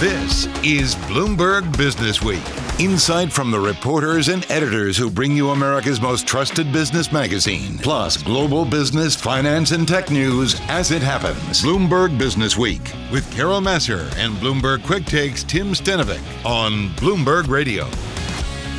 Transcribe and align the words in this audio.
This 0.00 0.44
is 0.62 0.94
Bloomberg 0.94 1.74
Business 1.78 2.20
Week. 2.20 2.42
Insight 2.78 3.32
from 3.32 3.50
the 3.50 3.58
reporters 3.58 4.28
and 4.28 4.44
editors 4.50 4.94
who 4.94 5.08
bring 5.08 5.34
you 5.34 5.52
America's 5.52 6.02
most 6.02 6.26
trusted 6.26 6.70
business 6.70 7.10
magazine, 7.12 7.78
plus 7.78 8.18
global 8.18 8.66
business, 8.66 9.16
finance, 9.16 9.70
and 9.70 9.88
tech 9.88 10.10
news 10.10 10.60
as 10.68 10.90
it 10.90 11.00
happens. 11.00 11.62
Bloomberg 11.62 12.18
Business 12.18 12.58
Week 12.58 12.92
with 13.10 13.24
Carol 13.32 13.62
Massar 13.62 14.14
and 14.18 14.34
Bloomberg 14.34 14.84
Quick 14.84 15.06
Takes 15.06 15.42
Tim 15.42 15.68
Stenovec 15.68 16.20
on 16.44 16.90
Bloomberg 16.96 17.48
Radio. 17.48 17.86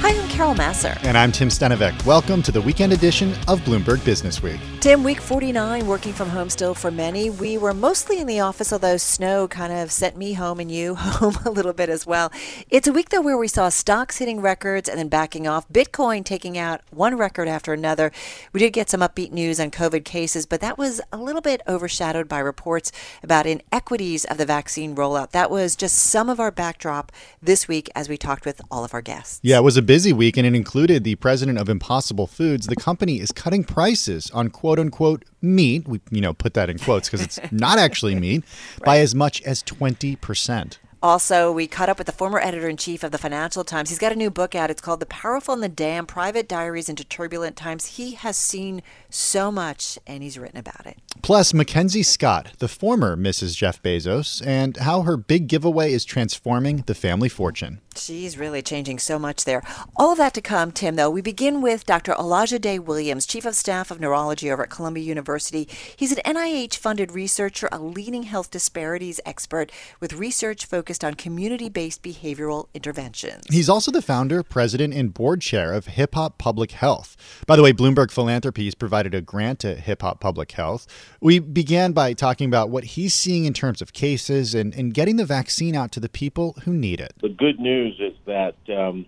Hi, 0.02 0.27
Carol 0.38 0.54
Massar. 0.54 0.96
And 1.04 1.18
I'm 1.18 1.32
Tim 1.32 1.50
Stenovec. 1.50 2.06
Welcome 2.06 2.44
to 2.44 2.52
the 2.52 2.62
weekend 2.62 2.94
edition 2.94 3.34
of 3.48 3.60
Bloomberg 3.62 4.06
Business 4.06 4.44
Week. 4.44 4.60
Tim, 4.82 5.04
week 5.04 5.20
49, 5.20 5.88
working 5.88 6.14
from 6.14 6.30
home 6.30 6.52
still 6.52 6.76
for 6.76 6.92
many. 6.92 7.32
We 7.32 7.58
were 7.58 7.74
mostly 7.74 8.20
in 8.20 8.28
the 8.28 8.42
office, 8.42 8.72
although 8.72 8.98
snow 8.98 9.48
kind 9.48 9.74
of 9.74 9.92
sent 9.92 10.16
me 10.16 10.34
home 10.34 10.60
and 10.60 10.72
you 10.72 10.94
home 10.96 11.36
a 11.44 11.50
little 11.50 11.74
bit 11.74 11.90
as 11.90 12.06
well. 12.06 12.32
It's 12.70 12.88
a 12.88 12.94
week, 12.94 13.10
though, 13.10 13.22
where 13.22 13.36
we 13.36 13.48
saw 13.48 13.70
stocks 13.70 14.20
hitting 14.20 14.40
records 14.40 14.88
and 14.88 15.00
then 15.00 15.08
backing 15.08 15.48
off, 15.48 15.68
Bitcoin 15.70 16.24
taking 16.24 16.56
out 16.56 16.82
one 16.92 17.18
record 17.18 17.48
after 17.48 17.74
another. 17.74 18.12
We 18.54 18.60
did 18.60 18.74
get 18.74 18.92
some 18.92 19.02
upbeat 19.02 19.32
news 19.32 19.60
on 19.60 19.72
COVID 19.72 20.06
cases, 20.06 20.46
but 20.46 20.62
that 20.62 20.78
was 20.78 21.02
a 21.12 21.18
little 21.18 21.42
bit 21.42 21.62
overshadowed 21.68 22.28
by 22.28 22.38
reports 22.38 22.92
about 23.24 23.48
inequities 23.48 24.24
of 24.26 24.38
the 24.38 24.46
vaccine 24.46 24.96
rollout. 24.96 25.32
That 25.32 25.50
was 25.50 25.76
just 25.76 25.98
some 25.98 26.30
of 26.30 26.40
our 26.40 26.52
backdrop 26.52 27.12
this 27.42 27.68
week 27.68 27.90
as 27.96 28.08
we 28.08 28.18
talked 28.18 28.46
with 28.46 28.62
all 28.70 28.86
of 28.86 28.94
our 28.94 29.02
guests. 29.02 29.40
Yeah, 29.42 29.58
it 29.58 29.64
was 29.64 29.78
a 29.78 29.82
busy 29.82 30.14
week, 30.14 30.27
and 30.36 30.46
it 30.46 30.56
included 30.56 31.04
the 31.04 31.16
president 31.16 31.58
of 31.58 31.70
Impossible 31.70 32.28
Foods. 32.28 32.68
The 32.68 32.76
company 32.76 33.20
is 33.20 33.32
cutting 33.32 33.64
prices 33.64 34.30
on 34.32 34.50
quote 34.50 34.80
unquote 34.80 35.24
meat. 35.42 35.88
We, 35.88 36.02
you 36.12 36.20
know, 36.20 36.34
put 36.34 36.56
that 36.56 36.70
in 36.70 36.80
quotes 36.80 37.08
because 37.08 37.22
it's 37.22 37.40
not 37.52 37.78
actually 37.78 38.16
meat 38.16 38.44
right. 38.80 38.86
by 38.86 39.00
as 39.00 39.16
much 39.16 39.42
as 39.44 39.64
20%. 39.64 40.78
Also, 41.02 41.52
we 41.52 41.68
caught 41.68 41.90
up 41.90 42.00
with 42.00 42.08
the 42.08 42.12
former 42.12 42.40
editor 42.40 42.68
in 42.68 42.76
chief 42.76 43.04
of 43.04 43.12
the 43.12 43.20
Financial 43.20 43.64
Times. 43.64 43.90
He's 43.90 44.00
got 44.00 44.12
a 44.12 44.16
new 44.16 44.32
book 44.32 44.56
out. 44.56 44.72
It's 44.72 44.82
called 44.82 45.00
The 45.00 45.06
Powerful 45.06 45.54
and 45.54 45.62
the 45.62 45.70
Damned 45.70 46.08
Private 46.08 46.50
Diaries 46.50 46.90
into 46.90 47.04
Turbulent 47.04 47.56
Times. 47.56 47.98
He 47.98 48.14
has 48.14 48.36
seen 48.36 48.82
so 49.10 49.52
much 49.52 50.00
and 50.08 50.24
he's 50.24 50.40
written 50.40 50.58
about 50.58 50.88
it. 50.88 50.98
Plus, 51.22 51.54
Mackenzie 51.54 52.04
Scott, 52.04 52.54
the 52.58 52.68
former 52.68 53.16
Mrs. 53.16 53.56
Jeff 53.56 53.82
Bezos, 53.84 54.46
and 54.46 54.78
how 54.78 55.04
her 55.04 55.18
big 55.18 55.48
giveaway 55.48 55.94
is 55.94 56.04
transforming 56.04 56.84
the 56.88 56.96
family 56.96 57.30
fortune. 57.30 57.80
She's 57.98 58.38
really 58.38 58.62
changing 58.62 59.00
so 59.00 59.18
much 59.18 59.46
there. 59.46 59.64
All 59.96 60.12
of 60.12 60.18
that 60.18 60.34
to 60.36 60.42
come, 60.42 60.72
Tim, 60.72 60.96
though. 60.96 61.10
We 61.10 61.22
begin 61.22 61.62
with 61.62 61.86
Dr. 61.86 62.14
Olajide 62.14 62.80
Williams, 62.82 63.26
Chief 63.26 63.46
of 63.46 63.56
Staff 63.56 63.92
of 63.92 64.00
Neurology 64.00 64.52
over 64.52 64.64
at 64.64 64.70
Columbia 64.70 65.04
University. 65.04 65.68
He's 65.96 66.12
an 66.12 66.20
NIH 66.26 66.78
funded 66.78 67.12
researcher, 67.12 67.70
a 67.72 67.80
leading 67.80 68.24
health 68.24 68.52
disparities 68.52 69.20
expert 69.26 69.72
with 70.00 70.14
research 70.14 70.66
focused 70.66 71.04
on 71.04 71.16
community 71.16 71.70
based 71.70 72.04
behavioral 72.04 72.68
interventions. 72.74 73.44
He's 73.50 73.70
also 73.70 73.92
the 73.92 74.02
founder, 74.02 74.44
president, 74.44 74.94
and 74.94 75.14
board 75.14 75.42
chair 75.42 75.74
of 75.74 75.88
Hip 75.88 76.16
Hop 76.16 76.38
Public 76.38 76.72
Health. 76.72 77.18
By 77.46 77.56
the 77.56 77.64
way, 77.64 77.74
Bloomberg 77.74 78.12
Philanthropies 78.12 78.76
provided 78.76 79.14
a 79.14 79.22
grant 79.22 79.60
to 79.60 79.76
Hip 79.76 80.02
Hop 80.02 80.20
Public 80.20 80.52
Health. 80.52 80.88
We 81.22 81.40
began 81.40 81.92
by 81.92 82.14
talking 82.14 82.48
about 82.48 82.70
what 82.70 82.84
he's 82.84 83.14
seeing 83.14 83.46
in 83.46 83.54
terms 83.54 83.82
of 83.82 83.94
cases 83.94 84.54
and, 84.54 84.74
and 84.76 84.94
getting 84.94 85.16
the 85.16 85.26
vaccine 85.26 85.76
out 85.76 85.92
to 85.94 86.00
the 86.00 86.10
people 86.10 86.56
who 86.64 86.74
need 86.74 87.00
it. 87.00 87.14
The 87.22 87.30
good 87.30 87.60
news 87.60 87.87
is 88.00 88.14
that 88.26 88.56
um, 88.70 89.06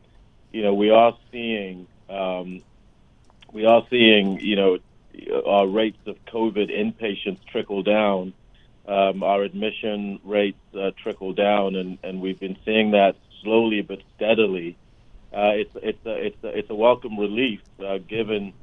you 0.51 0.63
know 0.63 0.73
we 0.73 0.89
are 0.89 1.17
seeing 1.31 1.87
um, 2.09 2.61
we 3.51 3.65
are 3.65 3.85
seeing 3.89 4.39
you 4.39 4.55
know 4.55 4.77
our 5.45 5.67
rates 5.67 5.99
of 6.05 6.23
COVID 6.25 6.71
inpatients 6.71 7.43
trickle 7.45 7.83
down, 7.83 8.33
um, 8.87 9.23
our 9.23 9.43
admission 9.43 10.19
rates 10.23 10.59
uh, 10.75 10.91
trickle 10.97 11.33
down, 11.33 11.75
and, 11.75 11.97
and 12.03 12.21
we've 12.21 12.39
been 12.39 12.57
seeing 12.65 12.91
that 12.91 13.15
slowly 13.41 13.81
but 13.81 13.99
steadily. 14.15 14.77
Uh, 15.31 15.51
it's 15.53 15.75
it's 15.75 16.05
a 16.05 16.25
it's 16.25 16.43
a, 16.43 16.47
it's 16.47 16.69
a 16.69 16.75
welcome 16.75 17.19
relief 17.19 17.61
uh, 17.85 17.99
given 17.99 18.53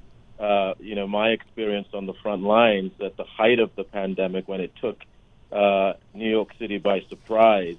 uh, 0.40 0.74
you 0.80 0.94
know 0.94 1.06
my 1.06 1.28
experience 1.30 1.88
on 1.94 2.06
the 2.06 2.14
front 2.14 2.42
lines 2.42 2.92
at 3.00 3.16
the 3.16 3.24
height 3.24 3.60
of 3.60 3.74
the 3.76 3.84
pandemic 3.84 4.48
when 4.48 4.60
it 4.60 4.74
took 4.80 5.00
uh, 5.52 5.92
New 6.12 6.28
York 6.28 6.50
City 6.58 6.78
by 6.78 7.00
surprise. 7.08 7.76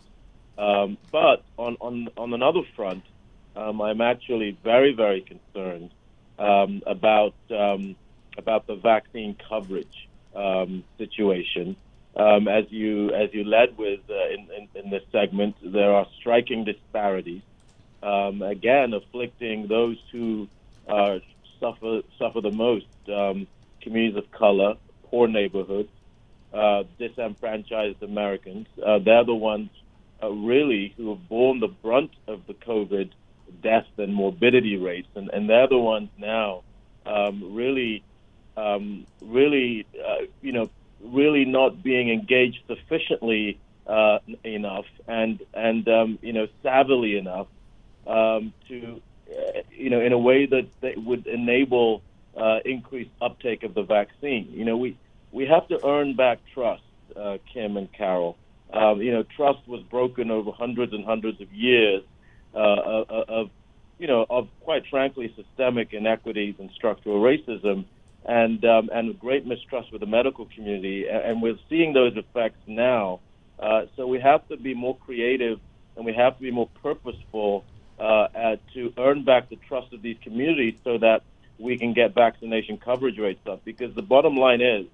Um, 0.58 0.98
but 1.12 1.44
on, 1.58 1.78
on, 1.80 2.10
on 2.18 2.34
another 2.34 2.62
front, 2.76 3.04
um, 3.56 3.82
I'm 3.82 4.02
actually 4.02 4.58
very, 4.64 4.94
very 4.94 5.22
concerned 5.22 5.92
um, 6.40 6.82
about, 6.86 7.34
um, 7.52 7.96
about 8.38 8.68
the 8.68 8.76
vaccine 8.76 9.36
coverage 9.48 10.08
um, 10.36 10.84
situation. 10.98 11.76
Um, 12.16 12.48
as, 12.48 12.66
you, 12.70 13.14
as 13.14 13.32
you 13.34 13.44
led 13.44 13.78
with 13.78 14.00
uh, 14.10 14.30
in, 14.30 14.48
in, 14.58 14.84
in, 14.86 14.90
this 14.90 15.04
segment, 15.12 15.56
there 15.64 15.94
are 15.94 16.08
striking 16.20 16.64
disparities, 16.64 17.42
again, 18.02 18.94
afflicting 18.94 19.68
those 19.68 19.98
who 20.12 20.48
uh, 20.88 21.20
suffer, 21.60 22.02
suffer 22.18 22.42
the 22.42 22.52
most 22.52 22.86
communities 23.82 24.18
of 24.18 24.30
color, 24.32 24.76
poor 25.06 25.28
neighborhoods, 25.28 25.90
uh, 26.54 26.84
disenfranchised 26.98 28.02
Americans. 28.02 28.68
Uh, 28.84 29.00
they're 29.00 29.24
the 29.24 29.36
ones 29.36 29.70
uh, 30.22 30.30
really 30.30 30.94
who 30.98 31.10
have 31.10 31.30
borne 31.30 31.60
the 31.60 31.68
brunt 31.68 32.12
of 32.28 32.46
the 32.48 32.54
COVID 32.54 33.12
death 33.62 33.88
and 33.98 34.14
morbidity 34.14 34.78
rates, 34.78 35.08
and, 35.16 35.30
and 35.30 35.50
they're 35.50 35.68
the 35.68 35.78
ones 35.78 36.10
now 36.18 36.64
um, 37.06 37.56
really, 37.56 38.04
um, 38.56 39.06
really, 39.22 39.86
uh, 40.06 40.26
you 40.42 40.52
know, 40.52 40.70
really 41.02 41.46
not 41.46 41.82
being 41.84 42.10
engaged 42.10 42.60
sufficiently 42.68 43.60
uh, 43.86 44.20
enough 44.44 44.86
and 45.08 45.42
and 45.54 45.88
um, 45.88 46.20
you 46.22 46.34
know 46.34 46.48
savvily 46.62 47.18
enough 47.18 47.48
um, 48.06 48.54
to, 48.68 49.02
uh, 49.32 49.62
you 49.72 49.90
know, 49.90 50.02
in 50.02 50.12
a 50.12 50.18
way 50.18 50.46
that, 50.46 50.68
that 50.82 50.98
would 50.98 51.28
enable 51.28 52.02
uh, 52.36 52.60
increased 52.66 53.12
uptake 53.22 53.64
of 53.64 53.74
the 53.74 53.84
vaccine. 53.84 54.50
You 54.52 54.66
know, 54.66 54.78
we 54.78 54.98
we 55.32 55.46
have 55.46 55.68
to 55.70 55.86
earn 55.86 56.16
back 56.16 56.40
trust, 56.54 56.84
uh, 57.16 57.38
Kim 57.54 57.78
and 57.78 57.92
Carol. 57.92 58.38
Um, 58.74 59.02
you 59.02 59.12
know, 59.12 59.24
trust 59.24 59.66
was 59.68 59.82
broken 59.84 60.30
over 60.30 60.52
hundreds 60.52 60.94
and 60.94 61.06
hundreds 61.06 61.40
of 61.40 61.52
years 61.54 62.04
uh, 62.54 62.58
of, 62.58 63.30
of, 63.30 63.50
you 63.98 64.08
know, 64.08 64.26
of 64.30 64.50
quite 64.62 64.84
frankly 64.90 65.34
systemic 65.36 65.94
inequities 65.94 66.56
and 66.60 66.70
structural 66.72 67.22
racism, 67.22 67.86
and 68.26 68.64
um, 68.66 68.90
and 68.92 69.18
great 69.20 69.46
mistrust 69.46 69.92
with 69.92 70.02
the 70.02 70.08
medical 70.08 70.46
community, 70.46 71.08
and 71.08 71.42
we're 71.42 71.58
seeing 71.70 71.94
those 71.94 72.16
effects 72.18 72.60
now. 72.68 73.22
Uh, 73.58 73.86
so 73.96 74.06
we 74.06 74.20
have 74.20 74.48
to 74.50 74.58
be 74.58 74.74
more 74.74 74.98
creative, 74.98 75.60
and 75.96 76.06
we 76.06 76.14
have 76.14 76.36
to 76.36 76.44
be 76.44 76.52
more 76.52 76.70
purposeful 76.84 77.64
uh, 78.00 78.58
to 78.74 78.94
earn 78.98 79.24
back 79.24 79.50
the 79.50 79.56
trust 79.68 79.94
of 79.94 80.02
these 80.02 80.18
communities, 80.22 80.76
so 80.84 80.98
that 80.98 81.24
we 81.58 81.78
can 81.78 81.94
get 81.94 82.14
vaccination 82.14 82.78
coverage 82.78 83.18
rates 83.18 83.48
up. 83.48 83.64
Because 83.64 83.96
the 83.96 84.04
bottom 84.04 84.36
line 84.36 84.62
is, 84.62 84.86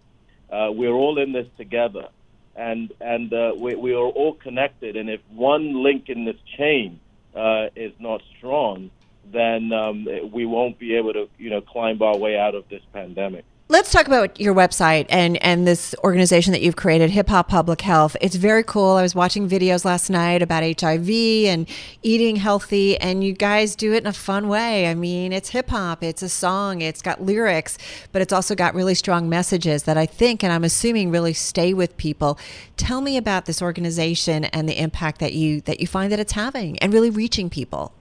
uh, 0.51 0.69
we're 0.71 0.93
all 0.93 1.17
in 1.17 1.33
this 1.33 1.47
together 1.57 2.07
and 2.55 2.93
and 3.01 3.33
uh, 3.33 3.53
we, 3.57 3.75
we 3.75 3.93
are 3.93 3.97
all 4.05 4.33
connected. 4.33 4.95
And 4.95 5.09
if 5.09 5.21
one 5.29 5.83
link 5.83 6.09
in 6.09 6.25
this 6.25 6.37
chain 6.57 6.99
uh, 7.35 7.67
is 7.75 7.93
not 7.99 8.21
strong, 8.37 8.91
then 9.31 9.71
um, 9.73 10.07
we 10.31 10.45
won't 10.45 10.77
be 10.77 10.95
able 10.95 11.13
to 11.13 11.29
you 11.37 11.49
know 11.49 11.61
climb 11.61 12.01
our 12.01 12.17
way 12.17 12.37
out 12.37 12.55
of 12.55 12.67
this 12.69 12.81
pandemic. 12.93 13.45
Let's 13.73 13.91
talk 13.91 14.05
about 14.05 14.39
your 14.39 14.53
website 14.53 15.07
and, 15.09 15.35
and 15.37 15.65
this 15.65 15.95
organization 16.03 16.51
that 16.51 16.61
you've 16.61 16.75
created, 16.75 17.09
Hip 17.09 17.27
Hop 17.29 17.47
Public 17.47 17.81
Health. 17.81 18.15
It's 18.21 18.35
very 18.35 18.63
cool. 18.63 18.91
I 18.91 19.01
was 19.01 19.15
watching 19.15 19.49
videos 19.49 19.83
last 19.83 20.11
night 20.11 20.43
about 20.43 20.61
HIV 20.79 21.09
and 21.09 21.67
eating 22.03 22.35
healthy, 22.35 22.99
and 22.99 23.23
you 23.23 23.33
guys 23.33 23.75
do 23.75 23.93
it 23.93 24.03
in 24.03 24.05
a 24.05 24.13
fun 24.13 24.47
way. 24.47 24.87
I 24.87 24.93
mean, 24.93 25.33
it's 25.33 25.49
hip 25.49 25.71
hop, 25.71 26.03
it's 26.03 26.21
a 26.21 26.29
song, 26.29 26.81
it's 26.81 27.01
got 27.01 27.23
lyrics, 27.23 27.79
but 28.11 28.21
it's 28.21 28.31
also 28.31 28.53
got 28.53 28.75
really 28.75 28.93
strong 28.93 29.27
messages 29.27 29.81
that 29.85 29.97
I 29.97 30.05
think 30.05 30.43
and 30.43 30.53
I'm 30.53 30.63
assuming 30.63 31.09
really 31.09 31.33
stay 31.33 31.73
with 31.73 31.97
people. 31.97 32.37
Tell 32.77 33.01
me 33.01 33.17
about 33.17 33.45
this 33.45 33.59
organization 33.59 34.45
and 34.45 34.69
the 34.69 34.79
impact 34.79 35.19
that 35.19 35.33
you 35.33 35.61
that 35.61 35.79
you 35.79 35.87
find 35.87 36.11
that 36.11 36.19
it's 36.19 36.33
having 36.33 36.77
and 36.77 36.93
really 36.93 37.09
reaching 37.09 37.49
people. 37.49 37.91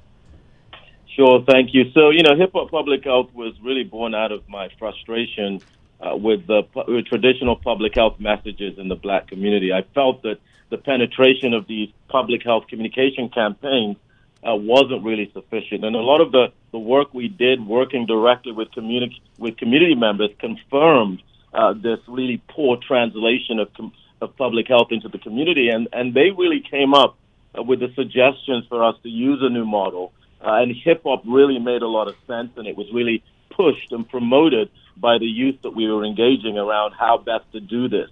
Sure, 1.16 1.44
thank 1.46 1.74
you. 1.74 1.90
So, 1.92 2.08
you 2.08 2.22
know, 2.22 2.36
hip 2.36 2.52
hop 2.54 2.70
public 2.70 3.04
health 3.04 3.34
was 3.34 3.54
really 3.62 3.84
born 3.84 4.14
out 4.14 4.32
of 4.32 4.48
my 4.48 4.70
frustration 4.78 5.60
uh, 6.00 6.16
with 6.16 6.46
the 6.46 6.62
with 6.88 7.06
traditional 7.06 7.56
public 7.56 7.94
health 7.94 8.18
messages 8.18 8.78
in 8.78 8.88
the 8.88 8.94
black 8.94 9.28
community. 9.28 9.72
I 9.74 9.82
felt 9.94 10.22
that 10.22 10.38
the 10.70 10.78
penetration 10.78 11.52
of 11.52 11.66
these 11.66 11.90
public 12.08 12.42
health 12.42 12.66
communication 12.66 13.28
campaigns 13.28 13.98
uh, 14.42 14.54
wasn't 14.54 15.04
really 15.04 15.30
sufficient, 15.34 15.84
and 15.84 15.94
a 15.94 16.00
lot 16.00 16.22
of 16.22 16.32
the, 16.32 16.46
the 16.72 16.78
work 16.78 17.12
we 17.12 17.28
did 17.28 17.64
working 17.64 18.06
directly 18.06 18.52
with 18.52 18.72
community 18.72 19.20
with 19.38 19.58
community 19.58 19.94
members 19.94 20.30
confirmed 20.38 21.22
uh, 21.52 21.74
this 21.74 21.98
really 22.08 22.42
poor 22.48 22.78
translation 22.78 23.58
of 23.58 23.72
com- 23.74 23.92
of 24.22 24.34
public 24.38 24.66
health 24.66 24.88
into 24.90 25.08
the 25.08 25.18
community, 25.18 25.68
and 25.68 25.88
and 25.92 26.14
they 26.14 26.30
really 26.30 26.60
came 26.70 26.94
up 26.94 27.18
uh, 27.56 27.62
with 27.62 27.80
the 27.80 27.92
suggestions 27.94 28.64
for 28.66 28.82
us 28.82 28.96
to 29.02 29.10
use 29.10 29.40
a 29.42 29.50
new 29.50 29.66
model 29.66 30.10
uh, 30.44 30.60
and 30.62 30.74
hip 30.84 31.02
hop 31.04 31.22
really 31.26 31.58
made 31.58 31.82
a 31.82 31.88
lot 31.88 32.08
of 32.08 32.14
sense, 32.26 32.50
and 32.56 32.66
it 32.66 32.76
was 32.76 32.86
really 32.92 33.22
pushed 33.56 33.92
and 33.92 34.08
promoted 34.08 34.70
by 34.96 35.18
the 35.18 35.26
youth 35.26 35.56
that 35.62 35.70
we 35.74 35.86
were 35.90 36.04
engaging 36.04 36.58
around 36.58 36.92
how 36.98 37.18
best 37.18 37.44
to 37.52 37.60
do 37.60 37.88
this. 37.88 38.08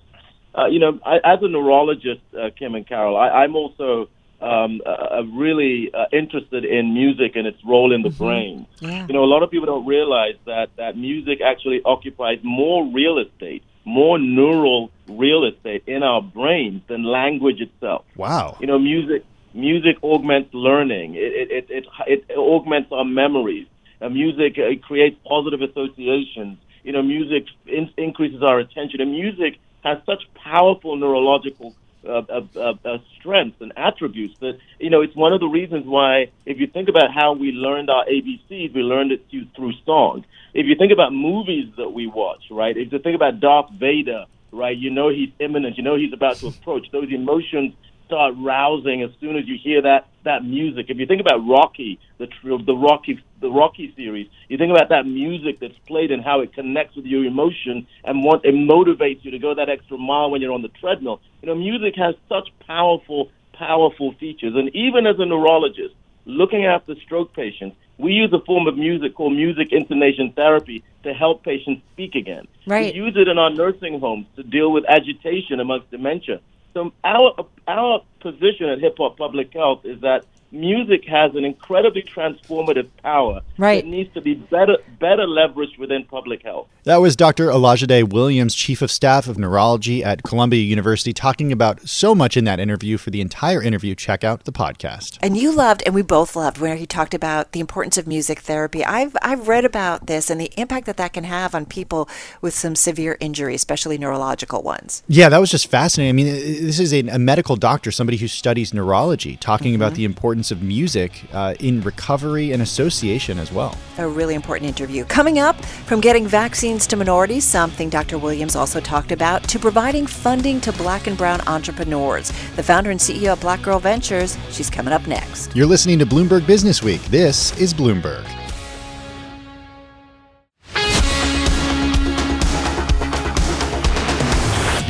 Uh, 0.56 0.66
you 0.66 0.78
know, 0.78 0.98
I, 1.04 1.16
as 1.16 1.38
a 1.42 1.48
neurologist, 1.48 2.22
uh, 2.34 2.50
Kim 2.58 2.74
and 2.74 2.86
Carol, 2.86 3.16
I, 3.16 3.28
I'm 3.44 3.54
also 3.54 4.08
um, 4.40 4.80
uh, 4.86 5.22
really 5.34 5.90
uh, 5.94 6.06
interested 6.12 6.64
in 6.64 6.94
music 6.94 7.36
and 7.36 7.46
its 7.46 7.58
role 7.64 7.94
in 7.94 8.02
the 8.02 8.08
Mm-hmm. 8.08 8.24
brain. 8.24 8.66
Yeah. 8.80 9.06
You 9.06 9.14
know, 9.14 9.22
a 9.22 9.30
lot 9.34 9.42
of 9.42 9.50
people 9.50 9.66
don't 9.66 9.86
realize 9.86 10.36
that 10.46 10.68
that 10.76 10.96
music 10.96 11.40
actually 11.44 11.80
occupies 11.84 12.38
more 12.42 12.86
real 12.92 13.18
estate, 13.18 13.62
more 13.84 14.18
neural 14.18 14.90
real 15.06 15.44
estate 15.44 15.82
in 15.86 16.02
our 16.02 16.22
brains 16.22 16.82
than 16.88 17.04
language 17.04 17.60
itself. 17.60 18.04
Wow. 18.16 18.56
You 18.60 18.66
know, 18.66 18.78
music 18.78 19.24
music 19.54 19.96
augments 20.02 20.50
learning. 20.52 21.14
It 21.14 21.50
it 21.50 21.66
it, 21.70 21.86
it, 22.06 22.24
it 22.28 22.36
augments 22.38 22.90
our 22.92 23.04
memories. 23.04 23.66
Uh, 24.00 24.08
music 24.08 24.58
uh, 24.58 24.74
creates 24.86 25.16
positive 25.26 25.60
associations. 25.62 26.58
You 26.82 26.92
know, 26.92 27.02
music 27.02 27.44
in, 27.66 27.90
increases 27.96 28.42
our 28.42 28.58
attention, 28.58 29.00
and 29.00 29.10
music 29.10 29.58
has 29.84 29.98
such 30.06 30.22
powerful 30.34 30.96
neurological 30.96 31.74
uh, 32.06 32.22
uh, 32.30 32.40
uh, 32.56 32.72
uh, 32.84 32.98
strengths 33.18 33.60
and 33.60 33.72
attributes 33.76 34.34
that 34.40 34.58
you 34.78 34.88
know 34.88 35.02
it's 35.02 35.14
one 35.14 35.34
of 35.34 35.40
the 35.40 35.46
reasons 35.46 35.84
why 35.86 36.30
if 36.46 36.58
you 36.58 36.66
think 36.66 36.88
about 36.88 37.12
how 37.12 37.34
we 37.34 37.52
learned 37.52 37.90
our 37.90 38.06
ABCs, 38.06 38.72
we 38.74 38.80
learned 38.80 39.12
it 39.12 39.26
through, 39.30 39.46
through 39.54 39.72
song. 39.84 40.24
If 40.54 40.66
you 40.66 40.76
think 40.76 40.92
about 40.92 41.12
movies 41.12 41.68
that 41.76 41.90
we 41.90 42.06
watch, 42.06 42.44
right? 42.50 42.74
If 42.76 42.90
you 42.90 42.98
think 42.98 43.16
about 43.16 43.40
Darth 43.40 43.70
Vader, 43.78 44.24
right? 44.50 44.76
You 44.76 44.90
know 44.90 45.10
he's 45.10 45.28
imminent. 45.38 45.76
You 45.76 45.82
know 45.84 45.96
he's 45.96 46.12
about 46.12 46.36
to 46.36 46.48
approach. 46.48 46.86
Those 46.90 47.12
emotions 47.12 47.74
start 48.10 48.34
rousing 48.38 49.02
as 49.02 49.10
soon 49.20 49.36
as 49.36 49.46
you 49.46 49.56
hear 49.62 49.82
that 49.82 50.08
that 50.24 50.44
music. 50.44 50.86
If 50.88 50.98
you 50.98 51.06
think 51.06 51.20
about 51.20 51.46
Rocky, 51.46 52.00
the 52.18 52.26
the 52.42 52.74
Rocky 52.74 53.22
the 53.40 53.48
Rocky 53.48 53.94
series, 53.96 54.26
you 54.48 54.58
think 54.58 54.72
about 54.72 54.88
that 54.88 55.06
music 55.06 55.60
that's 55.60 55.78
played 55.86 56.10
and 56.10 56.22
how 56.22 56.40
it 56.40 56.52
connects 56.52 56.96
with 56.96 57.06
your 57.06 57.24
emotion 57.24 57.86
and 58.04 58.24
what 58.24 58.44
it 58.44 58.54
motivates 58.54 59.24
you 59.24 59.30
to 59.30 59.38
go 59.38 59.54
that 59.54 59.68
extra 59.68 59.96
mile 59.96 60.30
when 60.30 60.42
you're 60.42 60.52
on 60.52 60.62
the 60.62 60.74
treadmill. 60.80 61.20
You 61.40 61.46
know, 61.46 61.54
music 61.54 61.94
has 61.96 62.16
such 62.28 62.48
powerful 62.66 63.30
powerful 63.52 64.12
features, 64.18 64.54
and 64.56 64.74
even 64.74 65.06
as 65.06 65.16
a 65.18 65.24
neurologist 65.24 65.94
looking 66.26 66.66
after 66.66 66.94
stroke 67.04 67.32
patients, 67.34 67.76
we 67.98 68.12
use 68.12 68.32
a 68.32 68.44
form 68.44 68.66
of 68.66 68.76
music 68.76 69.14
called 69.14 69.34
music 69.34 69.68
intonation 69.70 70.32
therapy 70.34 70.82
to 71.04 71.12
help 71.12 71.44
patients 71.44 71.82
speak 71.92 72.14
again. 72.14 72.46
Right. 72.66 72.92
We 72.92 73.00
use 73.00 73.14
it 73.16 73.28
in 73.28 73.38
our 73.38 73.50
nursing 73.50 74.00
homes 74.00 74.26
to 74.36 74.42
deal 74.42 74.72
with 74.72 74.84
agitation 74.88 75.60
amongst 75.60 75.90
dementia. 75.90 76.40
So 76.74 76.92
our 77.04 77.34
our 77.66 78.02
position 78.20 78.68
at 78.68 78.80
Hip 78.80 78.96
Hop 78.98 79.16
Public 79.16 79.52
Health 79.52 79.80
is 79.84 80.00
that 80.02 80.24
music 80.52 81.04
has 81.06 81.34
an 81.34 81.44
incredibly 81.44 82.02
transformative 82.02 82.88
power 83.02 83.40
Right. 83.58 83.84
that 83.84 83.90
needs 83.90 84.12
to 84.14 84.20
be 84.20 84.34
better 84.34 84.78
better 84.98 85.26
leveraged 85.26 85.78
within 85.78 86.04
public 86.04 86.42
health. 86.42 86.66
That 86.84 86.98
was 86.98 87.16
Dr. 87.16 87.48
Olajide 87.48 88.12
Williams, 88.12 88.54
Chief 88.54 88.82
of 88.82 88.90
Staff 88.90 89.28
of 89.28 89.38
Neurology 89.38 90.02
at 90.02 90.22
Columbia 90.22 90.62
University, 90.62 91.12
talking 91.12 91.52
about 91.52 91.88
so 91.88 92.14
much 92.14 92.36
in 92.36 92.44
that 92.44 92.60
interview. 92.60 92.98
For 92.98 93.10
the 93.10 93.20
entire 93.20 93.62
interview, 93.62 93.94
check 93.94 94.24
out 94.24 94.44
the 94.44 94.52
podcast. 94.52 95.18
And 95.22 95.36
you 95.36 95.52
loved, 95.52 95.82
and 95.86 95.94
we 95.94 96.02
both 96.02 96.36
loved, 96.36 96.58
where 96.58 96.76
he 96.76 96.86
talked 96.86 97.14
about 97.14 97.52
the 97.52 97.60
importance 97.60 97.96
of 97.96 98.06
music 98.06 98.40
therapy. 98.40 98.84
I've 98.84 99.16
I've 99.22 99.48
read 99.48 99.64
about 99.64 100.06
this 100.06 100.30
and 100.30 100.40
the 100.40 100.52
impact 100.56 100.86
that 100.86 100.96
that 100.96 101.12
can 101.12 101.24
have 101.24 101.54
on 101.54 101.66
people 101.66 102.08
with 102.40 102.54
some 102.54 102.74
severe 102.74 103.16
injury, 103.20 103.54
especially 103.54 103.98
neurological 103.98 104.62
ones. 104.62 105.02
Yeah, 105.06 105.28
that 105.28 105.38
was 105.38 105.50
just 105.50 105.70
fascinating. 105.70 106.10
I 106.10 106.12
mean, 106.12 106.26
this 106.26 106.80
is 106.80 106.92
a, 106.92 107.00
a 107.08 107.18
medical 107.18 107.56
doctor, 107.56 107.90
somebody 107.90 108.16
who 108.16 108.28
studies 108.28 108.74
neurology, 108.74 109.36
talking 109.36 109.74
about 109.74 109.92
mm-hmm. 109.92 109.96
the 109.96 110.04
importance 110.04 110.39
of 110.50 110.62
music 110.62 111.24
uh, 111.32 111.54
in 111.60 111.80
recovery 111.82 112.52
and 112.52 112.62
association 112.62 113.38
as 113.38 113.52
well. 113.52 113.76
A 113.98 114.08
really 114.08 114.34
important 114.34 114.68
interview. 114.68 115.04
Coming 115.04 115.38
up, 115.38 115.62
from 115.64 116.00
getting 116.00 116.26
vaccines 116.26 116.86
to 116.86 116.96
minorities, 116.96 117.44
something 117.44 117.90
Dr. 117.90 118.16
Williams 118.16 118.56
also 118.56 118.80
talked 118.80 119.12
about, 119.12 119.44
to 119.44 119.58
providing 119.58 120.06
funding 120.06 120.60
to 120.62 120.72
black 120.72 121.06
and 121.06 121.18
brown 121.18 121.40
entrepreneurs. 121.46 122.30
The 122.56 122.62
founder 122.62 122.90
and 122.90 123.00
CEO 123.00 123.34
of 123.34 123.40
Black 123.40 123.60
Girl 123.60 123.78
Ventures, 123.78 124.38
she's 124.50 124.70
coming 124.70 124.94
up 124.94 125.06
next. 125.06 125.54
You're 125.54 125.66
listening 125.66 125.98
to 125.98 126.06
Bloomberg 126.06 126.46
Business 126.46 126.82
Week. 126.82 127.02
This 127.04 127.58
is 127.60 127.74
Bloomberg. 127.74 128.39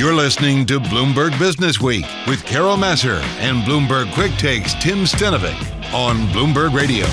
You're 0.00 0.14
listening 0.14 0.64
to 0.64 0.80
Bloomberg 0.80 1.38
Business 1.38 1.78
Week 1.78 2.06
with 2.26 2.42
Carol 2.46 2.78
Massar 2.78 3.20
and 3.38 3.62
Bloomberg 3.64 4.10
Quick 4.14 4.32
Takes 4.38 4.72
Tim 4.82 5.00
Stenovec 5.00 5.54
on 5.92 6.16
Bloomberg 6.28 6.72
Radio. 6.72 7.04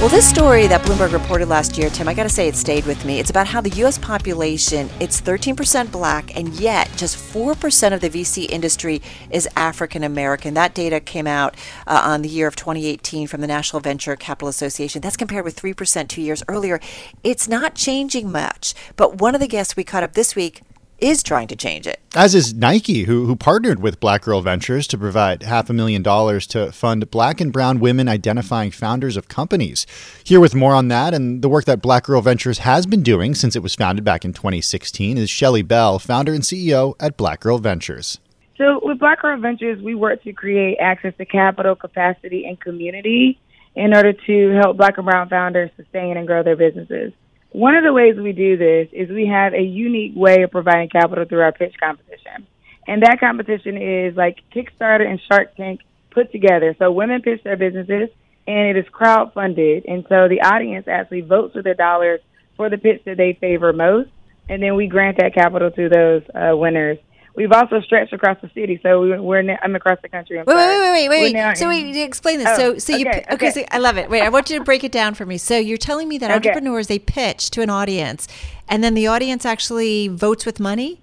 Well, 0.00 0.08
this 0.08 0.26
story 0.26 0.66
that 0.68 0.80
Bloomberg 0.80 1.12
reported 1.12 1.50
last 1.50 1.76
year, 1.76 1.90
Tim, 1.90 2.08
I 2.08 2.14
got 2.14 2.22
to 2.22 2.30
say 2.30 2.48
it 2.48 2.56
stayed 2.56 2.86
with 2.86 3.04
me. 3.04 3.20
It's 3.20 3.28
about 3.28 3.46
how 3.46 3.60
the 3.60 3.68
U.S. 3.80 3.98
population, 3.98 4.88
it's 5.00 5.20
13% 5.20 5.92
black, 5.92 6.34
and 6.34 6.54
yet 6.54 6.90
just 6.96 7.18
4% 7.18 7.92
of 7.92 8.00
the 8.00 8.08
VC 8.08 8.48
industry 8.50 9.02
is 9.30 9.46
African 9.54 10.02
American. 10.02 10.54
That 10.54 10.74
data 10.74 10.98
came 10.98 11.26
out 11.26 11.54
uh, 11.86 12.00
on 12.02 12.22
the 12.22 12.28
year 12.30 12.48
of 12.48 12.56
2018 12.56 13.26
from 13.26 13.42
the 13.42 13.46
National 13.46 13.80
Venture 13.80 14.16
Capital 14.16 14.48
Association. 14.48 15.02
That's 15.02 15.18
compared 15.18 15.44
with 15.44 15.60
3% 15.60 16.08
two 16.08 16.22
years 16.22 16.42
earlier. 16.48 16.80
It's 17.22 17.48
not 17.48 17.74
changing 17.74 18.32
much, 18.32 18.72
but 18.96 19.20
one 19.20 19.34
of 19.34 19.42
the 19.42 19.46
guests 19.46 19.76
we 19.76 19.84
caught 19.84 20.02
up 20.02 20.14
this 20.14 20.34
week 20.34 20.62
is 21.02 21.22
trying 21.22 21.48
to 21.48 21.56
change 21.56 21.86
it. 21.86 22.00
As 22.14 22.34
is 22.34 22.54
Nike, 22.54 23.04
who, 23.04 23.26
who 23.26 23.34
partnered 23.34 23.80
with 23.80 23.98
Black 24.00 24.22
Girl 24.22 24.40
Ventures 24.40 24.86
to 24.88 24.98
provide 24.98 25.42
half 25.42 25.68
a 25.68 25.72
million 25.72 26.02
dollars 26.02 26.46
to 26.48 26.70
fund 26.72 27.10
black 27.10 27.40
and 27.40 27.52
brown 27.52 27.80
women 27.80 28.08
identifying 28.08 28.70
founders 28.70 29.16
of 29.16 29.28
companies. 29.28 29.86
Here 30.22 30.38
with 30.40 30.54
more 30.54 30.74
on 30.74 30.88
that 30.88 31.12
and 31.14 31.42
the 31.42 31.48
work 31.48 31.64
that 31.64 31.82
Black 31.82 32.04
Girl 32.04 32.20
Ventures 32.20 32.58
has 32.58 32.86
been 32.86 33.02
doing 33.02 33.34
since 33.34 33.56
it 33.56 33.62
was 33.62 33.74
founded 33.74 34.04
back 34.04 34.24
in 34.24 34.32
2016 34.32 35.18
is 35.18 35.28
Shelly 35.28 35.62
Bell, 35.62 35.98
founder 35.98 36.32
and 36.32 36.42
CEO 36.42 36.94
at 37.00 37.16
Black 37.16 37.40
Girl 37.40 37.58
Ventures. 37.58 38.18
So 38.56 38.80
with 38.82 38.98
Black 39.00 39.22
Girl 39.22 39.40
Ventures, 39.40 39.82
we 39.82 39.94
work 39.94 40.22
to 40.22 40.32
create 40.32 40.78
access 40.78 41.14
to 41.18 41.24
capital, 41.24 41.74
capacity, 41.74 42.44
and 42.44 42.60
community 42.60 43.40
in 43.74 43.94
order 43.94 44.12
to 44.12 44.50
help 44.62 44.76
black 44.76 44.98
and 44.98 45.06
brown 45.06 45.28
founders 45.28 45.70
sustain 45.76 46.16
and 46.16 46.26
grow 46.26 46.42
their 46.42 46.56
businesses. 46.56 47.12
One 47.52 47.76
of 47.76 47.84
the 47.84 47.92
ways 47.92 48.16
we 48.16 48.32
do 48.32 48.56
this 48.56 48.88
is 48.92 49.10
we 49.10 49.26
have 49.26 49.52
a 49.52 49.60
unique 49.60 50.14
way 50.16 50.42
of 50.42 50.50
providing 50.50 50.88
capital 50.88 51.26
through 51.26 51.42
our 51.42 51.52
pitch 51.52 51.74
competition. 51.78 52.46
And 52.86 53.02
that 53.02 53.20
competition 53.20 53.76
is 53.76 54.16
like 54.16 54.38
Kickstarter 54.54 55.06
and 55.06 55.20
Shark 55.28 55.54
Tank 55.56 55.80
put 56.10 56.32
together. 56.32 56.74
So 56.78 56.90
women 56.90 57.20
pitch 57.20 57.42
their 57.44 57.56
businesses 57.56 58.08
and 58.46 58.76
it 58.76 58.76
is 58.76 58.86
crowd 58.90 59.32
funded. 59.34 59.84
And 59.86 60.04
so 60.08 60.28
the 60.28 60.40
audience 60.42 60.88
actually 60.88 61.20
votes 61.20 61.54
with 61.54 61.64
their 61.64 61.74
dollars 61.74 62.20
for 62.56 62.70
the 62.70 62.78
pitch 62.78 63.02
that 63.04 63.18
they 63.18 63.36
favor 63.38 63.72
most. 63.72 64.08
And 64.48 64.62
then 64.62 64.74
we 64.74 64.86
grant 64.86 65.18
that 65.18 65.34
capital 65.34 65.70
to 65.70 65.88
those 65.88 66.22
uh, 66.34 66.56
winners. 66.56 66.98
We've 67.34 67.52
also 67.52 67.80
stretched 67.80 68.12
across 68.12 68.38
the 68.42 68.50
city, 68.54 68.78
so 68.82 69.00
we, 69.00 69.18
we're 69.18 69.40
now, 69.40 69.58
I'm 69.62 69.74
across 69.74 69.98
the 70.02 70.08
country. 70.08 70.38
I'm 70.38 70.44
Wait, 70.44 70.54
wait, 70.54 71.08
wait, 71.08 71.08
wait, 71.08 71.34
wait. 71.34 71.56
So 71.56 71.68
wait, 71.68 71.96
explain 71.96 72.38
this. 72.38 72.48
Oh, 72.48 72.74
so, 72.74 72.78
so 72.78 72.96
you, 72.96 73.06
okay, 73.30 73.50
so 73.50 73.64
I 73.70 73.78
love 73.78 73.96
it. 73.96 74.10
Wait, 74.10 74.20
I 74.20 74.28
want 74.28 74.50
you 74.50 74.58
to 74.58 74.64
break 74.64 74.84
it 74.84 74.92
down 74.92 75.14
for 75.14 75.24
me. 75.24 75.38
So 75.38 75.56
you're 75.56 75.78
telling 75.78 76.08
me 76.08 76.18
that 76.18 76.30
entrepreneurs 76.30 76.88
they 76.88 76.98
pitch 76.98 77.50
to 77.52 77.62
an 77.62 77.70
audience, 77.70 78.28
and 78.68 78.84
then 78.84 78.92
the 78.92 79.06
audience 79.06 79.46
actually 79.46 80.08
votes 80.08 80.44
with 80.44 80.60
money. 80.60 81.00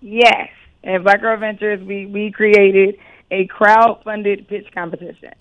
Yes. 0.00 0.50
At 0.84 1.02
Black 1.02 1.22
Girl 1.22 1.36
Ventures, 1.38 1.82
we, 1.82 2.04
we 2.06 2.30
created 2.30 2.98
a 3.30 3.46
crowd-funded 3.46 4.48
pitch 4.48 4.66
competition. 4.74 5.32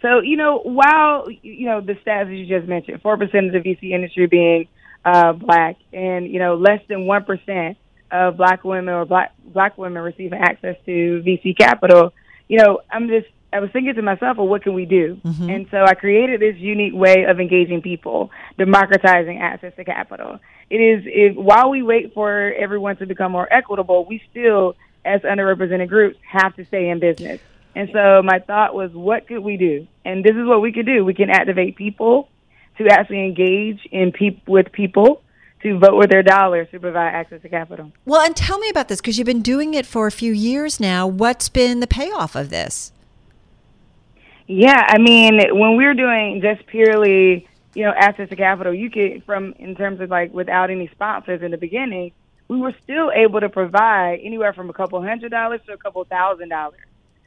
So, 0.00 0.20
you 0.20 0.36
know, 0.36 0.58
while, 0.58 1.30
you 1.30 1.66
know, 1.66 1.80
the 1.80 1.94
stats 1.94 2.26
that 2.26 2.34
you 2.34 2.46
just 2.46 2.68
mentioned, 2.68 3.02
4% 3.02 3.22
of 3.22 3.52
the 3.52 3.60
VC 3.60 3.92
industry 3.92 4.26
being 4.26 4.68
uh, 5.04 5.32
black 5.32 5.76
and, 5.92 6.30
you 6.30 6.38
know, 6.38 6.56
less 6.56 6.80
than 6.88 7.00
1% 7.00 7.76
of 8.12 8.36
black 8.36 8.62
women 8.62 8.94
or 8.94 9.04
black, 9.04 9.34
black 9.44 9.78
women 9.78 10.02
receiving 10.02 10.38
access 10.38 10.76
to 10.84 11.22
VC 11.26 11.56
capital, 11.56 12.12
you 12.48 12.58
know, 12.58 12.80
I'm 12.90 13.08
just, 13.08 13.26
I 13.52 13.60
was 13.60 13.70
thinking 13.72 13.94
to 13.94 14.02
myself, 14.02 14.36
well, 14.36 14.46
what 14.46 14.62
can 14.62 14.74
we 14.74 14.84
do? 14.84 15.20
Mm-hmm. 15.24 15.50
And 15.50 15.66
so 15.70 15.84
I 15.84 15.94
created 15.94 16.40
this 16.40 16.56
unique 16.56 16.94
way 16.94 17.24
of 17.24 17.40
engaging 17.40 17.82
people, 17.82 18.30
democratizing 18.58 19.38
access 19.38 19.74
to 19.76 19.84
capital. 19.84 20.38
It 20.70 20.76
is, 20.76 21.02
if, 21.06 21.36
while 21.36 21.70
we 21.70 21.82
wait 21.82 22.14
for 22.14 22.52
everyone 22.52 22.96
to 22.98 23.06
become 23.06 23.32
more 23.32 23.50
equitable, 23.52 24.06
we 24.06 24.22
still, 24.30 24.74
as 25.04 25.22
underrepresented 25.22 25.88
groups, 25.88 26.18
have 26.30 26.54
to 26.56 26.64
stay 26.66 26.88
in 26.88 27.00
business. 27.00 27.40
And 27.74 27.88
so 27.92 28.22
my 28.22 28.38
thought 28.38 28.74
was, 28.74 28.92
what 28.92 29.26
could 29.26 29.40
we 29.40 29.56
do? 29.56 29.86
And 30.04 30.22
this 30.24 30.36
is 30.36 30.46
what 30.46 30.60
we 30.60 30.72
could 30.72 30.86
do. 30.86 31.04
We 31.04 31.14
can 31.14 31.30
activate 31.30 31.76
people 31.76 32.28
to 32.78 32.88
actually 32.88 33.24
engage 33.24 33.86
in 33.90 34.12
peop- 34.12 34.46
with 34.46 34.72
people 34.72 35.21
to 35.62 35.78
vote 35.78 35.96
with 35.96 36.10
their 36.10 36.22
dollars 36.22 36.68
to 36.70 36.80
provide 36.80 37.14
access 37.14 37.40
to 37.42 37.48
capital. 37.48 37.92
Well, 38.04 38.20
and 38.20 38.34
tell 38.34 38.58
me 38.58 38.68
about 38.68 38.88
this 38.88 39.00
because 39.00 39.18
you've 39.18 39.26
been 39.26 39.42
doing 39.42 39.74
it 39.74 39.86
for 39.86 40.06
a 40.06 40.12
few 40.12 40.32
years 40.32 40.80
now. 40.80 41.06
What's 41.06 41.48
been 41.48 41.80
the 41.80 41.86
payoff 41.86 42.34
of 42.34 42.50
this? 42.50 42.92
Yeah, 44.46 44.84
I 44.88 44.98
mean, 44.98 45.40
when 45.56 45.76
we're 45.76 45.94
doing 45.94 46.40
just 46.42 46.66
purely, 46.66 47.48
you 47.74 47.84
know, 47.84 47.92
access 47.96 48.28
to 48.28 48.36
capital, 48.36 48.74
you 48.74 48.90
could, 48.90 49.24
from 49.24 49.54
in 49.58 49.74
terms 49.76 50.00
of 50.00 50.10
like 50.10 50.32
without 50.32 50.70
any 50.70 50.88
sponsors 50.88 51.42
in 51.42 51.52
the 51.52 51.58
beginning, 51.58 52.12
we 52.48 52.58
were 52.58 52.74
still 52.82 53.10
able 53.14 53.40
to 53.40 53.48
provide 53.48 54.20
anywhere 54.22 54.52
from 54.52 54.68
a 54.68 54.72
couple 54.72 55.00
hundred 55.00 55.30
dollars 55.30 55.60
to 55.66 55.72
a 55.72 55.78
couple 55.78 56.04
thousand 56.04 56.48
dollars. 56.48 56.80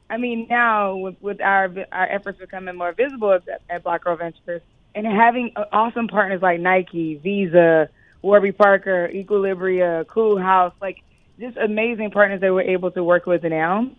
I 0.09 0.17
mean, 0.17 0.45
now 0.49 0.95
with, 0.97 1.15
with 1.21 1.41
our 1.41 1.73
our 1.91 2.07
efforts 2.07 2.37
becoming 2.37 2.75
more 2.75 2.91
visible 2.91 3.31
at, 3.31 3.43
at 3.69 3.83
Black 3.83 4.03
Girl 4.03 4.17
Ventures 4.17 4.61
and 4.93 5.05
having 5.05 5.51
uh, 5.55 5.65
awesome 5.71 6.07
partners 6.07 6.41
like 6.41 6.59
Nike, 6.59 7.15
Visa, 7.15 7.89
Warby 8.25 8.53
Parker, 8.53 9.07
Equilibria, 9.13 10.03
Coolhaus, 10.05 10.73
like 10.81 11.03
just 11.39 11.57
amazing 11.57 12.09
partners 12.09 12.41
that 12.41 12.51
we're 12.51 12.63
able 12.63 12.89
to 12.89 13.03
work 13.03 13.27
with 13.27 13.43
now, 13.43 13.91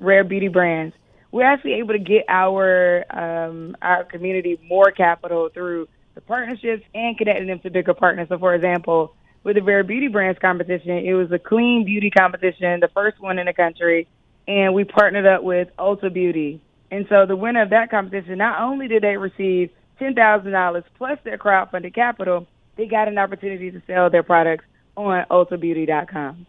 rare 0.00 0.24
beauty 0.24 0.48
brands. 0.48 0.96
we're 1.30 1.44
actually 1.44 1.74
able 1.74 1.92
to 1.92 2.00
get 2.00 2.24
our 2.28 3.04
um, 3.16 3.76
our 3.80 4.02
community 4.02 4.58
more 4.68 4.90
capital 4.90 5.48
through 5.54 5.86
the 6.16 6.20
partnerships 6.20 6.82
and 6.92 7.16
connecting 7.16 7.46
them 7.46 7.60
to 7.60 7.70
bigger 7.70 7.94
partners. 7.94 8.26
So, 8.30 8.36
for 8.36 8.52
example, 8.52 9.14
with 9.44 9.54
the 9.54 9.62
Rare 9.62 9.84
Beauty 9.84 10.08
Brands 10.08 10.40
competition, 10.40 10.90
it 10.90 11.14
was 11.14 11.30
a 11.30 11.38
clean 11.38 11.84
beauty 11.84 12.10
competition, 12.10 12.80
the 12.80 12.88
first 12.88 13.20
one 13.20 13.38
in 13.38 13.46
the 13.46 13.52
country, 13.52 14.08
and 14.48 14.74
we 14.74 14.82
partnered 14.82 15.24
up 15.24 15.44
with 15.44 15.68
Ulta 15.78 16.12
Beauty. 16.12 16.60
And 16.90 17.06
so, 17.08 17.26
the 17.26 17.36
winner 17.36 17.62
of 17.62 17.70
that 17.70 17.92
competition, 17.92 18.38
not 18.38 18.60
only 18.60 18.88
did 18.88 19.04
they 19.04 19.16
receive 19.16 19.70
ten 20.00 20.16
thousand 20.16 20.50
dollars 20.50 20.82
plus 20.96 21.20
their 21.22 21.38
crowdfunded 21.38 21.94
capital, 21.94 22.48
they 22.78 22.86
got 22.86 23.08
an 23.08 23.18
opportunity 23.18 23.70
to 23.70 23.82
sell 23.86 24.08
their 24.08 24.22
products 24.22 24.64
on 24.96 25.26
ultabeauty.com. 25.30 26.46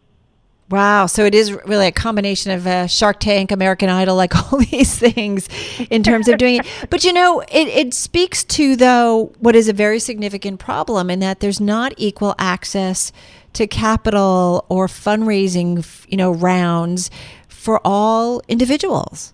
Wow. 0.70 1.08
So 1.08 1.26
it 1.26 1.34
is 1.34 1.52
really 1.52 1.88
a 1.88 1.92
combination 1.92 2.52
of 2.52 2.68
uh, 2.68 2.86
Shark 2.86 3.20
Tank, 3.20 3.52
American 3.52 3.90
Idol, 3.90 4.16
like 4.16 4.36
all 4.54 4.60
these 4.60 4.98
things 4.98 5.50
in 5.90 6.04
terms 6.04 6.28
of 6.28 6.38
doing 6.38 6.58
it. 6.58 6.68
But 6.92 7.04
you 7.04 7.12
know, 7.12 7.42
it, 7.42 7.68
it 7.68 7.94
speaks 7.96 8.44
to, 8.46 8.76
though, 8.76 9.34
what 9.40 9.56
is 9.56 9.68
a 9.68 9.74
very 9.74 10.00
significant 10.00 10.60
problem 10.60 11.10
in 11.10 11.20
that 11.20 11.40
there's 11.40 11.60
not 11.60 11.94
equal 11.98 12.36
access 12.38 13.12
to 13.54 13.66
capital 13.66 14.66
or 14.70 14.86
fundraising, 14.86 15.84
you 16.08 16.18
know, 16.18 16.32
rounds 16.32 17.10
for 17.48 17.82
all 17.84 18.44
individuals. 18.48 19.34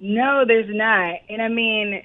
No, 0.00 0.44
there's 0.46 0.68
not. 0.68 1.20
And 1.30 1.40
I 1.40 1.48
mean, 1.48 2.02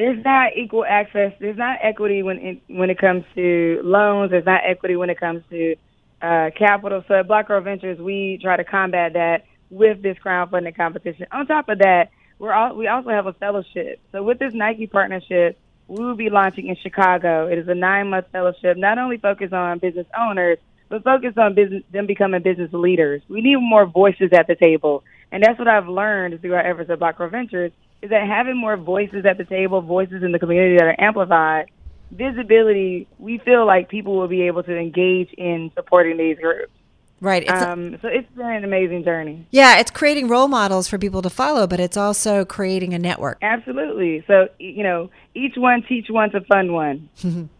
there's 0.00 0.24
not 0.24 0.56
equal 0.56 0.84
access. 0.88 1.34
There's 1.40 1.58
not 1.58 1.78
equity 1.82 2.22
when 2.22 2.38
it, 2.38 2.62
when 2.68 2.88
it 2.88 2.98
comes 2.98 3.22
to 3.34 3.80
loans. 3.84 4.30
There's 4.30 4.46
not 4.46 4.62
equity 4.66 4.96
when 4.96 5.10
it 5.10 5.20
comes 5.20 5.42
to 5.50 5.76
uh, 6.22 6.48
capital. 6.58 7.04
So 7.06 7.20
at 7.20 7.28
Black 7.28 7.48
Girl 7.48 7.60
Ventures, 7.60 7.98
we 7.98 8.38
try 8.42 8.56
to 8.56 8.64
combat 8.64 9.12
that 9.12 9.44
with 9.68 10.02
this 10.02 10.16
crowdfunding 10.24 10.74
competition. 10.74 11.26
On 11.30 11.46
top 11.46 11.68
of 11.68 11.80
that, 11.80 12.08
we're 12.38 12.54
all, 12.54 12.74
we 12.74 12.86
also 12.88 13.10
have 13.10 13.26
a 13.26 13.34
fellowship. 13.34 14.00
So 14.10 14.22
with 14.22 14.38
this 14.38 14.54
Nike 14.54 14.86
partnership, 14.86 15.58
we 15.86 16.02
will 16.02 16.16
be 16.16 16.30
launching 16.30 16.68
in 16.68 16.76
Chicago. 16.76 17.46
It 17.48 17.58
is 17.58 17.68
a 17.68 17.74
nine 17.74 18.08
month 18.08 18.24
fellowship, 18.32 18.78
not 18.78 18.96
only 18.96 19.18
focused 19.18 19.52
on 19.52 19.80
business 19.80 20.06
owners, 20.18 20.56
but 20.88 21.04
focused 21.04 21.36
on 21.36 21.54
business, 21.54 21.82
them 21.92 22.06
becoming 22.06 22.42
business 22.42 22.70
leaders. 22.72 23.20
We 23.28 23.42
need 23.42 23.56
more 23.60 23.84
voices 23.84 24.30
at 24.32 24.46
the 24.46 24.54
table. 24.54 25.04
And 25.30 25.42
that's 25.42 25.58
what 25.58 25.68
I've 25.68 25.88
learned 25.88 26.40
through 26.40 26.54
our 26.54 26.66
efforts 26.66 26.88
at 26.88 26.98
Black 26.98 27.18
Girl 27.18 27.28
Ventures 27.28 27.72
is 28.02 28.10
that 28.10 28.26
having 28.26 28.56
more 28.56 28.76
voices 28.76 29.24
at 29.26 29.38
the 29.38 29.44
table, 29.44 29.80
voices 29.80 30.22
in 30.22 30.32
the 30.32 30.38
community 30.38 30.76
that 30.76 30.84
are 30.84 30.96
amplified, 30.98 31.70
visibility, 32.10 33.06
we 33.18 33.38
feel 33.38 33.66
like 33.66 33.88
people 33.88 34.16
will 34.16 34.28
be 34.28 34.42
able 34.42 34.62
to 34.62 34.76
engage 34.76 35.32
in 35.34 35.70
supporting 35.74 36.16
these 36.16 36.38
groups. 36.38 36.72
Right. 37.20 37.42
It's 37.42 37.52
um, 37.52 37.98
so 38.00 38.08
it's 38.08 38.28
been 38.34 38.46
an 38.46 38.64
amazing 38.64 39.04
journey. 39.04 39.46
Yeah, 39.50 39.78
it's 39.78 39.90
creating 39.90 40.28
role 40.28 40.48
models 40.48 40.88
for 40.88 40.96
people 40.96 41.20
to 41.20 41.28
follow, 41.28 41.66
but 41.66 41.78
it's 41.78 41.98
also 41.98 42.46
creating 42.46 42.94
a 42.94 42.98
network. 42.98 43.38
Absolutely. 43.42 44.24
So, 44.26 44.48
you 44.58 44.82
know, 44.82 45.10
each 45.34 45.54
one 45.56 45.82
teach 45.82 46.06
one's 46.08 46.34
a 46.34 46.40
fun 46.40 46.72
one. 46.72 47.10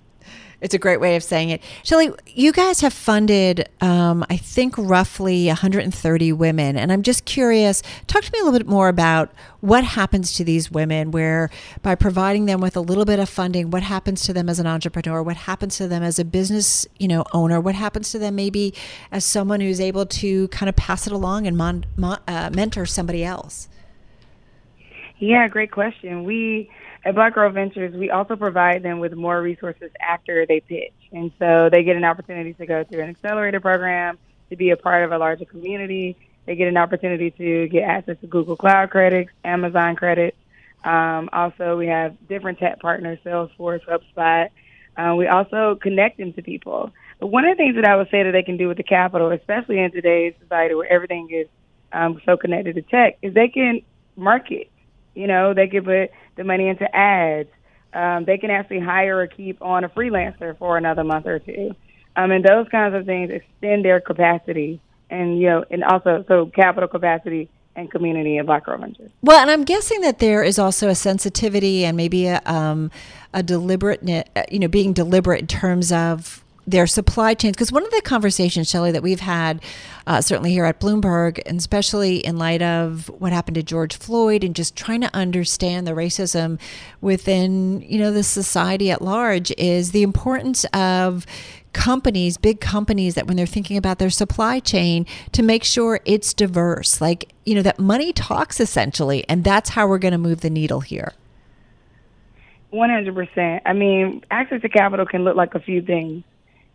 It's 0.61 0.75
a 0.75 0.79
great 0.79 1.01
way 1.01 1.17
of 1.17 1.23
saying 1.23 1.51
it. 1.51 1.63
Shelly, 1.83 2.11
you 2.27 2.53
guys 2.53 2.81
have 2.81 2.93
funded, 2.93 3.69
um, 3.81 4.25
I 4.29 4.37
think, 4.37 4.75
roughly 4.77 5.47
130 5.47 6.33
women. 6.33 6.77
And 6.77 6.93
I'm 6.93 7.03
just 7.03 7.25
curious, 7.25 7.83
talk 8.07 8.23
to 8.25 8.33
me 8.33 8.41
a 8.41 8.45
little 8.45 8.59
bit 8.59 8.69
more 8.69 8.89
about 8.89 9.33
what 9.61 9.85
happens 9.85 10.33
to 10.35 10.45
these 10.45 10.71
women, 10.71 11.11
where 11.13 11.51
by 11.83 11.95
providing 11.95 12.45
them 12.45 12.61
with 12.61 12.77
a 12.77 12.81
little 12.81 13.07
bit 13.07 13.19
of 13.19 13.29
funding, 13.29 13.71
what 13.71 13.83
happens 13.83 14.23
to 14.25 14.33
them 14.33 14.49
as 14.49 14.59
an 14.59 14.67
entrepreneur? 14.67 15.23
What 15.23 15.37
happens 15.37 15.79
to 15.79 15.89
them 15.89 16.03
as 16.03 16.19
a 16.19 16.25
business 16.25 16.87
you 16.99 17.09
know, 17.09 17.25
owner? 17.33 17.61
What 17.61 17.75
happens 17.75 18.11
to 18.13 18.19
them 18.19 18.35
maybe 18.35 18.75
as 19.11 19.25
someone 19.25 19.61
who's 19.61 19.81
able 19.81 20.05
to 20.07 20.49
kind 20.49 20.69
of 20.69 20.77
pass 20.77 21.07
it 21.07 21.13
along 21.13 21.47
and 21.47 21.57
mon- 21.57 21.87
mon- 21.97 22.21
uh, 22.29 22.51
mentor 22.53 22.85
somebody 22.85 23.25
else? 23.25 23.69
Yeah, 25.19 25.49
great 25.49 25.71
question. 25.71 26.25
We 26.25 26.71
at 27.05 27.15
Black 27.15 27.35
Girl 27.35 27.51
Ventures, 27.51 27.95
we 27.95 28.11
also 28.11 28.37
provide 28.37 28.83
them 28.83 28.99
with 28.99 29.15
more 29.15 29.41
resources 29.41 29.91
after 30.01 30.45
they 30.47 30.61
pitch. 30.61 30.93
And 31.13 31.33
so 31.39 31.69
they 31.71 31.83
get 31.83 31.97
an 31.97 32.05
opportunity 32.05 32.53
to 32.55 32.67
go 32.67 32.85
through 32.85 33.03
an 33.03 33.11
accelerator 33.11 33.61
program, 33.61 34.19
to 34.51 34.57
be 34.57 34.71
a 34.71 34.77
part 34.77 35.05
of 35.05 35.13
a 35.13 35.19
larger 35.19 35.47
community. 35.47 36.17
They 36.47 36.57
get 36.57 36.69
an 36.69 36.77
opportunity 36.77 37.31
to 37.31 37.69
get 37.69 37.85
access 37.85 38.19
to 38.21 38.27
Google 38.27 38.57
Cloud 38.57 38.91
credits, 38.91 39.31
Amazon 39.45 39.97
credits. 39.97 40.37
Um, 40.85 41.29
also, 41.33 41.77
we 41.77 41.87
have 41.87 42.17
different 42.29 42.59
tech 42.59 42.81
partners, 42.81 43.19
Salesforce, 43.25 43.81
HubSpot. 43.85 44.49
Uh, 44.97 45.15
we 45.15 45.27
also 45.27 45.77
connect 45.77 46.19
them 46.19 46.33
to 46.35 46.43
people. 46.43 46.93
But 47.19 47.29
one 47.29 47.45
of 47.45 47.57
the 47.57 47.63
things 47.63 47.77
that 47.77 47.85
I 47.85 47.97
would 47.97 48.11
say 48.11 48.23
that 48.23 48.33
they 48.33 48.43
can 48.43 48.57
do 48.57 48.69
with 48.69 48.77
the 48.77 48.83
capital, 48.83 49.31
especially 49.31 49.79
in 49.79 49.91
today's 49.91 50.35
society 50.41 50.75
where 50.75 50.91
everything 50.91 51.29
is 51.31 51.49
um, 51.93 52.21
so 52.25 52.37
connected 52.37 52.75
to 52.77 52.83
tech, 52.83 53.19
is 53.23 53.35
they 53.35 53.49
can 53.49 53.83
market. 54.17 54.71
You 55.21 55.27
know, 55.27 55.53
they 55.53 55.69
can 55.69 55.85
put 55.85 56.11
the 56.37 56.45
money 56.45 56.69
into 56.69 56.87
ads. 56.97 57.51
Um, 57.93 58.25
they 58.25 58.39
can 58.39 58.51
actually 58.51 58.81
hire 58.81 59.19
or 59.21 59.27
keep 59.27 59.61
on 59.61 59.85
a 59.85 59.89
freelancer 59.89 60.57
for 60.57 60.79
another 60.79 61.05
month 61.05 61.27
or 61.27 61.39
two. 61.39 61.75
Um, 62.17 62.31
and 62.31 62.45
those 62.45 62.69
kinds 62.69 62.95
of 62.95 63.05
things 63.05 63.31
extend 63.31 63.85
their 63.85 64.01
capacity 64.01 64.81
and, 65.11 65.39
you 65.39 65.49
know, 65.49 65.65
and 65.71 65.85
also 65.85 66.25
so 66.27 66.47
capital 66.47 66.89
capacity 66.89 67.49
and 67.77 67.91
community 67.91 68.39
of 68.39 68.47
Black 68.47 68.65
Girl 68.65 68.79
Ventures. 68.79 69.11
Well, 69.23 69.41
and 69.41 69.51
I'm 69.51 69.65
guessing 69.65 70.01
that 70.01 70.21
there 70.21 70.43
is 70.43 70.59
also 70.59 70.89
a 70.89 70.95
sensitivity 70.95 71.85
and 71.85 71.97
maybe 71.97 72.27
a, 72.27 72.41
um, 72.47 72.91
a 73.35 73.43
deliberate, 73.43 74.03
you 74.51 74.59
know, 74.59 74.69
being 74.69 74.93
deliberate 74.93 75.41
in 75.41 75.47
terms 75.47 75.93
of 75.93 76.43
their 76.71 76.87
supply 76.87 77.35
chains. 77.35 77.57
Because 77.57 77.73
one 77.73 77.85
of 77.85 77.91
the 77.91 78.03
conversations, 78.03 78.69
Shelly, 78.69 78.93
that 78.93 79.03
we've 79.03 79.21
had, 79.21 79.63
uh, 80.07 80.21
certainly 80.21 80.53
here 80.53 80.65
at 80.65 80.81
Bloomberg, 80.81 81.41
and 81.47 81.59
especially 81.59 82.19
in 82.19 82.39
light 82.39 82.63
of 82.63 83.09
what 83.19 83.33
happened 83.33 83.57
to 83.57 83.63
George 83.63 83.97
Floyd, 83.97 84.45
and 84.45 84.55
just 84.55 84.77
trying 84.77 85.01
to 85.01 85.15
understand 85.15 85.87
the 85.87 85.93
racism 85.93 86.59
within 87.01 87.83
you 87.83 87.99
know 87.99 88.11
the 88.11 88.23
society 88.23 88.91
at 88.91 89.03
large, 89.03 89.53
is 89.59 89.93
the 89.93 90.03
importance 90.03 90.65
of 90.73 91.27
companies, 91.73 92.37
big 92.37 92.61
companies, 92.61 93.15
that 93.15 93.27
when 93.27 93.37
they're 93.37 93.47
thinking 93.47 93.77
about 93.77 93.99
their 93.99 94.11
supply 94.11 94.59
chain, 94.59 95.07
to 95.33 95.43
make 95.43 95.65
sure 95.65 96.01
it's 96.05 96.33
diverse. 96.35 97.01
Like 97.01 97.33
you 97.45 97.55
know 97.55 97.63
that 97.63 97.79
money 97.79 98.13
talks 98.13 98.61
essentially, 98.61 99.25
and 99.29 99.45
that's 99.45 99.71
how 99.71 99.87
we're 99.87 99.99
going 99.99 100.13
to 100.13 100.19
move 100.19 100.41
the 100.41 100.51
needle 100.51 100.81
here. 100.81 101.13
One 102.71 102.91
hundred 102.91 103.15
percent. 103.15 103.63
I 103.67 103.73
mean, 103.73 104.25
access 104.31 104.63
to 104.63 104.69
capital 104.69 105.05
can 105.05 105.25
look 105.25 105.37
like 105.37 105.55
a 105.55 105.61
few 105.61 105.83
things 105.83 106.23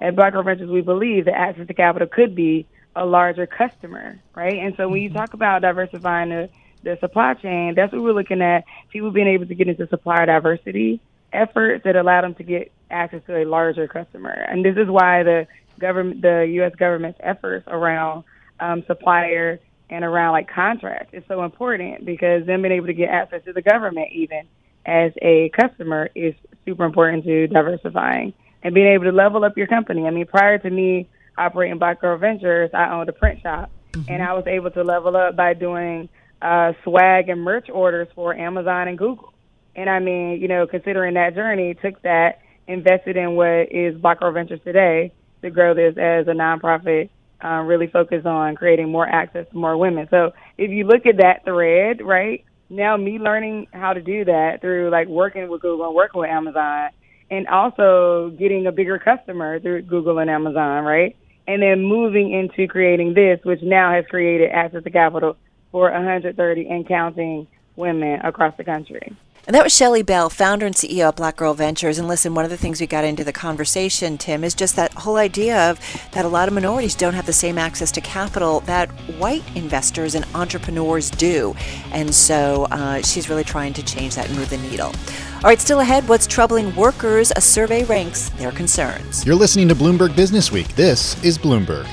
at 0.02 0.16
Black 0.16 0.34
Girl 0.34 0.44
Ventures, 0.44 0.70
we 0.70 0.82
believe 0.82 1.26
that 1.26 1.36
access 1.36 1.68
to 1.68 1.74
capital 1.74 2.08
could 2.08 2.36
be 2.36 2.68
a 2.96 3.06
larger 3.06 3.46
customer, 3.46 4.20
right? 4.36 4.58
And 4.58 4.76
so 4.78 4.88
when 4.88 5.02
you 5.02 5.10
mm-hmm. 5.10 5.18
talk 5.18 5.34
about 5.34 5.62
diversifying 5.62 6.30
the, 6.30 6.50
the 6.84 6.98
supply 7.00 7.34
chain, 7.36 7.74
that's 7.76 7.92
what 7.92 8.02
we're 8.02 8.14
looking 8.14 8.42
at. 8.42 8.64
People 8.90 9.12
being 9.12 9.28
able 9.28 9.46
to 9.46 9.56
get 9.56 9.68
into 9.68 9.88
supplier 9.88 10.26
diversity 10.26 11.02
efforts 11.34 11.84
that 11.84 11.96
allow 11.96 12.22
them 12.22 12.36
to 12.36 12.44
get 12.44 12.72
access 12.90 13.22
to 13.28 13.38
a 13.38 13.46
larger 13.46 13.88
customer. 13.88 14.32
And 14.32 14.64
this 14.64 14.78
is 14.78 14.88
why 14.88 15.24
the 15.24 15.48
government, 15.80 16.22
the 16.22 16.46
U.S. 16.56 16.74
government's 16.76 17.20
efforts 17.22 17.66
around 17.68 18.24
um, 18.60 18.84
supplier 18.88 19.60
and 19.90 20.04
around 20.04 20.32
like 20.32 20.50
contracts 20.50 21.14
is 21.14 21.24
so 21.28 21.44
important 21.44 22.06
because 22.06 22.46
them 22.46 22.62
being 22.62 22.74
able 22.74 22.88
to 22.88 22.94
get 22.94 23.10
access 23.10 23.44
to 23.46 23.54
the 23.54 23.62
government 23.62 24.12
even 24.12 24.48
as 24.86 25.12
a 25.22 25.50
customer 25.50 26.10
is 26.16 26.34
super 26.66 26.86
important 26.86 27.24
to 27.26 27.48
diversifying 27.48 28.34
and 28.66 28.74
being 28.74 28.88
able 28.88 29.04
to 29.04 29.12
level 29.12 29.46
up 29.46 29.56
your 29.56 29.68
company. 29.68 30.08
I 30.08 30.10
mean, 30.10 30.26
prior 30.26 30.58
to 30.58 30.70
me 30.72 31.08
operating 31.38 31.78
Black 31.78 32.02
Girl 32.02 32.18
Ventures, 32.18 32.72
I 32.74 32.90
owned 32.90 33.08
a 33.08 33.14
print 33.14 33.44
shop, 33.44 33.70
mm-hmm. 33.92 34.12
and 34.12 34.24
I 34.24 34.34
was 34.34 34.48
able 34.48 34.72
to 34.72 34.84
level 34.84 35.16
up 35.16 35.36
by 35.36 35.54
doing 35.54 36.10
uh, 36.42 36.74
swag 36.84 37.30
and 37.30 37.42
merch 37.42 37.70
orders 37.70 38.08
for 38.16 38.36
Amazon 38.36 38.88
and 38.88 38.98
Google. 38.98 39.34
And 39.76 39.88
I 39.88 40.00
mean, 40.00 40.42
you 40.42 40.48
know, 40.48 40.66
considering 40.66 41.14
that 41.14 41.36
journey, 41.36 41.76
took 41.76 42.02
that, 42.02 42.40
invested 42.68 43.18
in 43.18 43.36
what 43.36 43.72
is 43.72 43.96
Black 44.02 44.20
Girl 44.20 44.32
Ventures 44.32 44.62
today 44.64 45.14
to 45.44 45.52
grow 45.52 45.76
this 45.76 45.96
as 46.00 46.28
a 46.28 46.32
nonprofit, 46.32 47.10
uh, 47.44 47.62
really 47.62 47.86
focused 47.86 48.26
on 48.26 48.56
creating 48.56 48.90
more 48.90 49.08
access 49.08 49.46
to 49.48 49.56
more 49.56 49.78
women. 49.78 50.08
So 50.10 50.34
if 50.58 50.72
you 50.72 50.86
look 50.86 51.06
at 51.06 51.18
that 51.18 51.46
thread, 51.46 52.02
right, 52.04 52.44
now 52.72 52.98
me 52.98 53.20
learning 53.20 53.68
how 53.74 53.94
to 53.94 54.02
do 54.02 54.26
that 54.26 54.62
through 54.62 54.90
like 54.90 55.08
working 55.08 55.50
with 55.50 55.62
Google 55.62 55.86
and 55.86 55.94
working 55.96 56.22
with 56.22 56.32
Amazon 56.32 56.90
and 57.30 57.48
also 57.48 58.30
getting 58.38 58.68
a 58.68 58.72
bigger 58.72 59.00
customer 59.00 59.60
through 59.60 59.84
Google 59.84 60.20
and 60.20 60.30
Amazon, 60.30 60.84
right? 60.84 61.16
And 61.48 61.62
then 61.62 61.84
moving 61.84 62.32
into 62.32 62.68
creating 62.68 63.14
this, 63.14 63.40
which 63.44 63.62
now 63.62 63.92
has 63.92 64.06
created 64.10 64.52
access 64.52 64.84
to 64.84 64.90
capital 64.90 65.38
for 65.72 65.92
130 65.92 66.68
and 66.70 66.88
counting 66.88 67.48
women 67.76 68.22
across 68.22 68.56
the 68.58 68.64
country. 68.64 69.16
And 69.48 69.54
that 69.54 69.64
was 69.64 69.76
Shelly 69.76 70.02
Bell, 70.02 70.32
founder 70.32 70.66
and 70.66 70.74
CEO 70.74 71.10
of 71.10 71.18
Black 71.18 71.36
Girl 71.36 71.54
Ventures. 71.54 72.00
And 72.00 72.08
listen, 72.08 72.34
one 72.34 72.46
of 72.46 72.50
the 72.50 72.58
things 72.58 72.82
we 72.82 72.88
got 72.88 73.04
into 73.04 73.24
the 73.24 73.32
conversation, 73.32 74.18
Tim, 74.18 74.44
is 74.44 74.56
just 74.56 74.76
that 74.76 74.92
whole 74.94 75.18
idea 75.18 75.70
of 75.70 75.80
that 76.14 76.26
a 76.26 76.28
lot 76.28 76.48
of 76.48 76.54
minorities 76.56 76.96
don't 76.96 77.14
have 77.14 77.28
the 77.28 77.34
same 77.34 77.60
access 77.60 77.92
to 77.92 78.02
capital 78.02 78.62
that 78.62 78.90
white 79.20 79.44
investors 79.56 80.16
and 80.16 80.26
entrepreneurs 80.34 81.12
do. 81.12 81.56
And 81.92 82.14
so 82.14 82.66
uh, 82.72 83.04
she's 83.04 83.30
really 83.30 83.44
trying 83.44 83.74
to 83.74 83.84
change 83.84 84.16
that 84.16 84.30
and 84.30 84.36
move 84.36 84.50
the 84.50 84.58
needle. 84.58 84.88
All 84.88 85.52
right, 85.52 85.62
still 85.62 85.82
ahead, 85.82 86.08
what's 86.08 86.26
troubling 86.26 86.76
workers? 86.76 87.32
A 87.36 87.42
survey 87.42 87.84
ranks 87.84 88.30
their 88.30 88.52
concerns. 88.52 89.24
You're 89.28 89.36
listening 89.36 89.68
to 89.68 89.76
Bloomberg 89.76 90.16
Business 90.16 90.52
Week. 90.52 90.68
This 90.70 91.24
is 91.24 91.38
Bloomberg. 91.38 91.86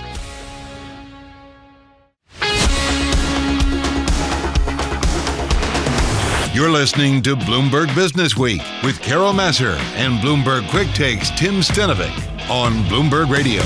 You're 6.55 6.71
listening 6.71 7.23
to 7.23 7.35
Bloomberg 7.35 7.95
Business 7.95 8.37
Week 8.37 8.61
with 8.85 9.01
Carol 9.01 9.33
Massar 9.33 9.79
and 9.97 10.21
Bloomberg 10.21 10.69
Quick 10.69 10.89
Takes 10.89 11.31
Tim 11.31 11.63
Stenovec 11.63 12.13
on 12.51 12.75
Bloomberg 12.85 13.31
Radio. 13.31 13.63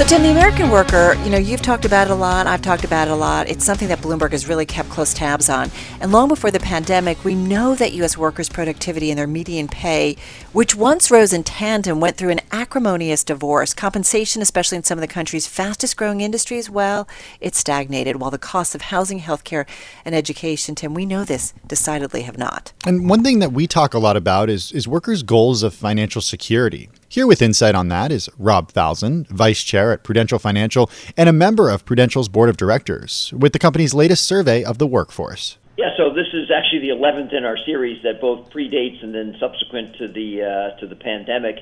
So, 0.00 0.06
Tim, 0.06 0.22
the 0.22 0.30
American 0.30 0.70
worker, 0.70 1.12
you 1.24 1.28
know, 1.28 1.36
you've 1.36 1.60
talked 1.60 1.84
about 1.84 2.06
it 2.06 2.10
a 2.10 2.14
lot. 2.14 2.46
I've 2.46 2.62
talked 2.62 2.84
about 2.84 3.08
it 3.08 3.10
a 3.10 3.14
lot. 3.14 3.50
It's 3.50 3.66
something 3.66 3.88
that 3.88 3.98
Bloomberg 3.98 4.32
has 4.32 4.48
really 4.48 4.64
kept 4.64 4.88
close 4.88 5.12
tabs 5.12 5.50
on. 5.50 5.70
And 6.00 6.10
long 6.10 6.28
before 6.28 6.50
the 6.50 6.58
pandemic, 6.58 7.22
we 7.22 7.34
know 7.34 7.74
that 7.74 7.92
U.S. 7.92 8.16
workers' 8.16 8.48
productivity 8.48 9.10
and 9.10 9.18
their 9.18 9.26
median 9.26 9.68
pay, 9.68 10.16
which 10.54 10.74
once 10.74 11.10
rose 11.10 11.34
in 11.34 11.44
tandem, 11.44 12.00
went 12.00 12.16
through 12.16 12.30
an 12.30 12.40
acrimonious 12.50 13.22
divorce. 13.22 13.74
Compensation, 13.74 14.40
especially 14.40 14.78
in 14.78 14.84
some 14.84 14.96
of 14.96 15.02
the 15.02 15.06
country's 15.06 15.46
fastest 15.46 15.98
growing 15.98 16.22
industries, 16.22 16.70
well, 16.70 17.06
it 17.38 17.54
stagnated, 17.54 18.16
while 18.16 18.30
the 18.30 18.38
costs 18.38 18.74
of 18.74 18.80
housing, 18.80 19.20
healthcare, 19.20 19.66
and 20.06 20.14
education, 20.14 20.74
Tim, 20.74 20.94
we 20.94 21.04
know 21.04 21.24
this, 21.24 21.52
decidedly 21.66 22.22
have 22.22 22.38
not. 22.38 22.72
And 22.86 23.06
one 23.06 23.22
thing 23.22 23.40
that 23.40 23.52
we 23.52 23.66
talk 23.66 23.92
a 23.92 23.98
lot 23.98 24.16
about 24.16 24.48
is, 24.48 24.72
is 24.72 24.88
workers' 24.88 25.22
goals 25.22 25.62
of 25.62 25.74
financial 25.74 26.22
security. 26.22 26.88
Here 27.10 27.26
with 27.26 27.42
insight 27.42 27.74
on 27.74 27.88
that 27.88 28.12
is 28.12 28.30
Rob 28.38 28.70
Falzon, 28.70 29.26
Vice 29.26 29.64
Chair 29.64 29.90
at 29.90 30.04
Prudential 30.04 30.38
Financial 30.38 30.88
and 31.16 31.28
a 31.28 31.32
member 31.32 31.68
of 31.68 31.84
Prudential's 31.84 32.28
Board 32.28 32.48
of 32.48 32.56
Directors, 32.56 33.34
with 33.36 33.52
the 33.52 33.58
company's 33.58 33.92
latest 33.92 34.22
survey 34.22 34.62
of 34.62 34.78
the 34.78 34.86
workforce. 34.86 35.58
Yeah, 35.76 35.90
so 35.96 36.14
this 36.14 36.28
is 36.32 36.52
actually 36.54 36.86
the 36.86 36.94
11th 36.94 37.34
in 37.36 37.44
our 37.44 37.58
series 37.66 38.00
that 38.04 38.20
both 38.20 38.48
predates 38.50 39.02
and 39.02 39.12
then 39.12 39.34
subsequent 39.40 39.96
to 39.98 40.06
the 40.06 40.38
uh, 40.46 40.78
to 40.78 40.86
the 40.86 40.94
pandemic. 40.94 41.56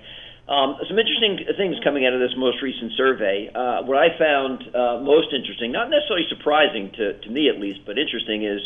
Um, 0.52 0.76
some 0.86 0.98
interesting 0.98 1.40
things 1.56 1.76
coming 1.82 2.04
out 2.04 2.12
of 2.12 2.20
this 2.20 2.36
most 2.36 2.60
recent 2.60 2.92
survey. 2.92 3.48
Uh, 3.48 3.88
what 3.88 3.96
I 3.96 4.18
found 4.18 4.68
uh, 4.76 5.00
most 5.00 5.32
interesting, 5.32 5.72
not 5.72 5.88
necessarily 5.88 6.26
surprising 6.28 6.92
to, 7.00 7.18
to 7.20 7.30
me 7.30 7.48
at 7.48 7.58
least, 7.58 7.86
but 7.86 7.96
interesting 7.96 8.44
is 8.44 8.60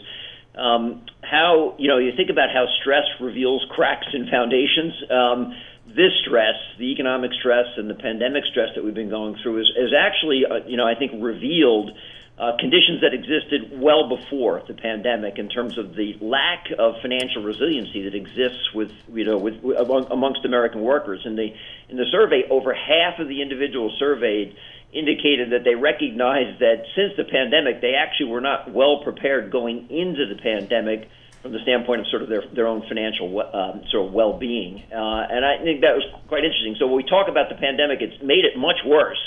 um, 0.59 1.07
how 1.23 1.77
you 1.79 1.87
know 1.87 1.99
you 1.99 2.11
think 2.17 2.29
about 2.29 2.51
how 2.51 2.67
stress 2.81 3.07
reveals 3.21 3.65
cracks 3.71 4.09
in 4.13 4.27
foundations. 4.27 4.95
Um, 5.09 5.55
this 5.95 6.13
stress, 6.25 6.57
the 6.79 6.93
economic 6.93 7.33
stress 7.39 7.67
and 7.77 7.89
the 7.89 7.95
pandemic 7.95 8.45
stress 8.51 8.71
that 8.75 8.85
we've 8.85 8.95
been 8.95 9.11
going 9.11 9.37
through, 9.43 9.61
is, 9.61 9.71
is 9.77 9.93
actually, 9.97 10.45
uh, 10.45 10.67
you 10.67 10.77
know, 10.77 10.87
I 10.87 10.95
think 10.95 11.13
revealed 11.23 11.91
uh, 12.39 12.57
conditions 12.59 13.03
that 13.03 13.13
existed 13.13 13.79
well 13.81 14.09
before 14.09 14.63
the 14.67 14.75
pandemic 14.75 15.39
in 15.39 15.49
terms 15.49 15.77
of 15.79 15.95
the 15.95 16.17
lack 16.21 16.67
of 16.79 16.95
financial 17.03 17.43
resiliency 17.43 18.03
that 18.05 18.15
exists 18.15 18.73
with, 18.75 18.91
you 19.13 19.25
know, 19.25 19.39
with, 19.39 19.63
with 19.63 19.77
amongst 19.79 20.45
American 20.45 20.81
workers. 20.81 21.21
In 21.25 21.37
the 21.37 21.53
in 21.89 21.97
the 21.97 22.07
survey, 22.11 22.43
over 22.51 22.73
half 22.73 23.21
of 23.21 23.29
the 23.29 23.43
individuals 23.43 23.95
surveyed 23.99 24.57
indicated 24.93 25.53
that 25.53 25.65
they 25.65 25.75
recognized 25.75 26.61
that 26.61 26.85
since 26.97 27.13
the 27.17 27.25
pandemic, 27.25 27.81
they 27.81 27.95
actually 27.95 28.31
were 28.31 28.41
not 28.41 28.73
well 28.73 29.03
prepared 29.05 29.51
going 29.53 29.89
into 29.91 30.27
the 30.27 30.41
pandemic 30.43 31.09
from 31.43 31.53
the 31.53 31.59
standpoint 31.63 32.01
of 32.01 32.07
sort 32.09 32.23
of 32.23 32.29
their 32.29 32.43
their 32.55 32.67
own 32.67 32.83
financial 32.89 33.27
um, 33.43 33.83
sort 33.91 34.07
of 34.07 34.13
well-being, 34.15 34.83
uh, 34.95 35.27
and 35.27 35.45
I 35.45 35.59
think 35.63 35.83
that 35.83 35.99
was 35.99 36.07
quite 36.29 36.45
interesting. 36.47 36.77
So 36.79 36.87
when 36.87 36.97
we 36.97 37.05
talk 37.05 37.27
about 37.29 37.51
the 37.51 37.59
pandemic, 37.59 37.99
it's 38.01 38.23
made 38.23 38.47
it 38.47 38.57
much 38.57 38.79
worse. 38.87 39.21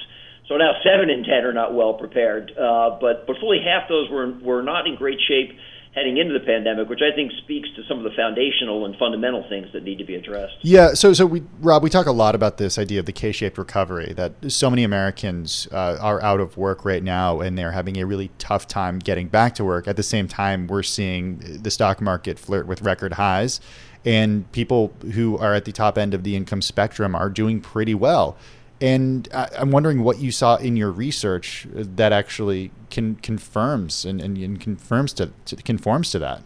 So 0.47 0.55
now 0.55 0.73
seven 0.85 1.09
in 1.09 1.23
ten 1.23 1.43
are 1.43 1.53
not 1.53 1.73
well 1.73 1.95
prepared, 1.95 2.53
uh, 2.55 2.97
but 3.01 3.27
but 3.27 3.35
fully 3.39 3.59
half 3.59 3.89
those 3.89 4.09
were 4.09 4.31
were 4.41 4.63
not 4.63 4.87
in 4.87 4.95
great 4.95 5.19
shape 5.27 5.57
heading 5.95 6.17
into 6.17 6.37
the 6.37 6.45
pandemic, 6.45 6.89
which 6.89 6.99
I 7.01 7.15
think 7.15 7.31
speaks 7.43 7.69
to 7.77 7.83
some 7.87 7.97
of 7.97 8.03
the 8.03 8.11
foundational 8.17 8.85
and 8.85 8.97
fundamental 8.97 9.45
things 9.47 9.67
that 9.71 9.83
need 9.83 9.97
to 9.97 10.03
be 10.03 10.15
addressed. 10.15 10.57
Yeah. 10.61 10.93
So, 10.93 11.13
so 11.13 11.25
we, 11.25 11.41
Rob, 11.61 11.83
we 11.83 11.89
talk 11.89 12.05
a 12.05 12.11
lot 12.11 12.35
about 12.35 12.57
this 12.57 12.77
idea 12.77 12.99
of 12.99 13.05
the 13.05 13.13
K-shaped 13.13 13.57
recovery. 13.57 14.13
That 14.13 14.33
so 14.49 14.69
many 14.69 14.83
Americans 14.83 15.69
uh, 15.71 15.97
are 16.01 16.21
out 16.21 16.41
of 16.41 16.57
work 16.57 16.83
right 16.83 17.01
now, 17.01 17.39
and 17.39 17.57
they're 17.57 17.71
having 17.71 17.97
a 17.97 18.05
really 18.05 18.29
tough 18.37 18.67
time 18.67 18.99
getting 18.99 19.29
back 19.29 19.55
to 19.55 19.63
work. 19.63 19.87
At 19.87 19.95
the 19.95 20.03
same 20.03 20.27
time, 20.27 20.67
we're 20.67 20.83
seeing 20.83 21.39
the 21.39 21.71
stock 21.71 22.01
market 22.01 22.37
flirt 22.37 22.67
with 22.67 22.81
record 22.81 23.13
highs, 23.13 23.61
and 24.03 24.51
people 24.51 24.93
who 25.13 25.37
are 25.37 25.53
at 25.53 25.63
the 25.63 25.71
top 25.71 25.97
end 25.97 26.13
of 26.13 26.23
the 26.23 26.35
income 26.35 26.61
spectrum 26.61 27.15
are 27.15 27.29
doing 27.29 27.61
pretty 27.61 27.95
well. 27.95 28.35
And 28.81 29.29
I'm 29.33 29.71
wondering 29.71 30.03
what 30.03 30.19
you 30.19 30.31
saw 30.31 30.57
in 30.57 30.75
your 30.75 30.91
research 30.91 31.65
that 31.71 32.11
actually 32.11 32.71
can, 32.89 33.15
confirms 33.15 34.03
and, 34.03 34.21
and, 34.21 34.37
and 34.37 34.59
confirms 34.59 35.13
to, 35.13 35.31
to, 35.45 35.55
conforms 35.57 36.11
to 36.11 36.19
that. 36.19 36.41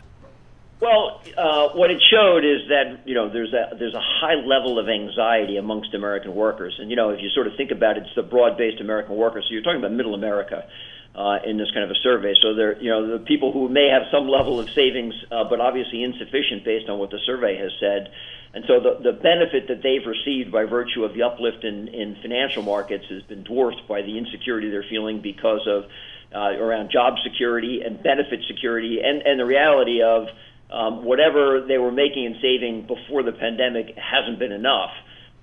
Well, 0.79 1.21
uh, 1.37 1.69
what 1.75 1.91
it 1.91 2.01
showed 2.09 2.45
is 2.45 2.69
that 2.69 3.01
you 3.05 3.13
know 3.13 3.29
there's 3.29 3.53
a 3.53 3.75
there's 3.77 3.93
a 3.93 4.01
high 4.01 4.35
level 4.35 4.79
of 4.79 4.87
anxiety 4.87 5.57
amongst 5.57 5.93
American 5.93 6.33
workers, 6.33 6.77
and 6.79 6.89
you 6.89 6.95
know 6.95 7.09
if 7.09 7.21
you 7.21 7.29
sort 7.29 7.47
of 7.47 7.53
think 7.57 7.71
about 7.71 7.97
it, 7.97 8.03
it's 8.03 8.15
the 8.15 8.23
broad-based 8.23 8.79
American 8.79 9.17
workers. 9.17 9.43
So 9.47 9.53
you're 9.53 9.61
talking 9.63 9.79
about 9.79 9.91
Middle 9.91 10.15
America 10.15 10.69
uh, 11.15 11.39
in 11.45 11.57
this 11.57 11.69
kind 11.71 11.83
of 11.83 11.91
a 11.91 11.99
survey. 12.01 12.33
So 12.41 12.53
they're 12.55 12.81
you 12.81 12.89
know 12.89 13.17
the 13.17 13.25
people 13.25 13.51
who 13.51 13.67
may 13.67 13.89
have 13.89 14.03
some 14.09 14.29
level 14.29 14.57
of 14.59 14.69
savings, 14.69 15.15
uh, 15.29 15.43
but 15.43 15.59
obviously 15.59 16.01
insufficient 16.01 16.63
based 16.63 16.87
on 16.89 16.97
what 16.97 17.11
the 17.11 17.19
survey 17.25 17.57
has 17.57 17.71
said. 17.79 18.11
And 18.53 18.63
so 18.67 18.79
the, 18.79 19.11
the 19.11 19.13
benefit 19.13 19.67
that 19.67 19.83
they've 19.83 20.05
received 20.05 20.51
by 20.51 20.65
virtue 20.65 21.03
of 21.03 21.13
the 21.13 21.23
uplift 21.23 21.63
in, 21.63 21.87
in 21.89 22.17
financial 22.21 22.63
markets 22.63 23.05
has 23.09 23.21
been 23.23 23.43
dwarfed 23.43 23.87
by 23.87 24.01
the 24.01 24.17
insecurity 24.17 24.71
they're 24.71 24.89
feeling 24.89 25.21
because 25.21 25.67
of 25.67 25.85
uh, 26.33 26.57
around 26.57 26.91
job 26.91 27.15
security 27.23 27.81
and 27.85 28.01
benefit 28.01 28.39
security 28.47 28.99
and, 29.03 29.21
and 29.21 29.39
the 29.39 29.45
reality 29.45 30.01
of 30.01 30.27
um, 30.71 31.03
whatever 31.03 31.61
they 31.67 31.77
were 31.77 31.91
making 31.91 32.25
and 32.25 32.35
saving 32.41 32.85
before 32.87 33.23
the 33.23 33.31
pandemic 33.31 33.95
hasn't 33.97 34.39
been 34.39 34.51
enough. 34.51 34.91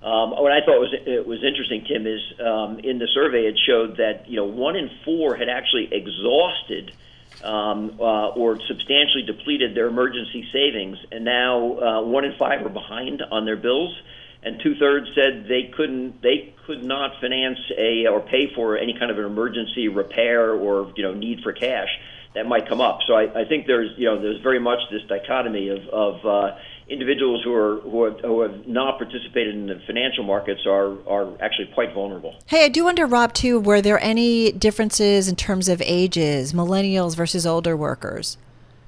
Um, 0.01 0.31
what 0.31 0.51
I 0.51 0.61
thought 0.61 0.79
was 0.79 0.93
it 0.93 1.25
was 1.25 1.43
interesting, 1.43 1.83
Tim, 1.87 2.05
is 2.05 2.21
um, 2.39 2.79
in 2.79 2.99
the 2.99 3.07
survey 3.13 3.47
it 3.47 3.57
showed 3.65 3.97
that 3.97 4.29
you 4.29 4.37
know 4.37 4.45
one 4.45 4.75
in 4.75 4.89
four 5.03 5.35
had 5.35 5.49
actually 5.49 5.89
exhausted 5.91 6.91
um, 7.43 7.97
uh, 7.99 8.29
or 8.29 8.59
substantially 8.67 9.23
depleted 9.25 9.75
their 9.75 9.87
emergency 9.87 10.47
savings, 10.51 10.97
and 11.11 11.25
now 11.25 11.79
uh, 11.79 12.01
one 12.03 12.25
in 12.25 12.35
five 12.37 12.65
are 12.65 12.69
behind 12.69 13.21
on 13.21 13.45
their 13.45 13.55
bills, 13.55 13.95
and 14.43 14.59
two 14.61 14.75
thirds 14.75 15.07
said 15.15 15.45
they 15.47 15.71
couldn't, 15.75 16.21
they 16.21 16.53
could 16.65 16.83
not 16.83 17.19
finance 17.21 17.59
a 17.77 18.07
or 18.07 18.21
pay 18.21 18.53
for 18.53 18.77
any 18.77 18.97
kind 18.97 19.11
of 19.11 19.17
an 19.17 19.25
emergency 19.25 19.87
repair 19.87 20.53
or 20.53 20.91
you 20.95 21.03
know 21.03 21.13
need 21.13 21.41
for 21.41 21.53
cash 21.53 21.89
that 22.35 22.45
might 22.45 22.67
come 22.69 22.81
up. 22.81 22.99
So 23.07 23.13
I, 23.13 23.41
I 23.41 23.45
think 23.45 23.67
there's 23.67 23.91
you 23.97 24.05
know 24.05 24.21
there's 24.21 24.41
very 24.41 24.59
much 24.59 24.79
this 24.91 25.01
dichotomy 25.07 25.69
of 25.69 25.87
of 25.87 26.25
uh, 26.25 26.57
individuals 26.89 27.43
who 27.43 27.53
are 27.53 27.79
who 27.81 28.05
have, 28.05 28.19
who 28.21 28.41
have 28.41 28.67
not 28.67 28.97
participated 28.97 29.55
in 29.55 29.67
the 29.67 29.79
financial 29.85 30.23
markets 30.23 30.61
are 30.65 30.97
are 31.07 31.33
actually 31.41 31.67
quite 31.73 31.93
vulnerable. 31.93 32.35
Hey, 32.45 32.65
I 32.65 32.69
do 32.69 32.85
wonder, 32.85 33.05
Rob, 33.05 33.33
too. 33.33 33.59
Were 33.59 33.81
there 33.81 33.99
any 34.01 34.51
differences 34.51 35.27
in 35.27 35.35
terms 35.35 35.67
of 35.69 35.81
ages, 35.85 36.53
millennials 36.53 37.15
versus 37.15 37.45
older 37.45 37.75
workers? 37.75 38.37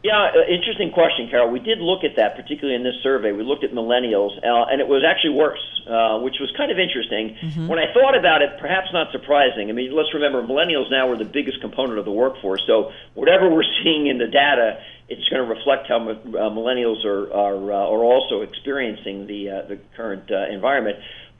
Yeah, 0.01 0.31
uh, 0.31 0.47
interesting 0.47 0.91
question, 0.91 1.27
Carol. 1.29 1.51
We 1.51 1.59
did 1.59 1.79
look 1.79 2.05
at 2.05 2.15
that, 2.15 2.37
particularly 2.37 2.75
in 2.75 2.83
this 2.83 2.95
survey. 3.03 3.33
We 3.33 3.43
looked 3.43 3.65
at 3.65 3.71
millennials, 3.71 4.31
uh, 4.37 4.71
and 4.71 4.79
it 4.79 4.87
was 4.87 5.03
actually 5.03 5.35
worse, 5.35 5.59
uh, 5.89 6.19
which 6.19 6.39
was 6.39 6.49
kind 6.55 6.71
of 6.71 6.79
interesting. 6.79 7.35
Mm-hmm. 7.35 7.67
When 7.67 7.79
I 7.79 7.91
thought 7.93 8.17
about 8.17 8.41
it, 8.41 8.51
perhaps 8.61 8.87
not 8.93 9.11
surprising. 9.11 9.69
I 9.69 9.73
mean, 9.73 9.91
let's 9.91 10.13
remember, 10.13 10.41
millennials 10.41 10.89
now 10.89 11.09
are 11.11 11.17
the 11.17 11.27
biggest 11.27 11.59
component 11.59 11.99
of 11.99 12.05
the 12.05 12.15
workforce. 12.15 12.63
So 12.65 12.93
whatever 13.13 13.49
we're 13.49 13.67
seeing 13.83 14.07
in 14.07 14.19
the 14.19 14.27
data, 14.27 14.79
it's 15.09 15.27
going 15.29 15.43
to 15.43 15.49
reflect 15.49 15.87
how 15.87 15.97
uh, 15.97 16.49
millennials 16.53 17.03
are 17.05 17.33
are, 17.33 17.71
uh, 17.71 17.93
are 17.93 18.03
also 18.03 18.41
experiencing 18.41 19.27
the 19.27 19.49
uh, 19.49 19.67
the 19.67 19.79
current 19.95 20.29
environment. 20.29 20.97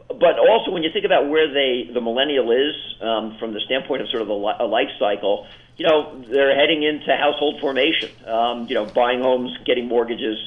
But 0.08 0.40
also, 0.40 0.72
when 0.72 0.82
you 0.82 0.90
think 0.92 1.06
about 1.06 1.30
where 1.30 1.48
they 1.48 1.92
the 1.94 2.02
millennial 2.02 2.52
is 2.52 2.76
um, 3.02 3.38
from 3.40 3.54
the 3.54 3.62
standpoint 3.62 4.02
of 4.02 4.10
sort 4.10 4.24
of 4.24 4.30
a 4.30 4.66
life 4.66 4.90
cycle, 4.98 5.48
you 5.78 5.86
know, 5.86 6.22
they're 6.30 6.56
heading 6.56 6.84
into 6.84 7.16
household 7.16 7.62
formation. 7.62 8.10
Um, 8.26 8.68
you 8.68 8.76
know, 8.76 8.86
buying 8.86 9.22
homes, 9.22 9.56
getting 9.66 9.88
mortgages. 9.88 10.38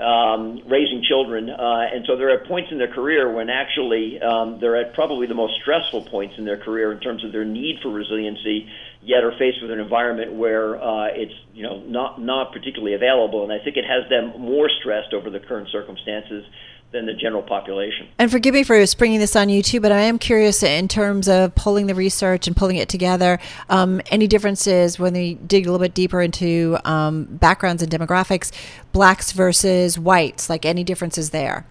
Um, 0.00 0.62
raising 0.66 1.04
children, 1.06 1.50
uh, 1.50 1.92
and 1.92 2.06
so 2.06 2.16
they're 2.16 2.30
at 2.30 2.48
points 2.48 2.70
in 2.72 2.78
their 2.78 2.92
career 2.92 3.30
when 3.30 3.50
actually 3.50 4.18
um, 4.20 4.58
they're 4.58 4.76
at 4.76 4.94
probably 4.94 5.26
the 5.26 5.34
most 5.34 5.60
stressful 5.60 6.08
points 6.10 6.36
in 6.38 6.46
their 6.46 6.56
career 6.56 6.90
in 6.90 7.00
terms 7.00 7.22
of 7.22 7.32
their 7.32 7.44
need 7.44 7.80
for 7.82 7.90
resiliency 7.90 8.66
yet 9.02 9.24
are 9.24 9.32
faced 9.38 9.62
with 9.62 9.70
an 9.70 9.80
environment 9.80 10.32
where 10.32 10.76
uh, 10.76 11.08
it's 11.12 11.34
you 11.52 11.62
know 11.62 11.80
not 11.80 12.20
not 12.20 12.52
particularly 12.52 12.94
available, 12.94 13.44
and 13.44 13.52
I 13.52 13.62
think 13.62 13.76
it 13.76 13.84
has 13.84 14.08
them 14.08 14.40
more 14.40 14.70
stressed 14.80 15.12
over 15.12 15.30
the 15.30 15.40
current 15.40 15.68
circumstances 15.70 16.44
than 16.92 17.06
the 17.06 17.14
general 17.14 17.42
population. 17.42 18.08
And 18.18 18.30
forgive 18.30 18.52
me 18.52 18.64
for 18.64 18.84
springing 18.86 19.20
this 19.20 19.36
on 19.36 19.48
you 19.48 19.62
too, 19.62 19.80
but 19.80 19.92
I 19.92 20.00
am 20.00 20.18
curious 20.18 20.62
in 20.62 20.88
terms 20.88 21.28
of 21.28 21.54
pulling 21.54 21.86
the 21.86 21.94
research 21.94 22.46
and 22.46 22.56
pulling 22.56 22.76
it 22.76 22.88
together. 22.88 23.38
Um, 23.68 24.00
any 24.10 24.26
differences 24.26 24.98
when 24.98 25.12
we 25.12 25.34
dig 25.34 25.66
a 25.66 25.70
little 25.70 25.84
bit 25.84 25.94
deeper 25.94 26.20
into 26.20 26.78
um, 26.84 27.24
backgrounds 27.24 27.82
and 27.82 27.90
demographics, 27.92 28.50
blacks 28.92 29.32
versus 29.32 29.98
whites? 29.98 30.50
Like 30.50 30.64
any 30.64 30.82
differences 30.82 31.30
there? 31.30 31.64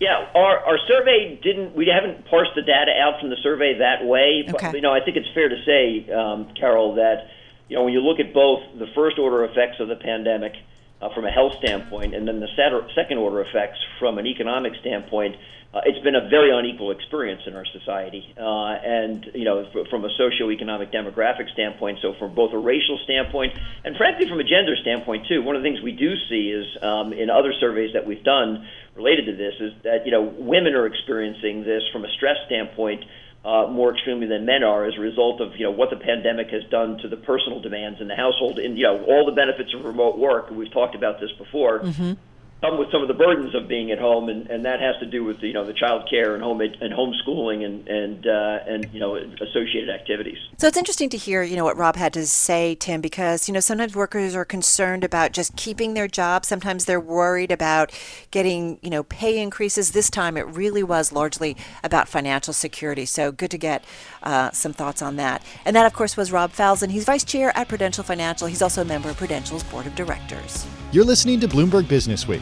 Yeah, 0.00 0.28
our, 0.34 0.58
our 0.60 0.78
survey 0.86 1.40
didn't. 1.42 1.74
We 1.74 1.88
haven't 1.88 2.26
parsed 2.26 2.52
the 2.54 2.62
data 2.62 2.92
out 3.00 3.20
from 3.20 3.30
the 3.30 3.36
survey 3.42 3.78
that 3.78 4.04
way. 4.04 4.44
But 4.46 4.54
okay. 4.56 4.72
you 4.76 4.80
know, 4.80 4.92
I 4.92 5.00
think 5.04 5.16
it's 5.16 5.28
fair 5.34 5.48
to 5.48 5.64
say, 5.64 6.12
um, 6.12 6.54
Carol, 6.58 6.94
that 6.94 7.26
you 7.68 7.76
know 7.76 7.84
when 7.84 7.92
you 7.92 8.00
look 8.00 8.20
at 8.20 8.32
both 8.32 8.62
the 8.78 8.86
first 8.94 9.18
order 9.18 9.44
effects 9.44 9.80
of 9.80 9.88
the 9.88 9.96
pandemic 9.96 10.52
uh, 11.00 11.08
from 11.14 11.24
a 11.24 11.30
health 11.30 11.52
standpoint, 11.58 12.14
and 12.14 12.26
then 12.26 12.40
the 12.40 12.48
second 12.94 13.18
order 13.18 13.40
effects 13.40 13.78
from 13.98 14.18
an 14.18 14.26
economic 14.26 14.72
standpoint. 14.80 15.36
Uh, 15.68 15.80
it's 15.84 16.02
been 16.02 16.16
a 16.16 16.28
very 16.30 16.48
unequal 16.50 16.90
experience 16.90 17.42
in 17.46 17.54
our 17.54 17.66
society, 17.66 18.24
uh, 18.40 18.72
and 18.80 19.30
you 19.34 19.44
know, 19.44 19.68
from 19.90 20.02
a 20.02 20.08
socioeconomic 20.18 20.90
demographic 20.90 21.44
standpoint. 21.52 21.98
So, 22.00 22.14
from 22.18 22.34
both 22.34 22.54
a 22.54 22.58
racial 22.58 22.98
standpoint 23.04 23.52
and, 23.84 23.94
frankly, 23.94 24.26
from 24.26 24.40
a 24.40 24.44
gender 24.44 24.76
standpoint 24.80 25.26
too. 25.28 25.42
One 25.42 25.56
of 25.56 25.62
the 25.62 25.68
things 25.68 25.82
we 25.82 25.92
do 25.92 26.14
see 26.30 26.48
is 26.48 26.64
um, 26.82 27.12
in 27.12 27.28
other 27.28 27.52
surveys 27.60 27.92
that 27.92 28.06
we've 28.06 28.24
done 28.24 28.66
related 28.96 29.26
to 29.26 29.36
this 29.36 29.54
is 29.60 29.72
that 29.84 30.06
you 30.06 30.10
know 30.10 30.22
women 30.22 30.74
are 30.74 30.86
experiencing 30.86 31.64
this 31.64 31.82
from 31.92 32.04
a 32.04 32.08
stress 32.16 32.36
standpoint 32.46 33.04
uh, 33.48 33.66
more 33.66 33.94
extremely 33.94 34.26
than 34.26 34.44
men 34.44 34.62
are 34.62 34.84
as 34.84 34.94
a 34.98 35.00
result 35.00 35.40
of 35.40 35.56
you 35.56 35.64
know 35.64 35.70
what 35.70 35.88
the 35.88 35.96
pandemic 35.96 36.48
has 36.50 36.62
done 36.70 36.98
to 36.98 37.08
the 37.08 37.16
personal 37.16 37.60
demands 37.60 37.98
in 37.98 38.06
the 38.06 38.14
household 38.14 38.58
and 38.58 38.76
you 38.76 38.84
know 38.84 39.02
all 39.04 39.24
the 39.24 39.32
benefits 39.32 39.72
of 39.72 39.84
remote 39.84 40.18
work. 40.18 40.50
We've 40.50 40.70
talked 40.70 40.94
about 40.94 41.18
this 41.18 41.32
before. 41.38 41.80
Mm-hmm 41.80 42.12
come 42.60 42.78
with 42.78 42.90
some 42.90 43.02
of 43.02 43.08
the 43.08 43.14
burdens 43.14 43.54
of 43.54 43.68
being 43.68 43.92
at 43.92 43.98
home, 43.98 44.28
and, 44.28 44.48
and 44.48 44.64
that 44.64 44.80
has 44.80 44.96
to 45.00 45.06
do 45.06 45.22
with 45.24 45.40
you 45.40 45.52
know 45.52 45.64
the 45.64 45.72
child 45.72 46.08
care 46.10 46.34
and 46.34 46.42
home 46.42 46.60
and 46.60 46.92
homeschooling 46.92 47.64
and 47.64 47.88
and 47.88 48.26
uh, 48.26 48.58
and 48.66 48.92
you 48.92 49.00
know 49.00 49.16
associated 49.16 49.90
activities. 49.90 50.38
So 50.58 50.66
it's 50.66 50.76
interesting 50.76 51.08
to 51.10 51.16
hear 51.16 51.42
you 51.42 51.56
know 51.56 51.64
what 51.64 51.76
Rob 51.76 51.96
had 51.96 52.12
to 52.14 52.26
say, 52.26 52.74
Tim, 52.74 53.00
because 53.00 53.48
you 53.48 53.54
know 53.54 53.60
sometimes 53.60 53.94
workers 53.94 54.34
are 54.34 54.44
concerned 54.44 55.04
about 55.04 55.32
just 55.32 55.54
keeping 55.56 55.94
their 55.94 56.08
job. 56.08 56.44
Sometimes 56.44 56.84
they're 56.84 57.00
worried 57.00 57.52
about 57.52 57.92
getting 58.30 58.78
you 58.82 58.90
know 58.90 59.04
pay 59.04 59.38
increases. 59.38 59.92
This 59.92 60.10
time 60.10 60.36
it 60.36 60.46
really 60.46 60.82
was 60.82 61.12
largely 61.12 61.56
about 61.84 62.08
financial 62.08 62.52
security. 62.52 63.04
So 63.04 63.30
good 63.30 63.50
to 63.52 63.58
get 63.58 63.84
uh, 64.22 64.50
some 64.50 64.72
thoughts 64.72 65.00
on 65.00 65.16
that. 65.16 65.42
And 65.64 65.76
that 65.76 65.86
of 65.86 65.92
course 65.92 66.16
was 66.16 66.32
Rob 66.32 66.52
Falzon. 66.52 66.90
He's 66.90 67.04
vice 67.04 67.24
chair 67.24 67.56
at 67.56 67.68
Prudential 67.68 68.02
Financial. 68.02 68.48
He's 68.48 68.62
also 68.62 68.82
a 68.82 68.84
member 68.84 69.10
of 69.10 69.16
Prudential's 69.16 69.62
board 69.62 69.86
of 69.86 69.94
directors. 69.94 70.66
You're 70.90 71.04
listening 71.04 71.38
to 71.40 71.48
Bloomberg 71.48 71.86
Business 71.86 72.26
Week. 72.26 72.40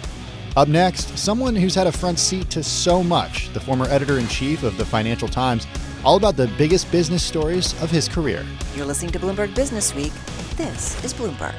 Up 0.56 0.68
next, 0.68 1.18
someone 1.18 1.56
who's 1.56 1.74
had 1.74 1.88
a 1.88 1.92
front 1.92 2.16
seat 2.16 2.48
to 2.50 2.62
so 2.62 3.02
much, 3.02 3.52
the 3.52 3.58
former 3.58 3.86
editor 3.86 4.20
in 4.20 4.28
chief 4.28 4.62
of 4.62 4.76
the 4.78 4.84
Financial 4.84 5.26
Times, 5.26 5.66
all 6.04 6.14
about 6.14 6.36
the 6.36 6.46
biggest 6.56 6.92
business 6.92 7.24
stories 7.24 7.72
of 7.82 7.90
his 7.90 8.08
career. 8.08 8.46
You're 8.76 8.86
listening 8.86 9.10
to 9.12 9.18
Bloomberg 9.18 9.52
Business 9.56 9.92
Week. 9.96 10.12
This 10.56 11.02
is 11.04 11.12
Bloomberg. 11.12 11.56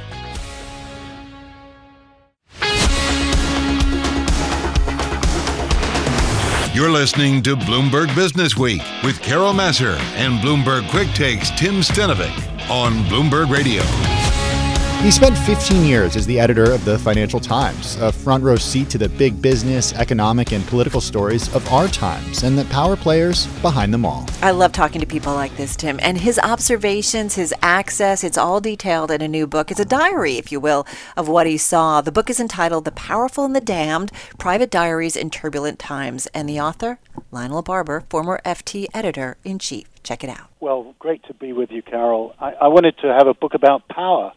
You're 6.74 6.92
listening 6.92 7.44
to 7.44 7.58
Bloomberg 7.58 8.16
Business 8.16 8.56
Week 8.56 8.82
with 9.04 9.22
Carol 9.22 9.52
Massar 9.52 9.98
and 10.16 10.40
Bloomberg 10.40 10.90
Quick 10.90 11.10
Takes 11.10 11.50
Tim 11.60 11.82
Stenovec 11.82 12.32
on 12.70 12.94
Bloomberg 13.10 13.50
Radio. 13.50 13.84
He 15.02 15.12
spent 15.12 15.38
15 15.38 15.86
years 15.86 16.16
as 16.16 16.26
the 16.26 16.40
editor 16.40 16.72
of 16.72 16.84
the 16.84 16.98
Financial 16.98 17.40
Times, 17.40 17.96
a 17.98 18.12
front 18.12 18.44
row 18.44 18.56
seat 18.56 18.90
to 18.90 18.98
the 18.98 19.08
big 19.08 19.40
business, 19.40 19.94
economic, 19.94 20.52
and 20.52 20.66
political 20.66 21.00
stories 21.00 21.54
of 21.56 21.66
our 21.72 21.88
times 21.88 22.42
and 22.42 22.58
the 22.58 22.66
power 22.66 22.96
players 22.96 23.46
behind 23.62 23.94
them 23.94 24.06
all. 24.06 24.26
I 24.42 24.52
love 24.52 24.72
talking 24.72 25.00
to 25.00 25.08
people 25.08 25.36
like 25.36 25.56
this, 25.56 25.76
Tim. 25.76 26.00
And 26.02 26.18
his 26.18 26.40
observations, 26.40 27.36
his 27.36 27.54
access, 27.62 28.24
it's 28.24 28.40
all 28.40 28.60
detailed 28.60 29.12
in 29.12 29.22
a 29.22 29.28
new 29.28 29.46
book. 29.46 29.70
It's 29.70 29.80
a 29.80 29.86
diary, 29.86 30.38
if 30.38 30.52
you 30.52 30.60
will, 30.60 30.86
of 31.16 31.30
what 31.30 31.46
he 31.46 31.58
saw. 31.58 32.02
The 32.02 32.12
book 32.12 32.30
is 32.30 32.40
entitled 32.40 32.84
The 32.84 32.92
Powerful 32.92 33.46
and 33.46 33.56
the 33.56 33.62
Damned 33.62 34.12
Private 34.40 34.72
Diaries 34.72 35.16
in 35.16 35.30
Turbulent 35.30 35.78
Times. 35.78 36.26
And 36.34 36.50
the 36.50 36.60
author, 36.60 37.00
Lionel 37.32 37.62
Barber, 37.62 38.04
former 38.10 38.42
FT 38.44 38.88
editor 38.96 39.38
in 39.46 39.60
chief. 39.60 39.88
Check 40.02 40.24
it 40.24 40.30
out. 40.32 40.50
Well, 40.60 40.96
great 40.98 41.24
to 41.28 41.36
be 41.36 41.54
with 41.54 41.70
you, 41.70 41.84
Carol. 41.84 42.34
I, 42.42 42.54
I 42.54 42.68
wanted 42.68 42.98
to 43.04 43.14
have 43.14 43.28
a 43.28 43.36
book 43.36 43.54
about 43.54 43.88
power 43.90 44.34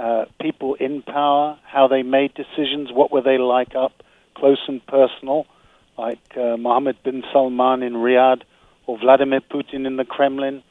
uh, 0.00 0.24
people 0.40 0.74
in 0.74 1.02
power, 1.02 1.58
how 1.62 1.86
they 1.86 2.02
made 2.02 2.32
decisions, 2.32 2.90
what 2.90 3.12
were 3.12 3.20
they 3.20 3.36
like 3.36 3.74
up 3.74 3.92
close 4.34 4.62
and 4.66 4.84
personal, 4.86 5.46
like 5.98 6.18
uh, 6.38 6.56
Mohammed 6.56 6.96
bin 7.04 7.22
Salman 7.30 7.82
in 7.82 7.92
Riyadh, 7.92 8.40
or 8.86 8.98
Vladimir 8.98 9.42
Putin 9.42 9.86
in 9.86 9.96
the 9.96 10.06
Kremlin, 10.06 10.62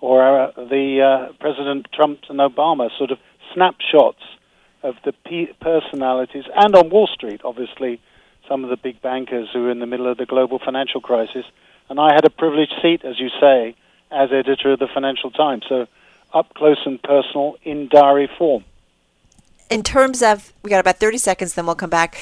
or 0.00 0.52
the 0.56 1.00
uh, 1.02 1.32
President 1.40 1.88
Trump 1.92 2.20
and 2.28 2.38
Obama, 2.38 2.96
sort 2.96 3.10
of 3.10 3.18
snapshots 3.52 4.22
of 4.84 4.94
the 5.04 5.12
pe- 5.12 5.52
personalities, 5.60 6.44
and 6.54 6.76
on 6.76 6.88
Wall 6.88 7.08
Street, 7.08 7.40
obviously, 7.42 8.00
some 8.48 8.62
of 8.62 8.70
the 8.70 8.76
big 8.76 9.02
bankers 9.02 9.48
who 9.52 9.62
were 9.62 9.70
in 9.72 9.80
the 9.80 9.86
middle 9.86 10.08
of 10.08 10.16
the 10.16 10.26
global 10.26 10.60
financial 10.64 11.00
crisis. 11.00 11.44
And 11.88 11.98
I 11.98 12.14
had 12.14 12.24
a 12.24 12.30
privileged 12.30 12.74
seat, 12.80 13.04
as 13.04 13.18
you 13.18 13.30
say, 13.40 13.74
as 14.12 14.30
editor 14.32 14.70
of 14.70 14.78
the 14.78 14.86
Financial 14.86 15.32
Times. 15.32 15.64
So 15.68 15.88
up 16.32 16.54
close 16.54 16.78
and 16.86 17.02
personal 17.02 17.56
in 17.64 17.88
diary 17.88 18.30
form 18.38 18.64
in 19.70 19.82
terms 19.82 20.22
of, 20.22 20.52
we 20.62 20.70
got 20.70 20.80
about 20.80 20.98
30 20.98 21.18
seconds, 21.18 21.54
then 21.54 21.66
we'll 21.66 21.74
come 21.74 21.90
back. 21.90 22.18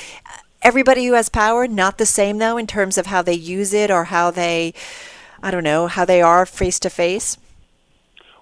Everybody 0.62 1.06
who 1.06 1.12
has 1.14 1.28
power, 1.28 1.66
not 1.66 1.98
the 1.98 2.06
same 2.06 2.38
though, 2.38 2.56
in 2.56 2.66
terms 2.66 2.96
of 2.96 3.06
how 3.06 3.22
they 3.22 3.34
use 3.34 3.72
it 3.72 3.90
or 3.90 4.04
how 4.04 4.30
they, 4.30 4.72
I 5.42 5.50
don't 5.50 5.64
know, 5.64 5.86
how 5.86 6.04
they 6.04 6.22
are 6.22 6.46
face 6.46 6.78
to 6.80 6.90
face? 6.90 7.36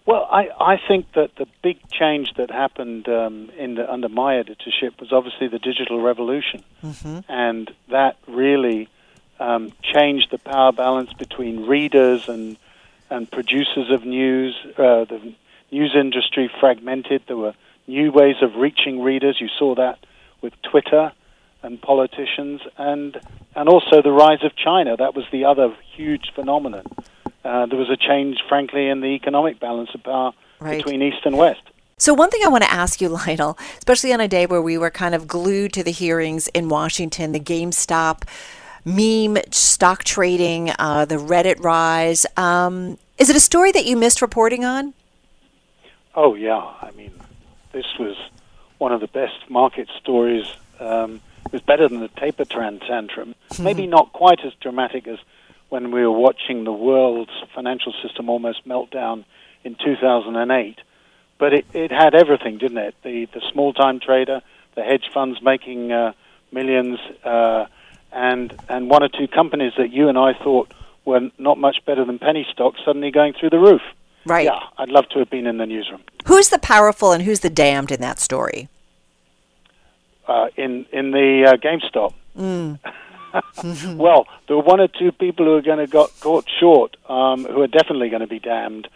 Well, 0.05 0.29
I, 0.31 0.49
I 0.61 0.81
think 0.89 1.13
that 1.13 1.37
the 1.37 1.47
big 1.63 1.79
change 1.91 2.35
that 2.35 2.51
happened 2.51 3.09
um, 3.09 3.51
in 3.57 3.75
the, 3.75 3.91
under 3.91 4.09
my 4.09 4.37
editorship 4.37 5.01
was 5.01 5.13
obviously 5.13 5.47
the 5.47 5.61
digital 5.61 6.01
revolution, 6.01 6.65
mm-hmm. 6.83 7.21
and 7.29 7.73
that 7.89 8.17
really 8.27 8.89
um, 9.39 9.73
changed 9.83 10.33
the 10.33 10.39
power 10.39 10.73
balance 10.73 11.13
between 11.13 11.67
readers 11.67 12.29
and 12.29 12.57
and 13.11 13.31
producers 13.31 13.91
of 13.91 14.05
news. 14.05 14.57
Uh, 14.77 15.05
the 15.05 15.35
news 15.71 15.95
industry 15.95 16.51
fragmented. 16.61 17.23
There 17.27 17.37
were 17.37 17.55
new 17.87 18.13
ways 18.13 18.37
of 18.43 18.57
reaching 18.57 19.01
readers. 19.03 19.39
You 19.41 19.49
saw 19.59 19.75
that 19.75 19.99
with 20.41 20.53
Twitter 20.63 21.13
and 21.63 21.81
politicians, 21.81 22.61
and 22.77 23.21
and 23.55 23.69
also 23.69 24.03
the 24.03 24.11
rise 24.13 24.43
of 24.43 24.57
China. 24.57 24.97
That 24.97 25.15
was 25.15 25.25
the 25.31 25.45
other 25.45 25.75
huge 25.95 26.33
phenomenon. 26.35 26.85
Uh, 27.45 27.67
there 27.67 27.79
was 27.79 27.91
a 27.91 27.97
change, 27.97 28.39
frankly, 28.49 28.89
in 28.89 29.01
the 29.01 29.09
economic 29.09 29.59
balance 29.59 29.91
of 29.95 30.03
power 30.03 30.33
right. 30.61 30.77
between 30.77 31.03
East 31.03 31.25
and 31.25 31.37
West. 31.37 31.63
So, 31.99 32.15
one 32.15 32.31
thing 32.31 32.41
I 32.45 32.49
want 32.49 32.65
to 32.65 32.71
ask 32.71 33.01
you, 33.01 33.09
Lionel, 33.27 33.59
especially 33.79 34.13
on 34.13 34.21
a 34.21 34.29
day 34.29 34.47
where 34.47 34.63
we 34.63 34.79
were 34.79 34.91
kind 34.91 35.15
of 35.15 35.27
glued 35.27 35.73
to 35.75 35.83
the 35.83 35.93
hearings 35.93 36.49
in 36.49 36.69
Washington, 36.69 37.33
the 37.33 37.41
GameStop 37.41 38.25
meme 38.85 39.39
stock 39.51 40.03
trading, 40.05 40.73
uh, 40.79 41.05
the 41.05 41.17
Reddit 41.17 41.63
rise. 41.63 42.27
Um, 42.37 42.99
is 43.19 43.31
it 43.31 43.37
a 43.37 43.41
story 43.41 43.71
that 43.73 43.87
you 43.87 43.97
missed 43.97 44.21
reporting 44.21 44.65
on? 44.65 44.95
Oh, 46.15 46.35
yeah. 46.35 46.57
I 46.57 46.91
mean, 46.97 47.13
this 47.73 47.87
was 47.99 48.17
one 48.79 48.93
of 48.93 49.01
the 49.01 49.09
best 49.09 49.49
market 49.49 49.89
stories. 50.01 50.47
Um, 50.81 51.21
it 51.47 51.53
was 51.53 51.63
better 51.63 51.89
than 51.89 52.01
the 52.01 52.09
taper 52.09 52.45
tantrum. 52.45 53.35
Maybe 53.59 53.87
not 53.87 54.13
quite 54.13 54.45
as 54.45 54.53
dramatic 54.61 55.07
as 55.07 55.19
when 55.69 55.91
we 55.91 56.03
were 56.03 56.11
watching 56.11 56.65
the 56.65 56.73
world's 56.73 57.33
financial 57.55 57.95
system 58.03 58.29
almost 58.29 58.67
melt 58.67 58.91
down 58.91 59.25
in 59.65 59.75
2008. 59.75 60.79
But 61.39 61.55
it, 61.55 61.67
it 61.73 61.91
had 61.91 62.15
everything, 62.15 62.59
didn't 62.59 62.79
it? 62.79 62.95
The, 63.03 63.27
the 63.33 63.41
small 63.53 63.73
time 63.73 64.01
trader, 64.01 64.43
the 64.75 64.83
hedge 64.83 65.11
funds 65.13 65.41
making 65.43 65.91
uh, 65.91 66.13
millions, 66.51 66.99
uh, 67.25 67.67
and, 68.13 68.55
and 68.69 68.91
one 68.91 69.03
or 69.03 69.09
two 69.09 69.29
companies 69.29 69.73
that 69.79 69.91
you 69.91 70.09
and 70.09 70.19
I 70.19 70.35
thought 70.35 70.73
were 71.05 71.31
not 71.39 71.59
much 71.59 71.85
better 71.85 72.05
than 72.05 72.19
penny 72.19 72.47
stocks 72.53 72.81
suddenly 72.85 73.11
going 73.11 73.33
through 73.33 73.51
the 73.51 73.59
roof. 73.59 73.83
Right. 74.25 74.45
Yeah, 74.45 74.61
I'd 74.79 74.89
love 74.89 75.09
to 75.11 75.19
have 75.19 75.31
been 75.31 75.47
in 75.47 75.59
the 75.59 75.67
newsroom. 75.67 76.03
Who's 76.27 76.49
the 76.49 76.59
powerful 76.59 77.13
and 77.13 77.25
who's 77.25 77.41
the 77.41 77.51
damned 77.51 77.91
in 77.91 78.01
that 78.01 78.21
story? 78.21 78.69
Uh, 80.29 80.49
in 80.57 80.87
in 80.93 81.11
the 81.11 81.45
uh, 81.49 81.57
GameStop. 81.57 82.15
Mm. 82.39 82.79
well, 83.97 84.27
there 84.47 84.57
were 84.57 84.63
one 84.63 84.81
or 84.81 84.89
two 84.89 85.11
people 85.13 85.47
who 85.47 85.55
are 85.55 85.63
going 85.63 85.79
to 85.79 85.87
got 85.87 86.11
caught 86.21 86.47
short, 86.61 86.97
um, 87.09 87.45
who 87.45 87.63
are 87.63 87.67
definitely 87.67 88.11
going 88.11 88.21
to 88.21 88.27
be 88.27 88.39
damned. 88.39 88.89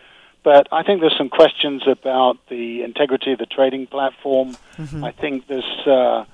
But 0.43 0.69
I 0.71 0.83
think 0.83 1.01
there's 1.01 1.17
some 1.17 1.29
questions 1.29 1.83
about 1.89 2.39
the 2.49 2.83
integrity 2.83 3.33
of 3.33 3.39
the 3.39 3.47
trading 3.47 3.87
platform. 3.87 4.57
Mm-hmm. 4.77 5.03
I 5.03 5.11
think 5.12 5.49
there's 5.49 5.87
uh, 5.87 6.25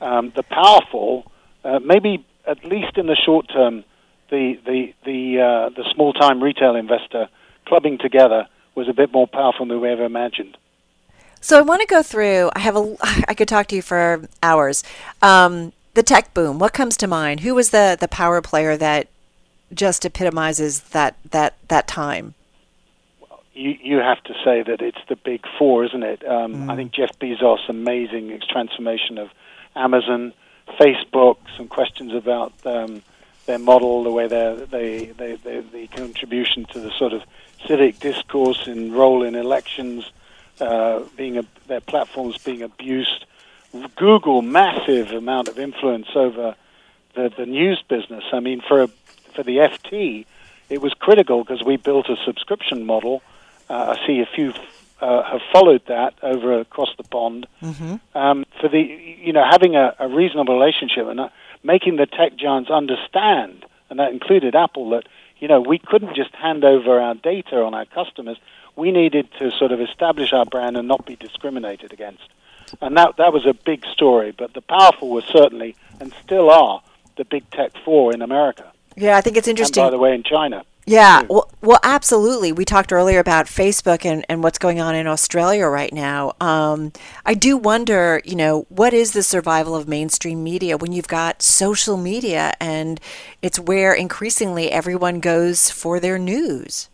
um, 0.00 0.32
the 0.36 0.42
powerful, 0.42 1.30
uh, 1.64 1.78
maybe 1.78 2.26
at 2.46 2.64
least 2.64 2.98
in 2.98 3.06
the 3.06 3.16
short 3.16 3.48
term, 3.48 3.84
the 4.30 4.58
the 4.66 4.92
the 5.04 5.40
uh, 5.40 5.68
the 5.70 5.88
small 5.94 6.12
time 6.12 6.42
retail 6.42 6.76
investor 6.76 7.28
clubbing 7.66 7.98
together 7.98 8.46
was 8.74 8.88
a 8.88 8.92
bit 8.92 9.12
more 9.12 9.26
powerful 9.26 9.66
than 9.66 9.80
we 9.80 9.88
ever 9.88 10.04
imagined. 10.04 10.56
So 11.40 11.58
I 11.58 11.62
want 11.62 11.82
to 11.82 11.86
go 11.86 12.02
through. 12.02 12.50
I 12.54 12.60
have 12.60 12.76
a. 12.76 12.96
I 13.28 13.34
could 13.34 13.48
talk 13.48 13.66
to 13.68 13.76
you 13.76 13.82
for 13.82 14.22
hours. 14.42 14.82
Um, 15.22 15.72
the 15.94 16.02
tech 16.02 16.34
boom. 16.34 16.58
What 16.58 16.72
comes 16.72 16.96
to 16.98 17.06
mind? 17.06 17.40
Who 17.40 17.54
was 17.54 17.70
the 17.70 17.96
the 17.98 18.08
power 18.08 18.40
player 18.40 18.76
that 18.76 19.08
just 19.72 20.04
epitomizes 20.04 20.80
that 20.90 21.16
that 21.30 21.54
that 21.68 21.86
time? 21.86 22.34
You 23.52 23.76
you 23.80 23.98
have 23.98 24.22
to 24.24 24.34
say 24.44 24.62
that 24.62 24.80
it's 24.80 24.98
the 25.08 25.16
big 25.16 25.44
four, 25.58 25.84
isn't 25.84 26.02
it? 26.02 26.26
Um, 26.26 26.54
mm. 26.54 26.72
I 26.72 26.76
think 26.76 26.92
Jeff 26.92 27.18
Bezos' 27.18 27.68
amazing 27.68 28.40
transformation 28.50 29.18
of 29.18 29.28
Amazon, 29.76 30.32
Facebook, 30.80 31.36
some 31.56 31.68
questions 31.68 32.14
about 32.14 32.52
um, 32.64 33.02
their 33.46 33.58
model, 33.58 34.02
the 34.02 34.10
way 34.10 34.26
they 34.26 34.66
they 34.70 35.36
they 35.36 35.60
the 35.60 35.86
contribution 35.88 36.64
to 36.72 36.80
the 36.80 36.90
sort 36.98 37.12
of 37.12 37.22
civic 37.66 37.98
discourse 38.00 38.66
and 38.66 38.94
role 38.94 39.22
in 39.22 39.34
elections, 39.34 40.10
uh, 40.60 41.00
being 41.16 41.38
a, 41.38 41.44
their 41.66 41.80
platforms 41.80 42.38
being 42.38 42.62
abused. 42.62 43.24
Google 43.96 44.40
massive 44.40 45.10
amount 45.10 45.48
of 45.48 45.58
influence 45.58 46.06
over 46.14 46.54
the, 47.14 47.32
the 47.36 47.46
news 47.46 47.82
business. 47.88 48.24
I 48.32 48.40
mean, 48.40 48.60
for 48.60 48.86
for 49.34 49.42
the 49.42 49.56
FT, 49.56 50.26
it 50.70 50.80
was 50.80 50.94
critical 50.94 51.42
because 51.42 51.64
we 51.64 51.76
built 51.76 52.08
a 52.08 52.16
subscription 52.24 52.86
model. 52.86 53.22
Uh, 53.68 53.96
I 53.96 54.06
see 54.06 54.20
a 54.20 54.26
few 54.26 54.52
uh, 55.00 55.22
have 55.24 55.40
followed 55.52 55.82
that 55.86 56.14
over 56.22 56.60
across 56.60 56.90
the 56.96 57.02
pond. 57.04 57.46
Mm-hmm. 57.62 57.96
Um, 58.16 58.44
for 58.60 58.68
the 58.68 58.80
you 58.80 59.32
know 59.32 59.44
having 59.48 59.76
a, 59.76 59.94
a 59.98 60.08
reasonable 60.08 60.54
relationship 60.58 61.06
and 61.06 61.20
uh, 61.20 61.28
making 61.62 61.96
the 61.96 62.06
tech 62.06 62.36
giants 62.36 62.70
understand, 62.70 63.64
and 63.90 63.98
that 63.98 64.12
included 64.12 64.54
Apple, 64.54 64.90
that 64.90 65.06
you 65.44 65.48
know 65.48 65.60
we 65.60 65.78
couldn't 65.78 66.16
just 66.16 66.34
hand 66.34 66.64
over 66.64 66.98
our 66.98 67.14
data 67.16 67.62
on 67.62 67.74
our 67.74 67.84
customers. 67.84 68.38
We 68.76 68.90
needed 68.90 69.28
to 69.40 69.50
sort 69.50 69.72
of 69.72 69.80
establish 69.82 70.32
our 70.32 70.46
brand 70.46 70.78
and 70.78 70.88
not 70.88 71.04
be 71.04 71.16
discriminated 71.16 71.92
against. 71.92 72.26
And 72.80 72.96
that 72.96 73.18
that 73.18 73.34
was 73.34 73.44
a 73.44 73.52
big 73.52 73.84
story. 73.84 74.32
But 74.32 74.54
the 74.54 74.62
powerful 74.62 75.10
were 75.10 75.20
certainly 75.20 75.76
and 76.00 76.14
still 76.24 76.48
are 76.50 76.82
the 77.18 77.26
big 77.26 77.50
tech 77.50 77.72
four 77.84 78.14
in 78.14 78.22
America. 78.22 78.72
Yeah, 78.96 79.18
I 79.18 79.20
think 79.20 79.36
it's 79.36 79.46
interesting. 79.46 79.82
And 79.82 79.88
by 79.88 79.90
the 79.90 79.98
way, 79.98 80.14
in 80.14 80.22
China. 80.22 80.64
Yeah, 80.86 81.22
well, 81.30 81.50
well, 81.62 81.80
absolutely. 81.82 82.52
We 82.52 82.66
talked 82.66 82.92
earlier 82.92 83.18
about 83.18 83.46
Facebook 83.46 84.04
and, 84.04 84.24
and 84.28 84.42
what's 84.42 84.58
going 84.58 84.80
on 84.80 84.94
in 84.94 85.06
Australia 85.06 85.66
right 85.66 85.92
now. 85.92 86.34
Um, 86.40 86.92
I 87.24 87.32
do 87.32 87.56
wonder, 87.56 88.20
you 88.24 88.36
know, 88.36 88.66
what 88.68 88.92
is 88.92 89.12
the 89.12 89.22
survival 89.22 89.74
of 89.74 89.88
mainstream 89.88 90.44
media 90.44 90.76
when 90.76 90.92
you've 90.92 91.08
got 91.08 91.40
social 91.40 91.96
media 91.96 92.52
and 92.60 93.00
it's 93.40 93.58
where 93.58 93.94
increasingly 93.94 94.70
everyone 94.70 95.20
goes 95.20 95.70
for 95.70 96.00
their 96.00 96.18
news? 96.18 96.90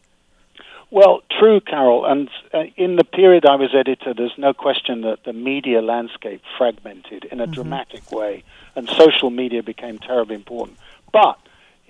Well, 0.93 1.23
true, 1.39 1.61
Carol. 1.61 2.05
And 2.05 2.29
uh, 2.53 2.65
in 2.77 2.97
the 2.97 3.05
period 3.05 3.45
I 3.45 3.57
was 3.57 3.75
editor, 3.75 4.15
there's 4.15 4.37
no 4.37 4.53
question 4.53 5.03
that 5.03 5.25
the 5.25 5.33
media 5.33 5.83
landscape 5.83 6.43
fragmented 6.59 7.25
in 7.25 7.41
a 7.41 7.45
mm-hmm. 7.45 7.53
dramatic 7.53 8.11
way, 8.11 8.45
and 8.75 8.89
social 8.89 9.31
media 9.31 9.63
became 9.63 9.99
terribly 9.99 10.35
important. 10.35 10.79
But 11.13 11.39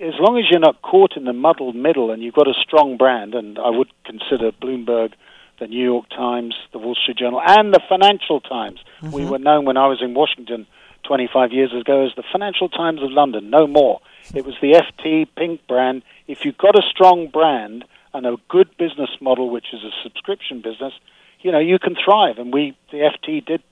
as 0.00 0.14
long 0.18 0.38
as 0.38 0.44
you're 0.50 0.58
not 0.58 0.80
caught 0.80 1.16
in 1.16 1.24
the 1.24 1.32
muddled 1.32 1.76
middle 1.76 2.10
and 2.10 2.22
you've 2.22 2.34
got 2.34 2.48
a 2.48 2.54
strong 2.54 2.96
brand, 2.96 3.34
and 3.34 3.58
I 3.58 3.68
would 3.68 3.88
consider 4.04 4.50
Bloomberg, 4.50 5.12
the 5.58 5.66
New 5.66 5.84
York 5.84 6.08
Times, 6.08 6.54
the 6.72 6.78
Wall 6.78 6.94
Street 6.94 7.18
Journal, 7.18 7.40
and 7.44 7.72
the 7.72 7.82
Financial 7.86 8.40
Times. 8.40 8.80
Mm-hmm. 9.02 9.12
We 9.12 9.26
were 9.26 9.38
known 9.38 9.66
when 9.66 9.76
I 9.76 9.88
was 9.88 10.00
in 10.00 10.14
Washington 10.14 10.66
25 11.04 11.52
years 11.52 11.72
ago 11.78 12.06
as 12.06 12.12
the 12.16 12.24
Financial 12.32 12.70
Times 12.70 13.02
of 13.02 13.10
London, 13.10 13.50
no 13.50 13.66
more. 13.66 14.00
It 14.34 14.46
was 14.46 14.54
the 14.62 14.72
FT 14.72 15.28
Pink 15.36 15.66
brand. 15.66 16.02
If 16.26 16.44
you've 16.44 16.58
got 16.58 16.78
a 16.78 16.82
strong 16.90 17.28
brand 17.28 17.84
and 18.14 18.26
a 18.26 18.36
good 18.48 18.70
business 18.78 19.10
model, 19.20 19.50
which 19.50 19.66
is 19.74 19.80
a 19.84 19.90
subscription 20.02 20.62
business, 20.62 20.94
you 21.42 21.52
know, 21.52 21.58
you 21.58 21.78
can 21.78 21.94
thrive. 21.94 22.38
And 22.38 22.54
we, 22.54 22.74
the 22.90 22.98
FT, 22.98 23.44
did 23.44 23.62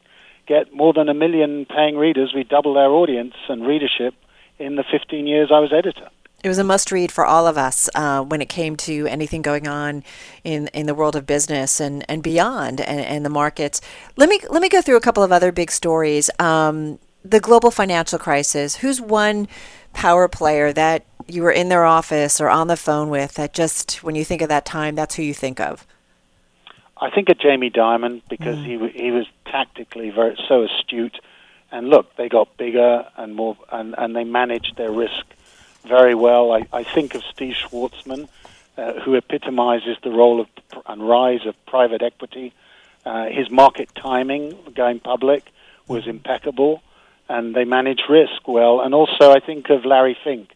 get 0.46 0.74
more 0.74 0.92
than 0.92 1.08
a 1.08 1.14
million 1.14 1.64
paying 1.64 1.96
readers. 1.96 2.32
We 2.34 2.44
doubled 2.44 2.76
our 2.76 2.90
audience 2.90 3.34
and 3.48 3.66
readership 3.66 4.14
in 4.58 4.76
the 4.76 4.84
15 4.90 5.26
years 5.26 5.50
I 5.52 5.60
was 5.60 5.72
editor 5.72 6.10
it 6.42 6.48
was 6.48 6.58
a 6.58 6.64
must 6.64 6.92
read 6.92 7.10
for 7.10 7.26
all 7.26 7.46
of 7.46 7.58
us 7.58 7.90
uh, 7.94 8.22
when 8.22 8.40
it 8.40 8.48
came 8.48 8.76
to 8.76 9.06
anything 9.08 9.42
going 9.42 9.66
on 9.66 10.04
in, 10.44 10.68
in 10.68 10.86
the 10.86 10.94
world 10.94 11.16
of 11.16 11.26
business 11.26 11.80
and, 11.80 12.04
and 12.08 12.22
beyond 12.22 12.80
and, 12.80 13.00
and 13.00 13.24
the 13.24 13.30
markets. 13.30 13.80
Let 14.16 14.28
me 14.28 14.40
let 14.48 14.62
me 14.62 14.68
go 14.68 14.80
through 14.80 14.96
a 14.96 15.00
couple 15.00 15.22
of 15.22 15.32
other 15.32 15.50
big 15.50 15.70
stories. 15.70 16.30
Um, 16.38 17.00
the 17.24 17.40
global 17.40 17.70
financial 17.70 18.18
crisis. 18.18 18.76
Who's 18.76 19.00
one 19.00 19.48
power 19.92 20.28
player 20.28 20.72
that 20.72 21.04
you 21.26 21.42
were 21.42 21.50
in 21.50 21.68
their 21.68 21.84
office 21.84 22.40
or 22.40 22.48
on 22.48 22.68
the 22.68 22.76
phone 22.76 23.10
with 23.10 23.34
that 23.34 23.52
just 23.52 24.02
when 24.04 24.14
you 24.14 24.24
think 24.24 24.40
of 24.40 24.48
that 24.48 24.64
time, 24.64 24.94
that's 24.94 25.16
who 25.16 25.22
you 25.22 25.34
think 25.34 25.58
of? 25.60 25.86
I 27.00 27.10
think 27.10 27.28
of 27.28 27.38
Jamie 27.38 27.70
Dimon 27.70 28.22
because 28.28 28.58
mm. 28.58 28.64
he 28.64 29.02
he 29.02 29.10
was 29.10 29.26
tactically 29.44 30.10
very 30.10 30.38
so 30.48 30.62
astute, 30.62 31.18
and 31.72 31.88
look, 31.88 32.14
they 32.16 32.28
got 32.28 32.56
bigger 32.56 33.06
and 33.16 33.34
more, 33.34 33.56
and, 33.70 33.94
and 33.98 34.14
they 34.14 34.24
managed 34.24 34.76
their 34.76 34.90
risk 34.90 35.24
very 35.88 36.14
well. 36.14 36.52
I, 36.52 36.66
I 36.72 36.84
think 36.84 37.14
of 37.14 37.22
Steve 37.32 37.54
Schwarzman, 37.54 38.28
uh, 38.76 39.00
who 39.00 39.14
epitomizes 39.14 39.96
the 40.02 40.10
role 40.10 40.40
of 40.40 40.46
and 40.86 41.08
rise 41.08 41.46
of 41.46 41.54
private 41.66 42.02
equity. 42.02 42.52
Uh, 43.04 43.26
his 43.26 43.50
market 43.50 43.88
timing, 43.94 44.56
going 44.74 45.00
public, 45.00 45.44
was 45.86 46.06
impeccable, 46.06 46.82
and 47.28 47.54
they 47.54 47.64
manage 47.64 48.02
risk 48.08 48.46
well. 48.46 48.80
And 48.80 48.94
also, 48.94 49.32
I 49.32 49.40
think 49.40 49.70
of 49.70 49.84
Larry 49.84 50.16
Fink, 50.22 50.50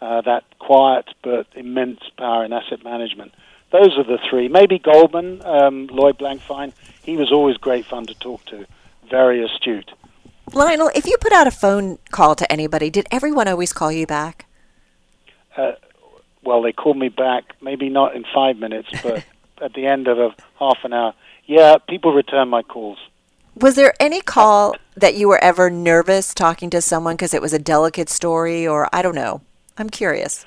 uh, 0.00 0.22
that 0.22 0.44
quiet 0.58 1.06
but 1.22 1.46
immense 1.54 2.00
power 2.16 2.44
in 2.44 2.52
asset 2.52 2.82
management. 2.82 3.32
Those 3.70 3.96
are 3.98 4.04
the 4.04 4.18
three. 4.28 4.48
Maybe 4.48 4.78
Goldman, 4.78 5.42
um, 5.44 5.86
Lloyd 5.88 6.18
Blankfein. 6.18 6.72
He 7.02 7.16
was 7.16 7.30
always 7.30 7.56
great 7.56 7.84
fun 7.84 8.06
to 8.06 8.14
talk 8.14 8.44
to. 8.46 8.66
Very 9.08 9.44
astute. 9.44 9.92
Lionel, 10.52 10.90
if 10.94 11.06
you 11.06 11.16
put 11.20 11.32
out 11.32 11.46
a 11.46 11.52
phone 11.52 11.98
call 12.10 12.34
to 12.34 12.50
anybody, 12.50 12.90
did 12.90 13.06
everyone 13.12 13.46
always 13.46 13.72
call 13.72 13.92
you 13.92 14.06
back? 14.06 14.46
Uh, 15.56 15.72
well, 16.42 16.62
they 16.62 16.72
called 16.72 16.96
me 16.96 17.08
back, 17.08 17.54
maybe 17.60 17.88
not 17.88 18.14
in 18.14 18.24
five 18.34 18.56
minutes, 18.56 18.88
but 19.02 19.24
at 19.62 19.74
the 19.74 19.86
end 19.86 20.08
of 20.08 20.18
a 20.18 20.34
half 20.58 20.78
an 20.84 20.92
hour. 20.92 21.14
Yeah, 21.46 21.76
people 21.88 22.14
return 22.14 22.48
my 22.48 22.62
calls. 22.62 22.98
Was 23.56 23.74
there 23.74 23.94
any 24.00 24.20
call 24.20 24.76
that 24.96 25.16
you 25.16 25.28
were 25.28 25.42
ever 25.42 25.68
nervous 25.68 26.32
talking 26.32 26.70
to 26.70 26.80
someone 26.80 27.16
because 27.16 27.34
it 27.34 27.42
was 27.42 27.52
a 27.52 27.58
delicate 27.58 28.08
story, 28.08 28.66
or 28.66 28.88
I 28.92 29.02
don't 29.02 29.14
know? 29.14 29.42
I'm 29.76 29.90
curious. 29.90 30.44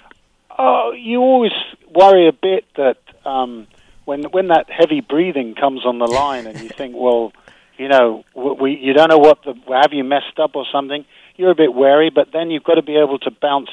Oh, 0.57 0.93
you 0.97 1.19
always 1.19 1.51
worry 1.93 2.27
a 2.27 2.31
bit 2.31 2.65
that 2.75 2.97
um, 3.25 3.67
when 4.05 4.23
when 4.23 4.47
that 4.47 4.69
heavy 4.69 5.01
breathing 5.01 5.53
comes 5.55 5.85
on 5.85 5.99
the 5.99 6.07
line, 6.07 6.47
and 6.47 6.59
you 6.61 6.69
think, 6.77 6.95
well, 6.97 7.33
you 7.77 7.89
know, 7.89 8.23
we 8.33 8.77
you 8.77 8.93
don't 8.93 9.09
know 9.09 9.17
what 9.17 9.43
the 9.43 9.53
have 9.67 9.91
you 9.91 10.03
messed 10.03 10.39
up 10.41 10.55
or 10.55 10.65
something. 10.71 11.05
You're 11.35 11.51
a 11.51 11.55
bit 11.55 11.73
wary, 11.73 12.09
but 12.09 12.31
then 12.31 12.51
you've 12.51 12.63
got 12.63 12.75
to 12.75 12.83
be 12.83 12.95
able 12.95 13.19
to 13.19 13.31
bounce 13.31 13.69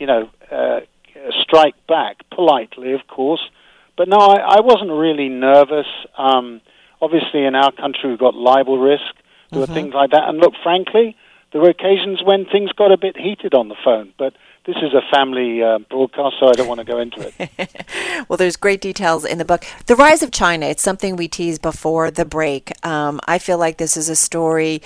you 0.00 0.06
know, 0.06 0.30
uh, 0.50 0.80
strike 1.42 1.74
back 1.86 2.18
politely, 2.30 2.92
of 2.92 3.06
course. 3.06 3.40
But 3.96 4.08
no, 4.08 4.18
I, 4.18 4.56
I 4.56 4.60
wasn't 4.60 4.90
really 4.90 5.28
nervous. 5.28 5.86
Um, 6.16 6.60
obviously, 7.02 7.44
in 7.44 7.54
our 7.54 7.72
country, 7.72 8.10
we've 8.10 8.18
got 8.18 8.34
libel 8.34 8.78
risk. 8.78 9.02
There 9.50 9.60
mm-hmm. 9.60 9.60
were 9.60 9.66
things 9.66 9.94
like 9.94 10.10
that. 10.10 10.28
And 10.28 10.38
look, 10.38 10.54
frankly, 10.62 11.16
there 11.52 11.60
were 11.60 11.70
occasions 11.70 12.22
when 12.22 12.46
things 12.46 12.72
got 12.72 12.92
a 12.92 12.96
bit 12.96 13.16
heated 13.16 13.54
on 13.54 13.68
the 13.68 13.76
phone. 13.84 14.12
But 14.18 14.34
this 14.66 14.76
is 14.76 14.94
a 14.94 15.02
family 15.10 15.62
uh, 15.62 15.78
broadcast, 15.78 16.36
so 16.38 16.48
I 16.48 16.52
don't 16.52 16.68
want 16.68 16.80
to 16.80 16.84
go 16.84 16.98
into 16.98 17.32
it. 17.38 17.84
well, 18.28 18.36
there's 18.36 18.56
great 18.56 18.80
details 18.80 19.24
in 19.24 19.38
the 19.38 19.44
book. 19.44 19.64
The 19.86 19.96
rise 19.96 20.22
of 20.22 20.30
China, 20.30 20.66
it's 20.66 20.82
something 20.82 21.16
we 21.16 21.28
teased 21.28 21.62
before 21.62 22.10
the 22.10 22.24
break. 22.24 22.72
Um, 22.86 23.20
I 23.26 23.38
feel 23.38 23.58
like 23.58 23.78
this 23.78 23.96
is 23.96 24.08
a 24.08 24.16
story 24.16 24.82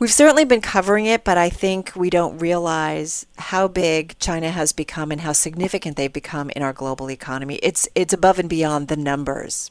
We've 0.00 0.10
certainly 0.10 0.46
been 0.46 0.62
covering 0.62 1.04
it, 1.04 1.24
but 1.24 1.36
I 1.36 1.50
think 1.50 1.92
we 1.94 2.08
don't 2.08 2.38
realize 2.38 3.26
how 3.36 3.68
big 3.68 4.18
China 4.18 4.50
has 4.50 4.72
become 4.72 5.12
and 5.12 5.20
how 5.20 5.32
significant 5.32 5.98
they've 5.98 6.10
become 6.10 6.48
in 6.56 6.62
our 6.62 6.72
global 6.72 7.10
economy. 7.10 7.56
It's 7.62 7.86
it's 7.94 8.14
above 8.14 8.38
and 8.38 8.48
beyond 8.48 8.88
the 8.88 8.96
numbers. 8.96 9.70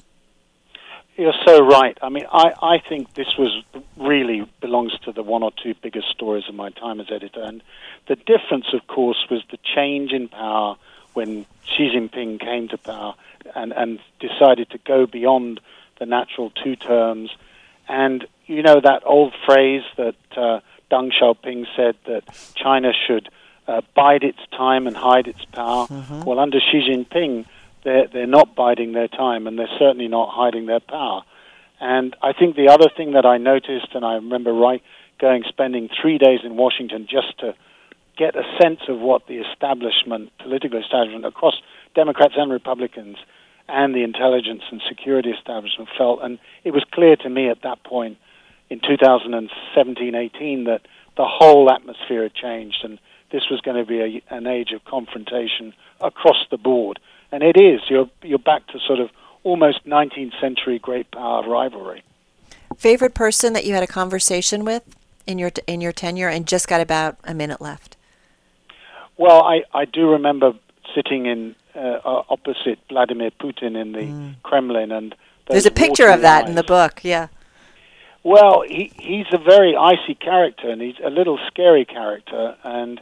You're 1.18 1.34
so 1.48 1.66
right. 1.66 1.98
I 2.04 2.10
mean, 2.10 2.28
I, 2.32 2.54
I 2.62 2.78
think 2.78 3.16
this 3.16 3.40
was 3.40 3.64
really 3.98 4.48
belongs 4.62 4.92
to 5.06 5.12
the 5.12 5.24
one 5.24 5.42
or 5.42 5.52
two 5.64 5.74
biggest 5.82 6.10
stories 6.12 6.44
of 6.48 6.54
my 6.54 6.70
time 6.70 7.00
as 7.00 7.08
editor. 7.12 7.42
And 7.42 7.64
the 8.08 8.16
difference, 8.16 8.68
of 8.72 8.86
course, 8.86 9.26
was 9.32 9.42
the 9.50 9.58
change 9.76 10.12
in 10.12 10.28
power 10.28 10.78
when 11.16 11.48
Xi 11.66 11.90
Jinping 11.90 12.40
came 12.40 12.68
to 12.68 12.78
power 12.78 13.16
and, 13.56 13.74
and 13.74 14.00
decided 14.20 14.70
to 14.70 14.78
go 14.78 15.08
beyond 15.08 15.60
the 15.98 16.06
natural 16.06 16.52
two 16.52 16.76
terms 16.76 17.32
and 17.88 18.28
you 18.50 18.64
know 18.64 18.82
that 18.82 19.04
old 19.06 19.34
phrase 19.46 19.84
that 19.96 20.16
uh, 20.36 20.60
Deng 20.92 21.12
Xiaoping 21.14 21.68
said 21.76 21.96
that 22.08 22.24
China 22.56 22.92
should 23.08 23.30
uh, 23.68 23.82
bide 23.96 24.24
its 24.24 24.40
time 24.52 24.88
and 24.88 24.98
hide 24.98 25.28
its 25.28 25.46
power. 25.46 25.86
Mm-hmm. 25.86 26.24
Well, 26.24 26.40
under 26.40 26.60
Xi 26.60 26.82
Jinping, 26.90 27.46
they're, 27.84 28.08
they're 28.08 28.28
not 28.28 28.56
biding 28.56 28.94
their 28.94 29.08
time 29.08 29.46
and 29.46 29.58
they're 29.58 29.78
certainly 29.78 30.08
not 30.08 30.30
hiding 30.30 30.66
their 30.66 30.80
power. 30.80 31.22
And 31.80 32.16
I 32.24 32.34
think 32.34 32.56
the 32.56 32.70
other 32.70 32.90
thing 32.90 33.12
that 33.14 33.26
I 33.26 33.38
noticed, 33.38 33.90
and 33.94 34.04
I 34.04 34.16
remember 34.16 34.52
right 34.52 34.82
going 35.20 35.44
spending 35.48 35.88
three 36.02 36.18
days 36.18 36.40
in 36.44 36.58
Washington 36.58 37.08
just 37.10 37.38
to 37.40 37.54
get 38.18 38.36
a 38.36 38.44
sense 38.60 38.82
of 38.90 39.00
what 39.00 39.28
the 39.28 39.38
establishment, 39.38 40.32
political 40.40 40.80
establishment 40.80 41.26
across 41.26 41.56
Democrats 41.94 42.34
and 42.36 42.52
Republicans, 42.52 43.18
and 43.68 43.94
the 43.94 44.04
intelligence 44.04 44.64
and 44.72 44.82
security 44.90 45.30
establishment 45.30 45.90
felt. 45.96 46.20
And 46.24 46.40
it 46.64 46.72
was 46.72 46.84
clear 46.92 47.16
to 47.18 47.30
me 47.30 47.50
at 47.50 47.62
that 47.62 47.84
point 47.84 48.18
in 48.70 48.80
2017 48.80 50.16
18 50.16 50.64
that 50.66 50.82
the 51.18 51.26
whole 51.26 51.72
atmosphere 51.72 52.24
had 52.24 52.34
changed 52.34 52.84
and 52.84 53.00
this 53.32 53.44
was 53.50 53.62
going 53.62 53.78
to 53.78 53.86
be 53.86 54.00
a, 54.00 54.36
an 54.36 54.48
age 54.48 54.72
of 54.72 54.84
confrontation 54.86 55.74
across 56.02 56.38
the 56.50 56.58
board. 56.58 57.00
And 57.32 57.44
it 57.44 57.58
is. 57.58 57.82
You're, 57.90 58.10
you're 58.24 58.40
back 58.40 58.66
to 58.68 58.80
sort 58.80 59.00
of 59.00 59.10
almost 59.44 59.86
19th 59.86 60.40
century 60.40 60.80
great 60.80 61.12
power 61.12 61.48
rivalry. 61.48 62.04
Favorite 62.78 63.14
person 63.14 63.54
that 63.54 63.66
you 63.66 63.74
had 63.74 63.84
a 63.84 63.88
conversation 63.88 64.66
with 64.66 64.84
in 65.28 65.38
your, 65.38 65.52
in 65.68 65.82
your 65.82 65.92
tenure 65.92 66.30
and 66.30 66.48
just 66.48 66.68
got 66.68 66.82
about 66.82 67.18
a 67.24 67.34
minute 67.34 67.62
left? 67.62 67.98
Well, 69.18 69.44
I, 69.44 69.64
I 69.74 69.86
do 69.86 70.10
remember 70.10 70.54
sitting 70.96 71.26
in 71.26 71.56
uh, 71.76 72.00
opposite 72.30 72.80
Vladimir 72.90 73.32
Putin 73.32 73.80
in 73.80 73.92
the 73.92 74.00
mm. 74.00 74.36
Kremlin, 74.44 74.92
and 74.92 75.14
there's 75.48 75.66
a 75.66 75.72
picture 75.72 76.08
of 76.08 76.22
that 76.22 76.44
eyes. 76.44 76.50
in 76.50 76.56
the 76.56 76.64
book. 76.64 77.02
Yeah. 77.04 77.28
Well, 78.30 78.62
he, 78.62 78.92
he's 79.00 79.26
a 79.32 79.40
very 79.40 79.76
icy 79.76 80.14
character, 80.14 80.70
and 80.70 80.80
he's 80.84 81.00
a 81.04 81.10
little 81.10 81.40
scary 81.48 81.84
character. 81.84 82.56
And 82.64 83.02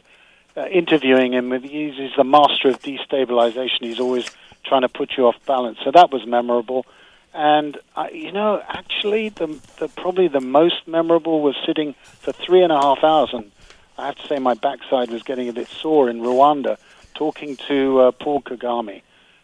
uh, 0.56 0.64
interviewing 0.68 1.34
him, 1.34 1.52
he's, 1.60 1.96
he's 1.96 2.16
the 2.16 2.24
master 2.24 2.68
of 2.70 2.80
destabilization. 2.80 3.80
He's 3.82 4.00
always 4.00 4.24
trying 4.64 4.80
to 4.82 4.88
put 4.88 5.18
you 5.18 5.26
off 5.26 5.36
balance. 5.44 5.80
So 5.84 5.90
that 5.90 6.10
was 6.10 6.26
memorable. 6.26 6.86
And 7.34 7.76
uh, 7.94 8.06
you 8.10 8.32
know, 8.32 8.62
actually, 8.66 9.28
the, 9.28 9.48
the 9.78 9.88
probably 9.88 10.28
the 10.28 10.40
most 10.40 10.88
memorable 10.88 11.42
was 11.42 11.56
sitting 11.66 11.94
for 12.02 12.32
three 12.32 12.62
and 12.62 12.72
a 12.72 12.80
half 12.80 13.04
hours, 13.04 13.28
and 13.34 13.52
I 13.98 14.06
have 14.06 14.16
to 14.16 14.26
say 14.28 14.38
my 14.38 14.54
backside 14.54 15.10
was 15.10 15.22
getting 15.24 15.50
a 15.50 15.52
bit 15.52 15.68
sore 15.68 16.08
in 16.08 16.20
Rwanda, 16.22 16.78
talking 17.14 17.58
to 17.68 18.00
uh, 18.00 18.12
Paul 18.12 18.40
Kagame, 18.40 19.02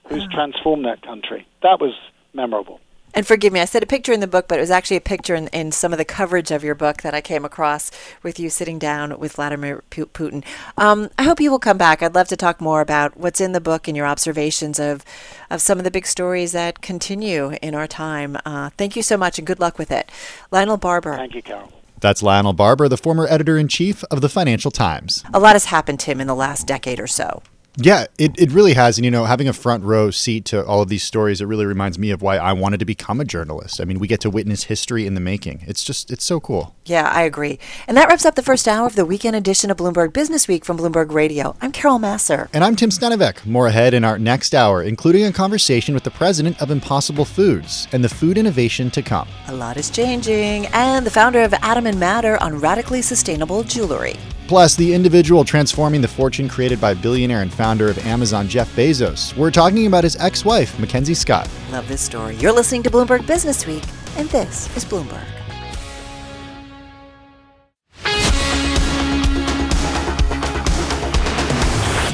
who's 0.08 0.26
transformed 0.28 0.86
that 0.86 1.02
country. 1.02 1.46
That 1.62 1.78
was 1.78 1.92
memorable. 2.32 2.80
And 3.14 3.24
forgive 3.24 3.52
me, 3.52 3.60
I 3.60 3.64
said 3.64 3.82
a 3.82 3.86
picture 3.86 4.12
in 4.12 4.18
the 4.18 4.26
book, 4.26 4.48
but 4.48 4.58
it 4.58 4.60
was 4.60 4.72
actually 4.72 4.96
a 4.96 5.00
picture 5.00 5.36
in, 5.36 5.46
in 5.48 5.70
some 5.70 5.92
of 5.92 5.98
the 5.98 6.04
coverage 6.04 6.50
of 6.50 6.64
your 6.64 6.74
book 6.74 7.02
that 7.02 7.14
I 7.14 7.20
came 7.20 7.44
across 7.44 7.92
with 8.24 8.40
you 8.40 8.50
sitting 8.50 8.78
down 8.78 9.18
with 9.20 9.34
Vladimir 9.34 9.84
Putin. 9.90 10.44
Um, 10.76 11.10
I 11.16 11.22
hope 11.22 11.40
you 11.40 11.50
will 11.50 11.60
come 11.60 11.78
back. 11.78 12.02
I'd 12.02 12.16
love 12.16 12.28
to 12.28 12.36
talk 12.36 12.60
more 12.60 12.80
about 12.80 13.16
what's 13.16 13.40
in 13.40 13.52
the 13.52 13.60
book 13.60 13.86
and 13.86 13.96
your 13.96 14.06
observations 14.06 14.80
of, 14.80 15.04
of 15.48 15.62
some 15.62 15.78
of 15.78 15.84
the 15.84 15.92
big 15.92 16.06
stories 16.06 16.50
that 16.52 16.82
continue 16.82 17.52
in 17.62 17.76
our 17.76 17.86
time. 17.86 18.36
Uh, 18.44 18.70
thank 18.76 18.96
you 18.96 19.02
so 19.02 19.16
much 19.16 19.38
and 19.38 19.46
good 19.46 19.60
luck 19.60 19.78
with 19.78 19.92
it. 19.92 20.10
Lionel 20.50 20.76
Barber. 20.76 21.14
Thank 21.14 21.36
you, 21.36 21.42
Carol. 21.42 21.72
That's 22.00 22.22
Lionel 22.22 22.52
Barber, 22.52 22.88
the 22.88 22.98
former 22.98 23.26
editor 23.30 23.56
in 23.56 23.68
chief 23.68 24.04
of 24.10 24.20
the 24.20 24.28
Financial 24.28 24.70
Times. 24.70 25.24
A 25.32 25.38
lot 25.38 25.54
has 25.54 25.66
happened, 25.66 26.00
Tim, 26.00 26.20
in 26.20 26.26
the 26.26 26.34
last 26.34 26.66
decade 26.66 27.00
or 27.00 27.06
so. 27.06 27.42
Yeah, 27.76 28.06
it, 28.18 28.38
it 28.38 28.52
really 28.52 28.74
has. 28.74 28.98
And, 28.98 29.04
you 29.04 29.10
know, 29.10 29.24
having 29.24 29.48
a 29.48 29.52
front 29.52 29.82
row 29.82 30.12
seat 30.12 30.44
to 30.46 30.64
all 30.64 30.82
of 30.82 30.88
these 30.88 31.02
stories, 31.02 31.40
it 31.40 31.46
really 31.46 31.66
reminds 31.66 31.98
me 31.98 32.10
of 32.10 32.22
why 32.22 32.36
I 32.36 32.52
wanted 32.52 32.78
to 32.78 32.84
become 32.84 33.20
a 33.20 33.24
journalist. 33.24 33.80
I 33.80 33.84
mean, 33.84 33.98
we 33.98 34.06
get 34.06 34.20
to 34.20 34.30
witness 34.30 34.64
history 34.64 35.06
in 35.06 35.14
the 35.14 35.20
making. 35.20 35.64
It's 35.66 35.82
just, 35.82 36.10
it's 36.12 36.24
so 36.24 36.38
cool. 36.38 36.76
Yeah, 36.84 37.10
I 37.12 37.22
agree. 37.22 37.58
And 37.88 37.96
that 37.96 38.08
wraps 38.08 38.24
up 38.24 38.36
the 38.36 38.42
first 38.42 38.68
hour 38.68 38.86
of 38.86 38.94
the 38.94 39.04
weekend 39.04 39.34
edition 39.34 39.72
of 39.72 39.76
Bloomberg 39.76 40.12
Business 40.12 40.46
Week 40.46 40.64
from 40.64 40.78
Bloomberg 40.78 41.12
Radio. 41.12 41.56
I'm 41.60 41.72
Carol 41.72 41.98
Massar. 41.98 42.48
And 42.52 42.62
I'm 42.62 42.76
Tim 42.76 42.90
Stenovec. 42.90 43.44
More 43.44 43.66
ahead 43.66 43.92
in 43.92 44.04
our 44.04 44.20
next 44.20 44.54
hour, 44.54 44.82
including 44.82 45.24
a 45.24 45.32
conversation 45.32 45.94
with 45.94 46.04
the 46.04 46.12
president 46.12 46.62
of 46.62 46.70
Impossible 46.70 47.24
Foods 47.24 47.88
and 47.92 48.04
the 48.04 48.08
food 48.08 48.38
innovation 48.38 48.88
to 48.92 49.02
come. 49.02 49.26
A 49.48 49.54
lot 49.54 49.76
is 49.76 49.90
changing, 49.90 50.66
and 50.66 51.04
the 51.04 51.10
founder 51.10 51.42
of 51.42 51.52
Atom 51.54 51.86
and 51.88 51.98
Matter 51.98 52.40
on 52.40 52.60
radically 52.60 53.02
sustainable 53.02 53.64
jewelry. 53.64 54.16
Plus, 54.46 54.76
the 54.76 54.92
individual 54.92 55.44
transforming 55.44 56.00
the 56.00 56.08
fortune 56.08 56.48
created 56.48 56.80
by 56.80 56.94
billionaire 56.94 57.40
and 57.42 57.52
founder 57.52 57.88
of 57.88 57.98
Amazon, 58.06 58.46
Jeff 58.48 58.74
Bezos. 58.76 59.36
We're 59.36 59.50
talking 59.50 59.86
about 59.86 60.04
his 60.04 60.16
ex 60.16 60.44
wife, 60.44 60.78
Mackenzie 60.78 61.14
Scott. 61.14 61.48
Love 61.70 61.88
this 61.88 62.00
story. 62.00 62.36
You're 62.36 62.52
listening 62.52 62.82
to 62.84 62.90
Bloomberg 62.90 63.26
Business 63.26 63.66
Week, 63.66 63.84
and 64.16 64.28
this 64.28 64.74
is 64.76 64.84
Bloomberg. 64.84 65.24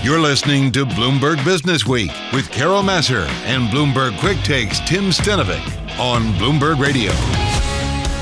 You're 0.02 0.18
listening 0.18 0.72
to 0.72 0.86
Bloomberg 0.86 1.44
Business 1.44 1.86
Week 1.86 2.10
with 2.32 2.50
Carol 2.50 2.82
Massar 2.82 3.28
and 3.44 3.68
Bloomberg 3.68 4.18
Quick 4.18 4.38
Takes 4.38 4.80
Tim 4.80 5.10
Stenovec 5.10 5.60
on 6.00 6.32
Bloomberg 6.32 6.80
Radio. 6.80 7.12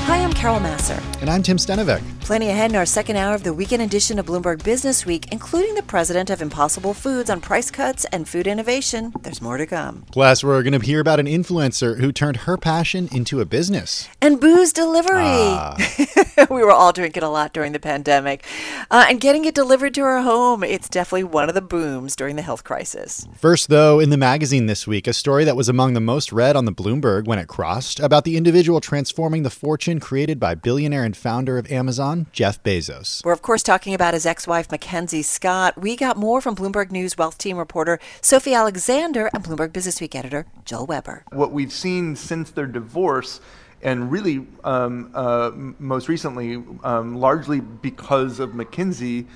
Hi, 0.09 0.23
I'm 0.23 0.33
Carol 0.33 0.59
Massar. 0.59 0.99
And 1.21 1.29
I'm 1.29 1.43
Tim 1.43 1.57
Stenovec. 1.57 2.01
Plenty 2.21 2.49
ahead 2.49 2.71
in 2.71 2.75
our 2.75 2.85
second 2.85 3.15
hour 3.15 3.35
of 3.35 3.43
the 3.43 3.53
weekend 3.53 3.81
edition 3.81 4.19
of 4.19 4.25
Bloomberg 4.27 4.63
Business 4.63 5.05
Week, 5.05 5.31
including 5.31 5.75
the 5.75 5.83
president 5.83 6.29
of 6.29 6.41
Impossible 6.41 6.93
Foods 6.93 7.29
on 7.29 7.41
price 7.41 7.69
cuts 7.69 8.05
and 8.05 8.29
food 8.29 8.47
innovation. 8.47 9.13
There's 9.21 9.41
more 9.41 9.57
to 9.57 9.65
come. 9.65 10.05
Plus, 10.11 10.43
we're 10.43 10.63
going 10.63 10.79
to 10.79 10.85
hear 10.85 10.99
about 10.99 11.19
an 11.19 11.25
influencer 11.25 11.99
who 11.99 12.11
turned 12.11 12.37
her 12.37 12.55
passion 12.55 13.09
into 13.11 13.41
a 13.41 13.45
business. 13.45 14.07
And 14.21 14.39
booze 14.39 14.71
delivery. 14.71 15.23
Ah. 15.23 15.75
we 16.49 16.63
were 16.63 16.71
all 16.71 16.93
drinking 16.93 17.23
a 17.23 17.29
lot 17.29 17.51
during 17.51 17.71
the 17.71 17.79
pandemic. 17.79 18.43
Uh, 18.89 19.05
and 19.09 19.19
getting 19.19 19.45
it 19.45 19.55
delivered 19.55 19.93
to 19.95 20.01
our 20.01 20.21
home, 20.21 20.63
it's 20.63 20.87
definitely 20.87 21.25
one 21.25 21.49
of 21.49 21.55
the 21.55 21.61
booms 21.61 22.15
during 22.15 22.35
the 22.35 22.43
health 22.43 22.63
crisis. 22.63 23.27
First, 23.37 23.69
though, 23.69 23.99
in 23.99 24.11
the 24.11 24.17
magazine 24.17 24.67
this 24.67 24.87
week, 24.87 25.07
a 25.07 25.13
story 25.13 25.43
that 25.45 25.55
was 25.55 25.67
among 25.67 25.93
the 25.93 25.99
most 25.99 26.31
read 26.31 26.55
on 26.55 26.65
the 26.65 26.71
Bloomberg 26.71 27.25
when 27.25 27.39
it 27.39 27.47
crossed 27.47 27.99
about 27.99 28.23
the 28.23 28.37
individual 28.37 28.79
transforming 28.79 29.43
the 29.43 29.49
fortune 29.49 29.98
created 29.99 30.39
by 30.39 30.55
billionaire 30.55 31.03
and 31.03 31.15
founder 31.15 31.57
of 31.57 31.71
Amazon, 31.71 32.27
Jeff 32.31 32.61
Bezos. 32.63 33.23
We're, 33.23 33.33
of 33.33 33.41
course, 33.41 33.63
talking 33.63 33.93
about 33.93 34.13
his 34.13 34.25
ex 34.25 34.47
wife, 34.47 34.71
Mackenzie 34.71 35.21
Scott. 35.21 35.77
We 35.77 35.95
got 35.95 36.17
more 36.17 36.41
from 36.41 36.55
Bloomberg 36.55 36.91
News 36.91 37.17
Wealth 37.17 37.37
Team 37.37 37.57
reporter 37.57 37.99
Sophie 38.21 38.53
Alexander 38.53 39.29
and 39.33 39.43
Bloomberg 39.43 39.73
Business 39.73 40.01
Week 40.01 40.15
editor 40.15 40.45
Joel 40.65 40.85
Weber. 40.85 41.23
What 41.31 41.51
we've 41.51 41.73
seen 41.73 42.15
since 42.15 42.51
their 42.51 42.67
divorce, 42.67 43.41
and 43.81 44.11
really 44.11 44.45
um, 44.63 45.11
uh, 45.13 45.51
most 45.53 46.09
recently, 46.09 46.63
um, 46.83 47.15
largely 47.15 47.59
because 47.59 48.39
of 48.39 48.53
Mackenzie, 48.53 49.27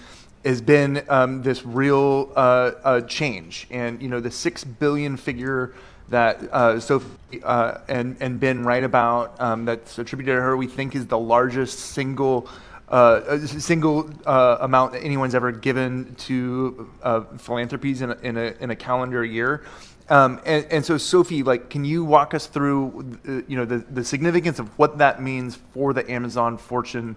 has 0.43 0.61
been 0.61 1.03
um, 1.07 1.41
this 1.41 1.65
real 1.65 2.31
uh, 2.35 2.71
uh, 2.83 3.01
change. 3.01 3.67
And 3.71 4.01
you 4.01 4.09
know, 4.09 4.19
the 4.19 4.31
six 4.31 4.63
billion 4.63 5.17
figure 5.17 5.73
that 6.13 6.41
uh, 6.51 6.79
Sophie 6.79 7.43
uh, 7.43 7.79
and 7.87 8.15
and 8.19 8.39
Ben 8.39 8.63
write 8.63 8.83
about 8.83 9.39
um, 9.41 9.65
that's 9.65 9.97
attributed 9.97 10.35
to 10.35 10.41
her, 10.41 10.55
we 10.55 10.67
think 10.67 10.95
is 10.95 11.07
the 11.07 11.19
largest 11.19 11.79
single. 11.79 12.47
Uh, 12.89 13.39
single 13.47 14.07
uh, 14.27 14.57
amount 14.59 14.91
that 14.91 15.01
anyone's 15.03 15.33
ever 15.33 15.51
given 15.51 16.13
to 16.15 16.87
uh, 17.01 17.21
philanthropies 17.39 18.03
in 18.03 18.11
a, 18.11 18.17
in 18.21 18.37
a 18.37 18.53
in 18.59 18.69
a 18.69 18.75
calendar 18.75 19.25
year, 19.25 19.63
um, 20.09 20.39
and, 20.45 20.65
and 20.69 20.85
so 20.85 20.97
Sophie, 20.97 21.41
like, 21.41 21.69
can 21.69 21.85
you 21.85 22.03
walk 22.03 22.33
us 22.33 22.45
through, 22.45 23.17
uh, 23.27 23.31
you 23.47 23.57
know, 23.57 23.65
the, 23.65 23.77
the 23.77 24.03
significance 24.03 24.59
of 24.59 24.67
what 24.77 24.99
that 24.99 25.21
means 25.21 25.55
for 25.73 25.93
the 25.93 26.09
Amazon 26.11 26.57
fortune 26.57 27.15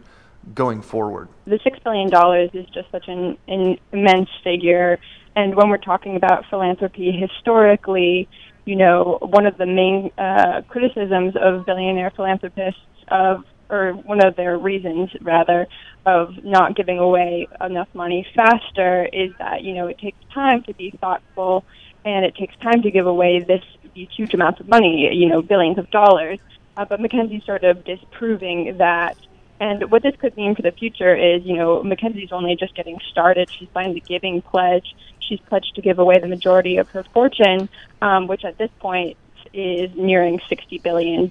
going 0.54 0.80
forward? 0.80 1.28
the 1.46 1.58
six 1.62 1.78
billion 1.80 2.08
dollars 2.08 2.50
is 2.54 2.66
just 2.66 2.90
such 2.90 3.08
an, 3.08 3.36
an 3.48 3.78
immense 3.92 4.30
figure. 4.42 4.98
And 5.34 5.54
when 5.54 5.68
we're 5.68 5.76
talking 5.78 6.16
about 6.16 6.46
philanthropy 6.48 7.12
historically, 7.12 8.28
you 8.66 8.76
know, 8.76 9.18
one 9.22 9.46
of 9.46 9.56
the 9.56 9.64
main 9.64 10.10
uh, 10.18 10.60
criticisms 10.68 11.34
of 11.40 11.64
billionaire 11.64 12.10
philanthropists 12.10 12.80
of, 13.08 13.44
or 13.70 13.92
one 13.92 14.22
of 14.24 14.36
their 14.36 14.58
reasons 14.58 15.10
rather, 15.22 15.66
of 16.04 16.44
not 16.44 16.76
giving 16.76 16.98
away 16.98 17.48
enough 17.60 17.88
money 17.94 18.26
faster 18.34 19.08
is 19.12 19.30
that 19.38 19.62
you 19.62 19.72
know 19.72 19.86
it 19.86 19.98
takes 19.98 20.18
time 20.34 20.62
to 20.64 20.74
be 20.74 20.90
thoughtful, 21.00 21.64
and 22.04 22.24
it 22.24 22.34
takes 22.34 22.54
time 22.56 22.82
to 22.82 22.90
give 22.90 23.06
away 23.06 23.40
this 23.40 23.62
these 23.94 24.08
huge 24.14 24.34
amounts 24.34 24.60
of 24.60 24.68
money, 24.68 25.08
you 25.12 25.28
know, 25.28 25.40
billions 25.40 25.78
of 25.78 25.90
dollars. 25.90 26.38
Uh, 26.76 26.84
but 26.84 27.00
Mackenzie's 27.00 27.44
sort 27.44 27.64
of 27.64 27.84
disproving 27.84 28.76
that. 28.78 29.16
And 29.58 29.90
what 29.90 30.02
this 30.02 30.14
could 30.20 30.36
mean 30.36 30.54
for 30.54 30.60
the 30.60 30.72
future 30.72 31.16
is, 31.16 31.42
you 31.44 31.56
know, 31.56 31.82
Mackenzie's 31.82 32.30
only 32.30 32.56
just 32.56 32.74
getting 32.74 32.98
started. 33.10 33.48
She's 33.50 33.68
signed 33.72 33.96
the 33.96 34.00
giving 34.00 34.42
pledge. 34.42 34.94
She's 35.28 35.40
pledged 35.40 35.74
to 35.76 35.82
give 35.82 35.98
away 35.98 36.18
the 36.18 36.28
majority 36.28 36.76
of 36.78 36.88
her 36.90 37.02
fortune, 37.02 37.68
um, 38.02 38.26
which 38.26 38.44
at 38.44 38.58
this 38.58 38.70
point 38.78 39.16
is 39.52 39.90
nearing 39.96 40.38
$60 40.50 40.82
billion. 40.82 41.30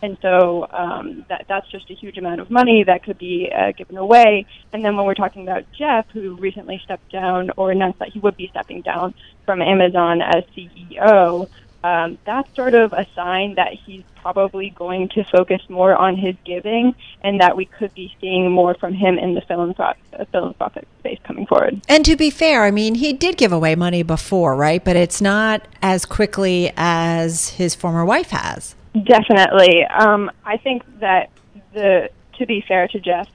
And 0.00 0.16
so 0.22 0.66
um, 0.70 1.24
that, 1.28 1.46
that's 1.48 1.68
just 1.70 1.90
a 1.90 1.94
huge 1.94 2.18
amount 2.18 2.40
of 2.40 2.50
money 2.50 2.84
that 2.84 3.02
could 3.02 3.18
be 3.18 3.50
uh, 3.52 3.72
given 3.72 3.96
away. 3.96 4.46
And 4.72 4.84
then 4.84 4.96
when 4.96 5.06
we're 5.06 5.14
talking 5.14 5.42
about 5.42 5.64
Jeff, 5.76 6.08
who 6.10 6.36
recently 6.36 6.80
stepped 6.84 7.10
down 7.10 7.50
or 7.56 7.72
announced 7.72 7.98
that 7.98 8.08
he 8.08 8.20
would 8.20 8.36
be 8.36 8.48
stepping 8.48 8.82
down 8.82 9.14
from 9.44 9.60
Amazon 9.60 10.22
as 10.22 10.44
CEO, 10.56 11.48
um, 11.88 12.18
that's 12.26 12.54
sort 12.54 12.74
of 12.74 12.92
a 12.92 13.06
sign 13.14 13.54
that 13.54 13.72
he's 13.72 14.02
probably 14.16 14.70
going 14.70 15.08
to 15.10 15.24
focus 15.24 15.62
more 15.68 15.94
on 15.96 16.16
his 16.16 16.34
giving 16.44 16.94
and 17.22 17.40
that 17.40 17.56
we 17.56 17.64
could 17.64 17.94
be 17.94 18.14
seeing 18.20 18.50
more 18.50 18.74
from 18.74 18.92
him 18.92 19.18
in 19.18 19.34
the 19.34 19.40
uh, 19.40 20.24
philanthropic 20.30 20.86
space 20.98 21.18
coming 21.24 21.46
forward. 21.46 21.80
And 21.88 22.04
to 22.04 22.14
be 22.14 22.28
fair, 22.28 22.64
I 22.64 22.70
mean, 22.70 22.96
he 22.96 23.12
did 23.12 23.38
give 23.38 23.52
away 23.52 23.74
money 23.74 24.02
before, 24.02 24.54
right? 24.54 24.84
But 24.84 24.96
it's 24.96 25.20
not 25.22 25.66
as 25.80 26.04
quickly 26.04 26.72
as 26.76 27.50
his 27.50 27.74
former 27.74 28.04
wife 28.04 28.30
has. 28.30 28.74
Definitely. 29.04 29.84
Um, 29.86 30.30
I 30.44 30.58
think 30.58 30.82
that 31.00 31.30
the 31.72 32.10
to 32.38 32.46
be 32.46 32.64
fair 32.66 32.86
to 32.88 33.00
Jeff, 33.00 33.28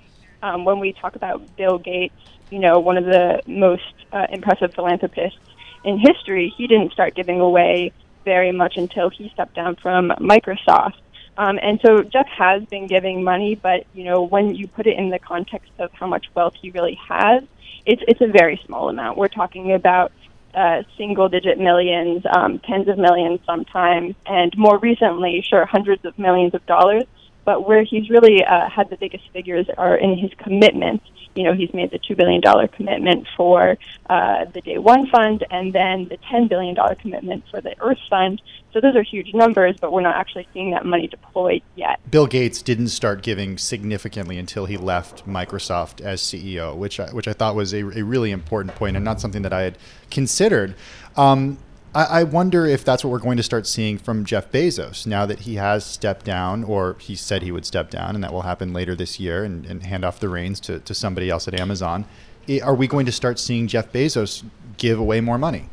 um, 0.43 0.63
when 0.63 0.79
we 0.79 0.93
talk 0.93 1.15
about 1.15 1.57
Bill 1.57 1.77
Gates, 1.77 2.15
you 2.51 2.59
know, 2.59 2.79
one 2.79 2.97
of 2.97 3.05
the 3.05 3.41
most 3.47 3.93
uh, 4.11 4.27
impressive 4.29 4.73
philanthropists 4.73 5.39
in 5.83 5.97
history, 5.99 6.53
he 6.55 6.67
didn't 6.67 6.91
start 6.93 7.15
giving 7.15 7.41
away 7.41 7.91
very 8.23 8.51
much 8.51 8.77
until 8.77 9.09
he 9.09 9.29
stepped 9.29 9.55
down 9.55 9.75
from 9.75 10.09
Microsoft. 10.19 10.95
Um, 11.37 11.59
and 11.61 11.79
so 11.83 12.03
Jeff 12.03 12.27
has 12.27 12.63
been 12.65 12.87
giving 12.87 13.23
money, 13.23 13.55
but 13.55 13.85
you 13.93 14.03
know, 14.03 14.21
when 14.21 14.53
you 14.53 14.67
put 14.67 14.85
it 14.85 14.97
in 14.97 15.09
the 15.09 15.19
context 15.19 15.71
of 15.79 15.91
how 15.93 16.07
much 16.07 16.27
wealth 16.35 16.53
he 16.61 16.69
really 16.69 16.99
has, 17.07 17.43
it's 17.85 18.01
it's 18.07 18.21
a 18.21 18.27
very 18.27 18.61
small 18.65 18.89
amount. 18.89 19.17
We're 19.17 19.29
talking 19.29 19.73
about 19.73 20.11
uh, 20.53 20.83
single 20.97 21.29
digit 21.29 21.59
millions, 21.59 22.23
um, 22.31 22.59
tens 22.59 22.87
of 22.87 22.97
millions 22.97 23.39
sometimes, 23.45 24.15
and 24.25 24.55
more 24.57 24.77
recently, 24.77 25.43
sure, 25.47 25.65
hundreds 25.65 26.05
of 26.05 26.17
millions 26.19 26.53
of 26.53 26.65
dollars. 26.65 27.05
But 27.45 27.67
where 27.67 27.83
he's 27.83 28.09
really 28.09 28.43
uh, 28.43 28.69
had 28.69 28.89
the 28.89 28.97
biggest 28.97 29.23
figures 29.31 29.67
are 29.77 29.97
in 29.97 30.17
his 30.17 30.31
commitments. 30.37 31.05
You 31.35 31.43
know, 31.43 31.53
he's 31.53 31.73
made 31.73 31.91
the 31.91 31.99
$2 31.99 32.15
billion 32.15 32.41
commitment 32.69 33.27
for 33.35 33.77
uh, 34.09 34.45
the 34.45 34.61
Day 34.61 34.77
One 34.77 35.07
Fund 35.07 35.43
and 35.49 35.73
then 35.73 36.07
the 36.07 36.17
$10 36.31 36.47
billion 36.47 36.75
commitment 36.97 37.43
for 37.49 37.59
the 37.59 37.75
Earth 37.81 37.97
Fund. 38.09 38.41
So 38.71 38.79
those 38.79 38.95
are 38.95 39.03
huge 39.03 39.33
numbers, 39.33 39.75
but 39.79 39.91
we're 39.91 40.01
not 40.01 40.15
actually 40.15 40.47
seeing 40.53 40.71
that 40.71 40.85
money 40.85 41.07
deployed 41.07 41.61
yet. 41.75 41.99
Bill 42.09 42.27
Gates 42.27 42.61
didn't 42.61 42.89
start 42.89 43.21
giving 43.21 43.57
significantly 43.57 44.37
until 44.37 44.65
he 44.65 44.77
left 44.77 45.27
Microsoft 45.27 46.01
as 46.01 46.21
CEO, 46.21 46.75
which 46.75 46.99
I, 46.99 47.11
which 47.11 47.27
I 47.27 47.33
thought 47.33 47.55
was 47.55 47.73
a, 47.73 47.79
a 47.79 48.03
really 48.03 48.31
important 48.31 48.75
point 48.75 48.95
and 48.95 49.03
not 49.03 49.19
something 49.19 49.41
that 49.41 49.53
I 49.53 49.61
had 49.61 49.77
considered. 50.09 50.75
Um, 51.15 51.57
I, 51.95 52.23
wonder 52.23 52.65
if 52.65 52.83
that's 52.83 53.03
what 53.03 53.11
we're 53.11 53.19
going 53.19 53.37
to 53.37 53.43
start 53.43 53.67
seeing 53.67 53.99
from 53.99 54.25
Jeff 54.25 54.51
Bezos 54.51 55.05
now 55.05 55.27
that 55.27 55.41
he 55.41 55.55
has 55.55 55.85
stepped 55.85 56.25
down, 56.25 56.63
or 56.63 56.95
he 56.99 57.15
said 57.15 57.43
he 57.43 57.51
would 57.51 57.65
step 57.65 57.91
down, 57.91 58.15
and 58.15 58.23
that 58.23 58.33
will 58.33 58.41
happen 58.41 58.73
later 58.73 58.95
this 58.95 59.19
year 59.19 59.43
and, 59.43 59.65
and 59.67 59.83
hand 59.83 60.03
off 60.03 60.19
the 60.19 60.29
reins 60.29 60.59
to, 60.61 60.79
to 60.79 60.93
somebody 60.95 61.29
else 61.29 61.47
at 61.47 61.59
Amazon. 61.59 62.05
Are 62.63 62.73
we 62.73 62.87
going 62.87 63.05
to 63.05 63.11
start 63.11 63.37
seeing 63.37 63.67
Jeff 63.67 63.91
Bezos 63.91 64.43
give 64.77 64.97
away 64.97 65.21
more 65.21 65.37
money? 65.37 65.69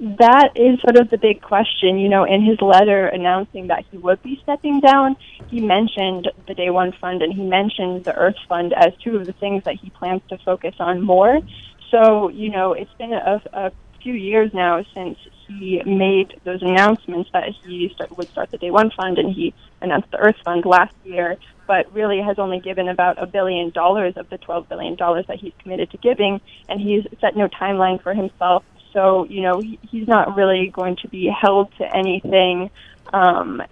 That 0.00 0.52
is 0.56 0.80
sort 0.80 0.96
of 0.96 1.10
the 1.10 1.18
big 1.18 1.42
question. 1.42 1.98
You 1.98 2.08
know, 2.08 2.24
in 2.24 2.42
his 2.42 2.58
letter 2.62 3.06
announcing 3.06 3.66
that 3.66 3.84
he 3.90 3.98
would 3.98 4.22
be 4.22 4.40
stepping 4.42 4.80
down, 4.80 5.14
he 5.48 5.60
mentioned 5.60 6.30
the 6.48 6.54
Day 6.54 6.70
One 6.70 6.92
Fund 6.92 7.20
and 7.20 7.34
he 7.34 7.42
mentioned 7.42 8.04
the 8.04 8.16
Earth 8.16 8.36
Fund 8.48 8.72
as 8.72 8.94
two 9.04 9.16
of 9.16 9.26
the 9.26 9.34
things 9.34 9.64
that 9.64 9.74
he 9.74 9.90
plans 9.90 10.22
to 10.30 10.38
focus 10.38 10.74
on 10.78 11.02
more. 11.02 11.40
So, 11.90 12.30
you 12.30 12.48
know, 12.48 12.72
it's 12.72 12.92
been 12.94 13.12
a, 13.12 13.42
a 13.52 13.72
few 14.02 14.14
years 14.14 14.52
now 14.52 14.84
since 14.94 15.18
he 15.46 15.82
made 15.84 16.40
those 16.44 16.62
announcements 16.62 17.30
that 17.32 17.48
he 17.64 17.90
start, 17.94 18.16
would 18.16 18.28
start 18.28 18.50
the 18.50 18.58
Day 18.58 18.70
One 18.70 18.90
Fund 18.90 19.18
and 19.18 19.32
he 19.32 19.54
announced 19.80 20.10
the 20.10 20.18
Earth 20.18 20.36
Fund 20.44 20.64
last 20.64 20.94
year, 21.04 21.36
but 21.66 21.92
really 21.92 22.20
has 22.20 22.38
only 22.38 22.60
given 22.60 22.88
about 22.88 23.22
a 23.22 23.26
billion 23.26 23.70
dollars 23.70 24.16
of 24.16 24.28
the 24.30 24.38
$12 24.38 24.68
billion 24.68 24.96
that 24.96 25.38
he's 25.40 25.52
committed 25.58 25.90
to 25.90 25.96
giving, 25.98 26.40
and 26.68 26.80
he's 26.80 27.04
set 27.20 27.36
no 27.36 27.48
timeline 27.48 28.02
for 28.02 28.14
himself. 28.14 28.64
So, 28.92 29.24
you 29.24 29.42
know, 29.42 29.60
he, 29.60 29.78
he's 29.90 30.08
not 30.08 30.36
really 30.36 30.68
going 30.68 30.96
to 30.96 31.08
be 31.08 31.28
held 31.28 31.72
to 31.78 31.96
anything, 31.96 32.70
um, 33.12 33.62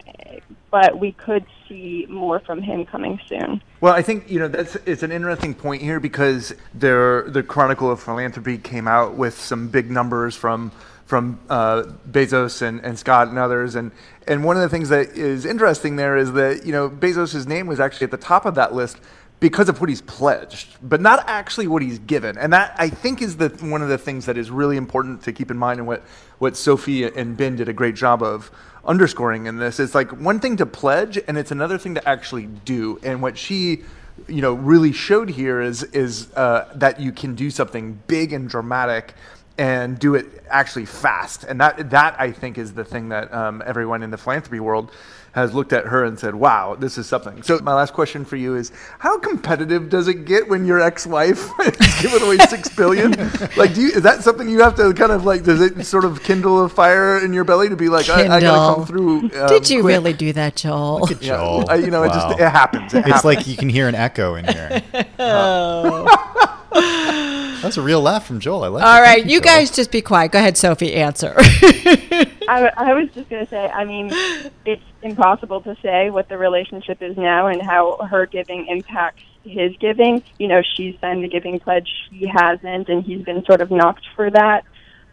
but 0.71 0.99
we 0.99 1.13
could 1.13 1.45
see 1.69 2.07
more 2.09 2.41
from 2.41 2.63
him 2.63 2.85
coming 2.85 3.21
soon. 3.29 3.63
Well, 3.81 3.95
I 3.95 4.03
think 4.03 4.31
you 4.31 4.39
know 4.39 4.49
that's 4.49 4.77
it's 4.87 5.03
an 5.03 5.13
interesting 5.13 5.55
point 5.55 5.83
here 5.83 6.01
because 6.01 6.55
there 6.75 7.29
the 7.29 7.43
Chronicle 7.43 7.91
of 7.91 8.03
Philanthropy 8.03 8.59
came 8.59 8.89
out 8.89 9.15
with 9.15 9.39
some 9.39 9.69
big 9.69 9.91
numbers 9.91 10.37
from 10.37 10.73
from 11.07 11.41
uh, 11.49 11.85
Bezos 12.11 12.61
and, 12.61 12.81
and 12.85 12.99
Scott 12.99 13.29
and 13.29 13.39
others, 13.39 13.75
and 13.75 13.93
and 14.27 14.45
one 14.45 14.57
of 14.57 14.63
the 14.63 14.69
things 14.69 14.91
that 14.91 15.17
is 15.17 15.47
interesting 15.47 15.97
there 15.97 16.17
is 16.17 16.33
that 16.33 16.67
you 16.67 16.73
know 16.73 16.91
Bezos's 16.91 17.47
name 17.47 17.67
was 17.67 17.81
actually 17.81 18.05
at 18.05 18.11
the 18.11 18.19
top 18.19 18.45
of 18.45 18.55
that 18.57 18.75
list 18.75 18.99
because 19.41 19.69
of 19.69 19.81
what 19.81 19.89
he's 19.89 20.01
pledged, 20.03 20.77
but 20.83 21.01
not 21.01 21.25
actually 21.29 21.69
what 21.69 21.83
he's 21.83 21.99
given. 22.01 22.37
And 22.37 22.53
that 22.53 22.75
I 22.77 22.89
think 22.89 23.23
is 23.23 23.37
the 23.37 23.49
one 23.61 23.83
of 23.83 23.89
the 23.89 23.99
things 23.99 24.27
that 24.27 24.37
is 24.37 24.51
really 24.51 24.77
important 24.77 25.23
to 25.23 25.33
keep 25.33 25.51
in 25.51 25.57
mind, 25.57 25.79
and 25.79 25.87
what 25.87 26.03
what 26.39 26.57
Sophie 26.57 27.05
and 27.05 27.37
Ben 27.37 27.57
did 27.57 27.69
a 27.69 27.73
great 27.73 27.95
job 27.95 28.23
of 28.23 28.51
underscoring 28.85 29.47
in 29.47 29.59
this. 29.59 29.79
It's 29.79 29.95
like 29.95 30.11
one 30.11 30.41
thing 30.41 30.57
to 30.57 30.67
pledge, 30.67 31.19
and 31.29 31.39
it's 31.39 31.51
another 31.51 31.79
thing 31.79 31.95
to 31.95 32.09
actually 32.09 32.47
do. 32.47 32.99
And 33.03 33.23
what 33.23 33.39
she 33.39 33.85
you 34.27 34.43
know 34.43 34.55
really 34.55 34.93
showed 34.93 35.29
here 35.29 35.61
is 35.61 35.85
is 35.85 36.33
uh, 36.35 36.73
that 36.75 37.01
you 37.01 37.13
can 37.13 37.35
do 37.35 37.51
something 37.51 38.01
big 38.07 38.33
and 38.33 38.49
dramatic 38.49 39.15
and 39.57 39.99
do 39.99 40.15
it 40.15 40.45
actually 40.49 40.85
fast 40.85 41.45
and 41.45 41.61
that 41.61 41.91
that 41.91 42.17
I 42.19 42.33
think 42.33 42.59
is 42.59 42.75
the 42.75 42.85
thing 42.85 43.09
that 43.11 43.33
um, 43.35 43.63
everyone 43.67 44.03
in 44.03 44.11
the 44.11 44.19
philanthropy 44.19 44.61
world 44.61 44.93
has 45.39 45.55
looked 45.55 45.73
at 45.73 45.87
her 45.87 46.05
and 46.05 46.19
said, 46.19 46.35
"Wow, 46.35 46.77
this 46.79 46.99
is 46.99 47.07
something." 47.07 47.43
So 47.43 47.59
my 47.61 47.73
last 47.75 47.95
question 47.95 48.25
for 48.25 48.37
you 48.37 48.55
is: 48.57 48.71
How 48.99 49.19
competitive 49.19 49.89
does 49.89 50.09
it 50.09 50.25
get 50.27 50.49
when 50.49 50.67
your 50.67 50.81
ex-wife 50.81 51.49
is 51.61 52.03
giving 52.03 52.23
away 52.23 52.39
six 52.49 52.69
billion? 52.69 53.13
like, 53.57 53.75
do 53.75 53.81
you, 53.83 53.89
is 53.89 54.03
that 54.03 54.23
something 54.23 54.49
you 54.49 54.61
have 54.63 54.75
to 54.77 54.93
kind 54.95 55.13
of 55.13 55.25
like? 55.25 55.45
Does 55.45 55.61
it 55.61 55.85
sort 55.85 56.05
of 56.05 56.23
kindle 56.23 56.65
a 56.65 56.69
fire 56.69 57.19
in 57.25 57.33
your 57.33 57.45
belly 57.45 57.69
to 57.69 57.77
be 57.77 57.89
like, 57.89 58.09
I, 58.09 58.25
I, 58.37 58.41
gotta 58.41 58.75
come 58.77 58.87
through? 58.87 59.19
Um, 59.21 59.49
Did 59.49 59.71
you 59.71 59.81
quick. 59.83 59.95
really 59.95 60.13
do 60.13 60.33
that, 60.35 60.57
Joel? 60.57 61.01
Look 61.01 61.11
at 61.13 61.23
Yeah, 61.23 61.37
Joel. 61.37 61.71
I- 61.71 61.75
you 61.77 61.91
know, 61.91 62.03
it 62.03 62.09
just 62.13 62.39
it 62.41 62.49
happens. 62.49 62.93
It 62.93 62.99
it's 62.99 63.07
happens. 63.09 63.25
like 63.25 63.47
you 63.47 63.57
can 63.57 63.69
hear 63.69 63.89
an 63.89 63.95
echo 63.95 64.35
in 64.35 64.45
here. 64.47 64.83
oh. 65.19 66.35
That's 67.63 67.77
a 67.77 67.83
real 67.83 68.01
laugh 68.01 68.27
from 68.27 68.39
Joel. 68.41 68.63
I 68.65 68.69
like 68.69 68.83
it. 68.83 68.87
All 68.87 68.93
Thank 69.03 69.07
right, 69.07 69.25
you 69.31 69.41
Joel. 69.41 69.55
guys 69.57 69.71
just 69.71 69.91
be 69.91 70.01
quiet. 70.03 70.31
Go 70.33 70.39
ahead, 70.39 70.57
Sophie, 70.57 70.95
answer. 70.95 71.35
I, 72.49 72.73
I 72.77 72.95
was 72.95 73.11
just 73.15 73.29
going 73.29 73.45
to 73.45 73.51
say, 73.51 73.67
I 73.67 73.85
mean, 73.85 74.11
it's 74.65 74.83
impossible 75.03 75.61
to 75.63 75.77
say 75.83 76.11
what 76.11 76.29
the 76.29 76.39
relationship 76.39 77.03
is 77.03 77.17
now 77.17 77.47
and 77.49 77.61
how 77.61 77.99
her 78.11 78.27
giving 78.27 78.67
impacts 78.69 79.23
his 79.45 79.77
giving. 79.77 80.23
You 80.39 80.49
know, 80.49 80.63
she's 80.75 80.99
signed 81.01 81.23
the 81.23 81.29
giving 81.29 81.61
pledge, 81.61 81.91
he 82.11 82.27
hasn't, 82.27 82.89
and 82.89 83.05
he's 83.05 83.23
been 83.23 83.45
sort 83.45 83.61
of 83.61 83.71
knocked 83.71 84.07
for 84.17 84.31
that. 84.31 84.65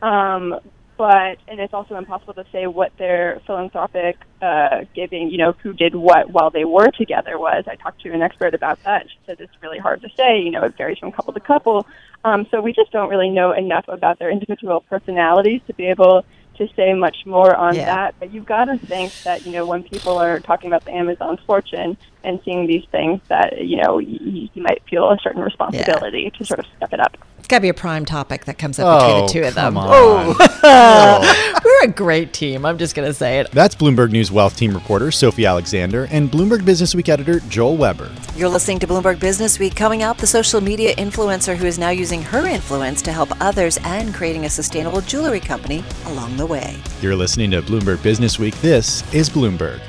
Um, 0.01 0.59
but 0.97 1.37
and 1.49 1.59
it's 1.59 1.73
also 1.73 1.97
impossible 1.97 2.35
to 2.35 2.45
say 2.53 2.67
what 2.67 2.95
their 2.97 3.41
philanthropic 3.45 4.17
uh, 4.41 4.85
giving, 4.93 5.29
you 5.29 5.37
know, 5.37 5.53
who 5.61 5.73
did 5.73 5.93
what 5.93 6.29
while 6.29 6.51
they 6.51 6.63
were 6.63 6.89
together 6.91 7.37
was. 7.37 7.65
I 7.67 7.75
talked 7.75 8.01
to 8.03 8.13
an 8.13 8.21
expert 8.21 8.53
about 8.53 8.81
that. 8.83 9.09
She 9.09 9.17
said 9.25 9.41
it's 9.41 9.51
really 9.61 9.79
hard 9.79 10.01
to 10.03 10.09
say. 10.15 10.39
You 10.39 10.51
know, 10.51 10.63
it 10.63 10.77
varies 10.77 10.99
from 10.99 11.11
couple 11.11 11.33
to 11.33 11.41
couple. 11.41 11.85
Um, 12.23 12.47
so 12.49 12.61
we 12.61 12.71
just 12.71 12.91
don't 12.91 13.09
really 13.09 13.29
know 13.29 13.51
enough 13.51 13.85
about 13.89 14.19
their 14.19 14.31
individual 14.31 14.81
personalities 14.81 15.61
to 15.67 15.73
be 15.73 15.87
able 15.87 16.23
to 16.57 16.67
say 16.75 16.93
much 16.93 17.17
more 17.25 17.55
on 17.55 17.75
Yeah. 17.75 17.85
that. 17.85 18.15
But 18.19 18.33
you've 18.33 18.45
got 18.45 18.65
to 18.65 18.77
think 18.77 19.11
that 19.23 19.45
you 19.45 19.51
know 19.51 19.65
when 19.65 19.83
people 19.83 20.17
are 20.17 20.39
talking 20.39 20.69
about 20.69 20.85
the 20.85 20.91
Amazon 20.93 21.37
fortune 21.45 21.97
and 22.23 22.39
seeing 22.45 22.67
these 22.67 22.85
things, 22.91 23.21
that 23.27 23.63
you 23.65 23.81
know 23.81 23.99
you, 23.99 24.49
you 24.53 24.61
might 24.61 24.81
feel 24.89 25.09
a 25.11 25.17
certain 25.21 25.41
responsibility 25.41 26.31
to 26.37 26.45
sort 26.45 26.59
of 26.59 26.65
step 26.77 26.93
it 26.93 26.99
up. 26.99 27.17
It's 27.45 27.51
got 27.51 27.57
to 27.57 27.61
be 27.61 27.69
a 27.69 27.75
prime 27.75 28.05
topic 28.05 28.45
that 28.45 28.57
comes 28.57 28.79
up 28.79 28.99
between 29.01 29.17
Oh, 29.17 29.27
the 29.27 29.31
two 29.33 29.43
of 29.43 29.53
them. 29.53 29.75
come 29.75 29.77
oh. 29.87 30.35
on. 30.63 31.61
We're 31.63 31.83
a 31.83 31.93
great 31.93 32.33
team. 32.33 32.65
I'm 32.65 32.79
just 32.79 32.95
going 32.95 33.07
to 33.07 33.13
say 33.13 33.37
it. 33.39 33.51
That's 33.51 33.75
Bloomberg 33.75 34.09
News 34.09 34.31
Wealth 34.31 34.57
Team 34.57 34.73
reporter 34.73 35.11
Sophie 35.11 35.45
Alexander 35.45 36.07
and 36.09 36.31
Bloomberg 36.31 36.65
Business 36.65 36.95
Week 36.95 37.07
editor 37.07 37.41
Joel 37.41 37.77
Weber. 37.77 38.09
You're 38.35 38.49
listening 38.49 38.79
to 38.79 38.87
Bloomberg 38.87 39.19
Business 39.19 39.59
Week. 39.59 39.75
Coming 39.75 40.01
up, 40.01 40.17
the 40.17 40.25
social 40.25 40.59
media 40.59 40.95
influencer 40.95 41.55
who 41.55 41.67
is 41.67 41.77
now 41.77 41.91
using 41.91 42.23
her 42.23 42.47
influence 42.47 43.03
to 43.03 43.11
help 43.11 43.29
others 43.39 43.77
and 43.83 44.11
creating 44.11 44.45
a 44.45 44.49
sustainable 44.49 45.01
jewelry 45.01 45.39
company 45.39 45.83
along 46.07 46.37
the 46.37 46.47
way. 46.47 46.75
You're 46.99 47.15
listening 47.15 47.51
to 47.51 47.61
Bloomberg 47.61 48.01
Business 48.01 48.39
Week. 48.39 48.55
This 48.61 49.03
is 49.13 49.29
Bloomberg. 49.29 49.81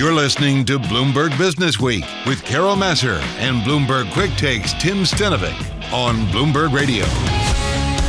You're 0.00 0.14
listening 0.14 0.64
to 0.64 0.78
Bloomberg 0.78 1.36
Business 1.36 1.78
Week 1.78 2.06
with 2.24 2.42
Carol 2.42 2.74
Massar 2.74 3.20
and 3.36 3.58
Bloomberg 3.58 4.10
Quick 4.14 4.30
Takes 4.30 4.72
Tim 4.80 5.04
Stenovec 5.04 5.52
on 5.92 6.16
Bloomberg 6.28 6.72
Radio. 6.72 7.04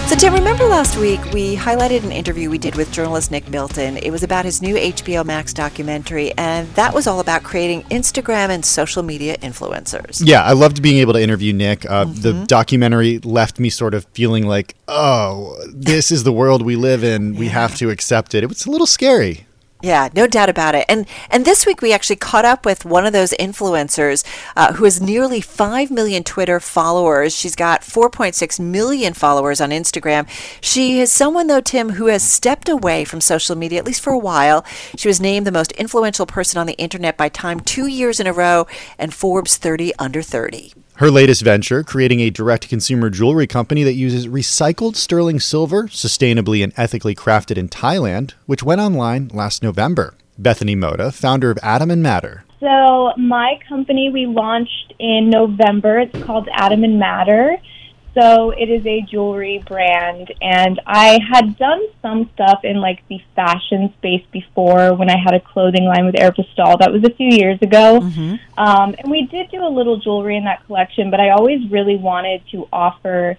So, 0.08 0.16
Tim, 0.16 0.34
remember 0.34 0.64
last 0.64 0.98
week 0.98 1.20
we 1.34 1.58
highlighted 1.58 2.06
an 2.06 2.14
interview 2.14 2.50
we 2.50 2.58
did 2.58 2.76
with 2.76 2.94
journalist 2.94 3.30
Nick 3.30 3.52
Bilton. 3.52 3.98
It 3.98 4.10
was 4.10 4.24
about 4.24 4.46
his 4.46 4.62
new 4.62 4.76
HBO 4.76 5.26
Max 5.26 5.54
documentary, 5.54 6.32
and 6.38 6.66
that 6.76 6.94
was 6.94 7.08
all 7.08 7.20
about 7.20 7.44
creating 7.44 7.84
Instagram 7.90 8.52
and 8.52 8.64
social 8.64 9.04
media 9.04 9.36
influencers. 9.40 10.22
Yeah, 10.24 10.44
I 10.44 10.54
loved 10.54 10.82
being 10.82 11.00
able 11.00 11.12
to 11.12 11.22
interview 11.22 11.52
Nick. 11.52 11.86
Uh, 11.86 12.06
Mm-hmm. 12.06 12.22
The 12.22 12.46
documentary 12.46 13.20
left 13.20 13.60
me 13.60 13.70
sort 13.70 13.94
of 13.94 14.06
feeling 14.14 14.48
like, 14.48 14.76
oh, 14.88 15.62
this 15.74 16.10
is 16.10 16.24
the 16.24 16.32
world 16.32 16.62
we 16.62 16.78
live 16.78 17.04
in. 17.04 17.36
We 17.36 17.50
have 17.50 17.76
to 17.80 17.90
accept 17.90 18.34
it. 18.34 18.44
It 18.44 18.48
was 18.48 18.66
a 18.66 18.72
little 18.72 18.88
scary. 18.88 19.46
Yeah, 19.82 20.10
no 20.14 20.28
doubt 20.28 20.50
about 20.50 20.76
it. 20.76 20.86
And 20.88 21.08
and 21.30 21.44
this 21.44 21.66
week 21.66 21.82
we 21.82 21.92
actually 21.92 22.18
caught 22.18 22.46
up 22.46 22.66
with 22.66 22.86
one 22.86 23.06
of 23.06 23.14
those 23.14 23.34
influencers 23.40 24.24
uh, 24.56 24.74
who 24.74 24.84
has 24.84 25.02
nearly 25.02 25.42
five 25.42 25.90
million 25.90 26.24
Twitter 26.24 26.60
followers. 26.60 27.36
She's 27.36 27.56
got 27.56 27.82
4.6 27.82 28.60
million 28.60 29.14
followers 29.14 29.60
on 29.60 29.72
Instagram. 29.72 30.28
She 30.62 31.00
is 31.00 31.12
someone 31.12 31.48
though, 31.48 31.62
Tim, 31.62 31.92
who 31.92 32.08
has 32.08 32.22
stepped 32.24 32.70
away 32.70 33.06
from 33.06 33.22
social 33.22 33.56
media 33.56 33.80
at 33.80 33.86
least 33.86 34.02
for 34.02 34.14
a 34.14 34.20
while. 34.20 34.64
She 34.96 35.08
was 35.08 35.20
named 35.20 35.48
the 35.48 35.52
most 35.52 35.72
influential 35.74 36.26
person 36.26 36.60
on 36.60 36.68
the 36.68 36.78
internet 36.78 37.18
by 37.18 37.30
Time 37.30 37.60
two 37.60 37.88
years 37.88 38.20
in 38.20 38.28
a 38.28 38.34
row 38.34 38.68
and 39.00 39.14
Forbes 39.14 39.58
30 39.58 39.94
under 39.98 40.22
30. 40.22 40.74
Her 41.02 41.10
latest 41.10 41.42
venture, 41.42 41.82
creating 41.82 42.20
a 42.20 42.30
direct 42.30 42.70
consumer 42.70 43.10
jewelry 43.10 43.48
company 43.48 43.82
that 43.82 43.96
uses 43.96 44.28
recycled 44.28 44.96
sterling 44.96 45.40
silver, 45.40 45.86
sustainably 45.86 46.64
and 46.64 46.74
ethically 46.78 47.16
crafted 47.16 47.58
in 47.58 47.70
Thailand, 47.70 48.34
which 48.46 48.62
went 48.62 48.82
online 48.82 49.32
last 49.34 49.64
November. 49.64 50.14
Bethany 50.38 50.76
Mota, 50.76 51.12
founder 51.12 51.50
of 51.50 51.58
Adam 51.64 51.90
and 51.90 52.04
Matter. 52.04 52.44
So 52.60 53.14
my 53.18 53.58
company 53.68 54.12
we 54.14 54.28
launched 54.28 54.94
in 55.00 55.32
November. 55.32 56.02
It's 56.02 56.24
called 56.24 56.48
Adam 56.54 56.84
and 56.84 57.00
Matter. 57.00 57.58
So 58.14 58.52
it 58.52 58.70
is 58.70 58.86
a 58.86 59.02
jewelry 59.10 59.64
brand 59.66 60.34
and 60.42 60.82
I 60.86 61.20
had 61.32 61.58
done 61.58 61.82
some 62.02 62.30
stuff 62.34 62.60
in 62.66 62.82
like 62.82 63.08
the 63.08 63.20
fashion 63.36 63.94
space 63.98 64.26
before 64.32 64.94
when 64.96 65.10
I 65.10 65.16
had 65.18 65.34
a 65.34 65.40
clothing 65.40 65.86
line 65.86 66.06
with 66.06 66.16
Aeropostale. 66.16 66.78
That 66.80 66.92
was 66.92 67.04
a 67.06 67.14
few 67.16 67.30
years 67.30 67.58
ago. 67.62 68.02
Um, 68.58 68.96
and 69.00 69.10
we 69.10 69.28
did 69.28 69.50
do 69.50 69.66
a 69.66 69.70
little 69.70 69.98
jewelry 69.98 70.36
in 70.36 70.44
that 70.44 70.66
collection, 70.66 71.10
but 71.10 71.22
I 71.22 71.30
always 71.30 71.70
really 71.72 71.96
wanted 71.96 72.42
to 72.52 72.68
offer 72.74 73.38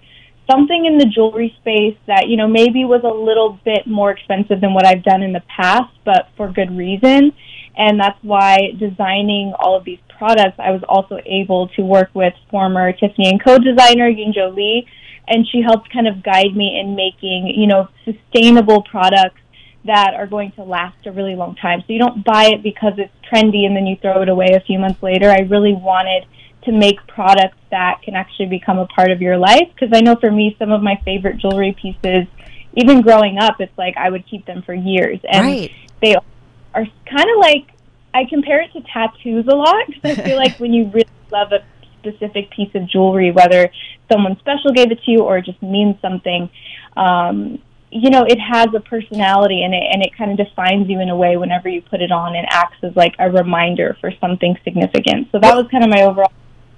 something 0.51 0.87
in 0.87 0.99
the 0.99 1.07
jewelry 1.07 1.55
space 1.61 1.97
that, 2.07 2.29
you 2.29 2.37
know, 2.37 2.49
maybe 2.49 2.85
was 2.85 3.03
a 3.05 3.14
little 3.14 3.59
bit 3.64 3.87
more 3.87 4.11
expensive 4.11 4.61
than 4.61 4.75
what 4.75 4.87
I've 4.87 5.03
done 5.03 5.23
in 5.23 5.33
the 5.33 5.43
past, 5.55 5.93
but 6.05 6.29
for 6.37 6.51
good 6.51 6.77
reason. 6.77 7.33
And 7.77 8.01
that's 8.01 8.18
why 8.23 8.73
designing 8.79 9.55
all 9.59 9.77
of 9.77 9.85
these 9.85 10.01
products, 10.23 10.57
I 10.61 10.70
was 10.70 10.85
also 10.89 11.18
able 11.27 11.66
to 11.75 11.83
work 11.83 12.11
with 12.14 12.33
former 12.49 12.93
Tiffany 12.93 13.29
and 13.29 13.43
Co 13.43 13.59
designer 13.59 14.09
Yunjo 14.09 14.55
Lee, 14.55 14.87
and 15.27 15.45
she 15.51 15.62
helped 15.62 15.93
kind 15.93 16.07
of 16.07 16.23
guide 16.23 16.55
me 16.55 16.79
in 16.79 16.95
making, 16.95 17.53
you 17.57 17.66
know, 17.66 17.89
sustainable 18.05 18.83
products 18.83 19.41
that 19.85 20.14
are 20.14 20.29
going 20.29 20.53
to 20.53 20.62
last 20.62 21.07
a 21.07 21.11
really 21.11 21.35
long 21.35 21.57
time. 21.57 21.81
So 21.81 21.93
you 21.93 21.99
don't 21.99 22.25
buy 22.25 22.45
it 22.55 22.62
because 22.62 22.93
it's 22.99 23.12
trendy 23.29 23.66
and 23.66 23.75
then 23.75 23.85
you 23.85 23.97
throw 23.97 24.23
it 24.23 24.29
away 24.29 24.51
a 24.55 24.61
few 24.61 24.79
months 24.79 25.03
later. 25.03 25.29
I 25.29 25.41
really 25.41 25.75
wanted 25.75 26.25
to 26.66 26.73
make 26.73 27.05
products 27.09 27.59
that 27.73 28.03
can 28.05 28.14
actually 28.14 28.47
become 28.47 28.79
a 28.79 28.87
part 28.87 29.11
of 29.11 29.20
your 29.20 29.39
life 29.39 29.68
because 29.75 29.91
I 29.93 30.03
know 30.03 30.14
for 30.14 30.31
me 30.31 30.55
some 30.57 30.70
of 30.70 30.83
my 30.83 31.01
favorite 31.05 31.39
jewelry 31.39 31.77
pieces 31.83 32.29
even 32.75 33.03
growing 33.03 33.39
up 33.39 33.61
it's 33.61 33.77
like 33.77 33.97
I 33.97 34.09
would 34.09 34.25
keep 34.29 34.47
them 34.47 34.62
for 34.62 34.73
years 34.73 35.18
and 35.29 35.45
right. 35.45 35.73
they 36.01 36.14
are 36.14 36.87
kind 37.05 37.29
of 37.35 37.39
like 37.41 37.72
I 38.15 38.25
compare 38.25 38.61
it 38.61 38.73
to 38.73 38.81
tattoos 38.83 39.47
a 39.49 39.55
lot 39.55 39.87
because 39.87 40.19
I 40.19 40.23
feel 40.23 40.37
like 40.37 40.59
when 40.59 40.73
you 40.73 40.87
really 40.87 41.09
love 41.31 41.53
a 41.53 41.65
specific 42.01 42.51
piece 42.51 42.75
of 42.75 42.87
jewelry 42.89 43.31
whether 43.31 43.71
someone 44.11 44.37
special 44.39 44.73
gave 44.73 44.91
it 44.91 45.01
to 45.05 45.11
you 45.11 45.21
or 45.21 45.39
it 45.39 45.45
just 45.45 45.63
means 45.63 45.97
something 46.03 46.51
um 46.97 47.59
you 47.93 48.09
know, 48.09 48.25
it 48.25 48.39
has 48.41 48.69
a 48.75 48.81
personality 48.81 49.63
and 49.65 49.75
it 49.75 49.83
and 49.93 50.03
it 50.03 50.17
kind 50.17 50.31
of 50.31 50.39
defines 50.39 50.89
you 50.89 51.01
in 51.01 51.11
a 51.11 51.17
way 51.17 51.37
whenever 51.37 51.69
you 51.69 51.83
put 51.83 52.01
it 52.01 52.11
on 52.11 52.35
and 52.35 52.47
acts 52.51 52.79
as 52.83 52.97
like 52.97 53.15
a 53.19 53.31
reminder 53.31 53.99
for 54.01 54.11
something 54.19 54.57
significant. 54.65 55.29
So 55.31 55.39
that 55.41 55.55
was 55.55 55.67
kind 55.71 55.85
of 55.85 55.91
my 55.91 56.03
overall 56.03 56.33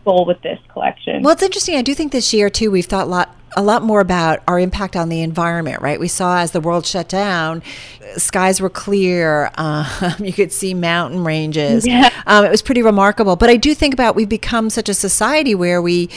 goal 0.04 0.24
with 0.26 0.40
this 0.42 0.58
collection. 0.72 1.22
Well, 1.22 1.32
it's 1.32 1.42
interesting. 1.42 1.76
I 1.76 1.82
do 1.82 1.94
think 1.94 2.12
this 2.12 2.32
year 2.32 2.50
too 2.50 2.70
we've 2.70 2.86
thought 2.86 3.06
a 3.06 3.10
lot 3.10 3.36
a 3.56 3.62
lot 3.62 3.82
more 3.82 4.00
about 4.00 4.42
our 4.48 4.58
impact 4.58 4.96
on 4.96 5.08
the 5.08 5.20
environment, 5.20 5.80
right? 5.80 5.98
We 5.98 6.08
saw 6.08 6.38
as 6.38 6.50
the 6.50 6.60
world 6.60 6.86
shut 6.86 7.08
down, 7.08 7.62
skies 8.16 8.60
were 8.60 8.70
clear. 8.70 9.50
Um, 9.56 9.86
you 10.18 10.32
could 10.32 10.52
see 10.52 10.74
mountain 10.74 11.24
ranges. 11.24 11.86
Yeah. 11.86 12.10
Um, 12.26 12.44
it 12.44 12.50
was 12.50 12.62
pretty 12.62 12.82
remarkable. 12.82 13.36
But 13.36 13.50
I 13.50 13.56
do 13.56 13.74
think 13.74 13.94
about 13.94 14.16
we've 14.16 14.28
become 14.28 14.70
such 14.70 14.88
a 14.88 14.94
society 14.94 15.54
where 15.54 15.80
we 15.80 16.10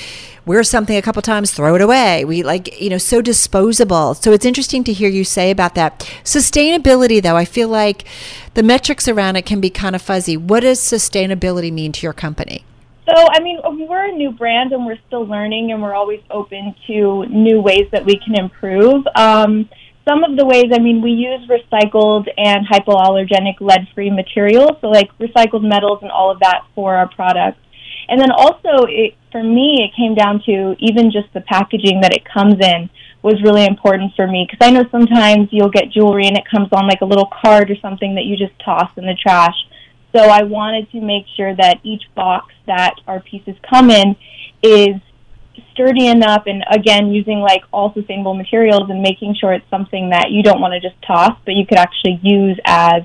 wear 0.45 0.63
something 0.63 0.95
a 0.95 1.01
couple 1.01 1.21
times, 1.21 1.51
throw 1.51 1.75
it 1.75 1.81
away. 1.81 2.23
We 2.25 2.41
like, 2.43 2.79
you 2.79 2.89
know, 2.89 2.97
so 2.97 3.21
disposable. 3.21 4.13
So 4.15 4.31
it's 4.31 4.45
interesting 4.45 4.83
to 4.85 4.93
hear 4.93 5.09
you 5.09 5.23
say 5.23 5.51
about 5.51 5.75
that. 5.75 5.99
Sustainability, 6.23 7.21
though, 7.21 7.35
I 7.35 7.45
feel 7.45 7.67
like 7.67 8.05
the 8.53 8.63
metrics 8.63 9.07
around 9.07 9.35
it 9.35 9.45
can 9.45 9.59
be 9.59 9.69
kind 9.69 9.95
of 9.95 10.01
fuzzy. 10.01 10.37
What 10.37 10.61
does 10.61 10.79
sustainability 10.79 11.71
mean 11.71 11.91
to 11.93 12.05
your 12.05 12.13
company? 12.13 12.63
So, 13.07 13.13
I 13.15 13.39
mean, 13.41 13.59
we're 13.87 14.09
a 14.09 14.11
new 14.11 14.31
brand 14.31 14.73
and 14.73 14.85
we're 14.85 14.99
still 15.07 15.25
learning 15.25 15.71
and 15.71 15.81
we're 15.81 15.93
always 15.93 16.19
open 16.29 16.75
to 16.87 17.25
new 17.27 17.61
ways 17.61 17.87
that 17.93 18.05
we 18.05 18.19
can 18.19 18.37
improve. 18.37 19.05
Um, 19.15 19.69
some 20.07 20.25
of 20.25 20.35
the 20.37 20.45
ways, 20.45 20.65
I 20.73 20.79
mean, 20.79 21.01
we 21.01 21.11
use 21.11 21.47
recycled 21.47 22.27
and 22.37 22.67
hypoallergenic 22.67 23.61
lead 23.61 23.87
free 23.95 24.09
materials, 24.09 24.77
so 24.81 24.87
like 24.87 25.09
recycled 25.19 25.63
metals 25.63 25.99
and 26.01 26.11
all 26.11 26.31
of 26.31 26.39
that 26.39 26.63
for 26.75 26.95
our 26.95 27.07
products. 27.07 27.59
And 28.09 28.19
then 28.19 28.31
also, 28.31 28.85
it, 28.87 29.15
for 29.31 29.43
me, 29.43 29.83
it 29.83 29.95
came 29.95 30.15
down 30.15 30.41
to 30.45 30.75
even 30.79 31.11
just 31.11 31.31
the 31.33 31.41
packaging 31.41 32.01
that 32.01 32.13
it 32.13 32.23
comes 32.25 32.55
in 32.59 32.89
was 33.21 33.41
really 33.43 33.65
important 33.65 34.13
for 34.15 34.27
me 34.27 34.47
because 34.49 34.65
I 34.65 34.71
know 34.71 34.85
sometimes 34.91 35.49
you'll 35.51 35.69
get 35.71 35.91
jewelry 35.91 36.27
and 36.27 36.37
it 36.37 36.43
comes 36.49 36.69
on 36.71 36.87
like 36.87 37.01
a 37.01 37.05
little 37.05 37.29
card 37.41 37.69
or 37.69 37.75
something 37.81 38.15
that 38.15 38.23
you 38.23 38.37
just 38.37 38.57
toss 38.63 38.89
in 38.95 39.05
the 39.05 39.15
trash. 39.21 39.55
So 40.13 40.19
I 40.19 40.43
wanted 40.43 40.89
to 40.91 41.01
make 41.01 41.25
sure 41.35 41.55
that 41.55 41.79
each 41.83 42.03
box 42.15 42.53
that 42.65 42.95
our 43.07 43.19
pieces 43.19 43.55
come 43.69 43.89
in 43.89 44.15
is 44.63 44.95
sturdy 45.73 46.07
enough 46.07 46.43
and 46.47 46.63
again 46.71 47.11
using 47.11 47.39
like 47.39 47.61
all 47.71 47.93
sustainable 47.93 48.33
materials 48.33 48.89
and 48.89 49.01
making 49.01 49.35
sure 49.39 49.53
it's 49.53 49.69
something 49.69 50.09
that 50.09 50.31
you 50.31 50.41
don't 50.43 50.59
want 50.61 50.73
to 50.73 50.79
just 50.79 50.99
toss 51.05 51.37
but 51.45 51.53
you 51.55 51.65
could 51.65 51.77
actually 51.77 52.19
use 52.23 52.59
as 52.65 53.03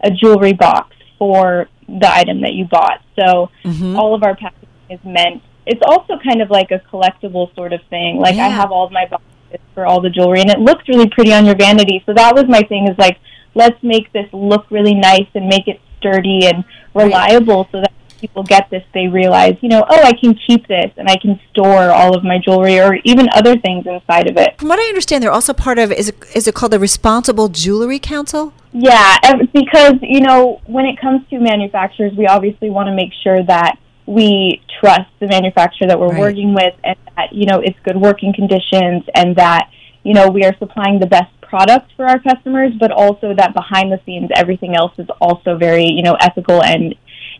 a 0.00 0.10
jewelry 0.10 0.52
box 0.52 0.94
for 1.18 1.68
the 1.88 2.10
item 2.10 2.40
that 2.42 2.52
you 2.54 2.64
bought. 2.66 3.00
So 3.18 3.50
Mhm. 3.64 3.96
all 3.98 4.14
of 4.14 4.22
our 4.22 4.34
packaging 4.34 4.68
is 4.90 5.00
meant 5.04 5.42
it's 5.66 5.80
also 5.86 6.18
kind 6.18 6.42
of 6.42 6.50
like 6.50 6.70
a 6.72 6.78
collectible 6.92 7.54
sort 7.54 7.72
of 7.72 7.80
thing. 7.88 8.18
Like 8.18 8.36
I 8.36 8.48
have 8.48 8.70
all 8.70 8.84
of 8.84 8.92
my 8.92 9.06
boxes 9.06 9.60
for 9.74 9.86
all 9.86 10.00
the 10.00 10.10
jewelry 10.10 10.40
and 10.40 10.50
it 10.50 10.60
looks 10.60 10.86
really 10.88 11.08
pretty 11.08 11.32
on 11.32 11.46
your 11.46 11.56
vanity. 11.56 12.02
So 12.06 12.12
that 12.12 12.34
was 12.34 12.44
my 12.48 12.60
thing 12.62 12.86
is 12.88 12.98
like 12.98 13.18
let's 13.54 13.82
make 13.82 14.12
this 14.12 14.28
look 14.32 14.66
really 14.70 14.94
nice 14.94 15.26
and 15.34 15.46
make 15.46 15.68
it 15.68 15.80
sturdy 16.04 16.46
and 16.46 16.64
reliable 16.94 17.68
so 17.72 17.80
that 17.80 17.92
people 18.20 18.42
get 18.42 18.70
this 18.70 18.82
they 18.94 19.06
realize, 19.06 19.54
you 19.60 19.68
know, 19.68 19.84
oh, 19.88 20.02
I 20.02 20.12
can 20.12 20.34
keep 20.46 20.66
this 20.66 20.90
and 20.96 21.08
I 21.08 21.16
can 21.16 21.38
store 21.50 21.90
all 21.90 22.16
of 22.16 22.24
my 22.24 22.38
jewelry 22.38 22.80
or 22.80 22.98
even 23.04 23.28
other 23.34 23.58
things 23.58 23.86
inside 23.86 24.30
of 24.30 24.36
it. 24.38 24.58
From 24.58 24.68
what 24.68 24.78
I 24.78 24.84
understand, 24.84 25.22
they're 25.22 25.30
also 25.32 25.52
part 25.52 25.78
of 25.78 25.92
is 25.92 26.08
it, 26.08 26.16
is 26.34 26.48
it 26.48 26.54
called 26.54 26.72
the 26.72 26.78
Responsible 26.78 27.48
Jewelry 27.48 27.98
Council? 27.98 28.54
Yeah, 28.72 29.18
because 29.52 29.94
you 30.02 30.20
know 30.20 30.60
when 30.66 30.86
it 30.86 31.00
comes 31.00 31.28
to 31.30 31.38
manufacturers, 31.38 32.12
we 32.16 32.26
obviously 32.26 32.70
want 32.70 32.88
to 32.88 32.94
make 32.94 33.12
sure 33.22 33.42
that 33.44 33.78
we 34.06 34.60
trust 34.80 35.10
the 35.20 35.26
manufacturer 35.26 35.86
that 35.88 35.98
we're 35.98 36.08
Right. 36.08 36.20
working 36.20 36.54
with, 36.54 36.74
and 36.82 36.96
that 37.16 37.32
you 37.32 37.46
know 37.46 37.60
it's 37.60 37.78
good 37.84 37.96
working 37.96 38.32
conditions, 38.34 39.04
and 39.14 39.36
that 39.36 39.68
you 40.02 40.12
know 40.14 40.28
we 40.28 40.44
are 40.44 40.54
supplying 40.58 40.98
the 40.98 41.06
best 41.06 41.30
product 41.48 41.92
for 41.96 42.06
our 42.06 42.18
customers, 42.18 42.72
but 42.78 42.90
also 42.90 43.34
that 43.34 43.54
behind 43.54 43.92
the 43.92 44.00
scenes 44.04 44.30
everything 44.34 44.74
else 44.74 44.92
is 44.98 45.08
also 45.20 45.56
very 45.56 45.86
you 45.86 46.02
know 46.02 46.16
ethical 46.20 46.62
and 46.62 46.94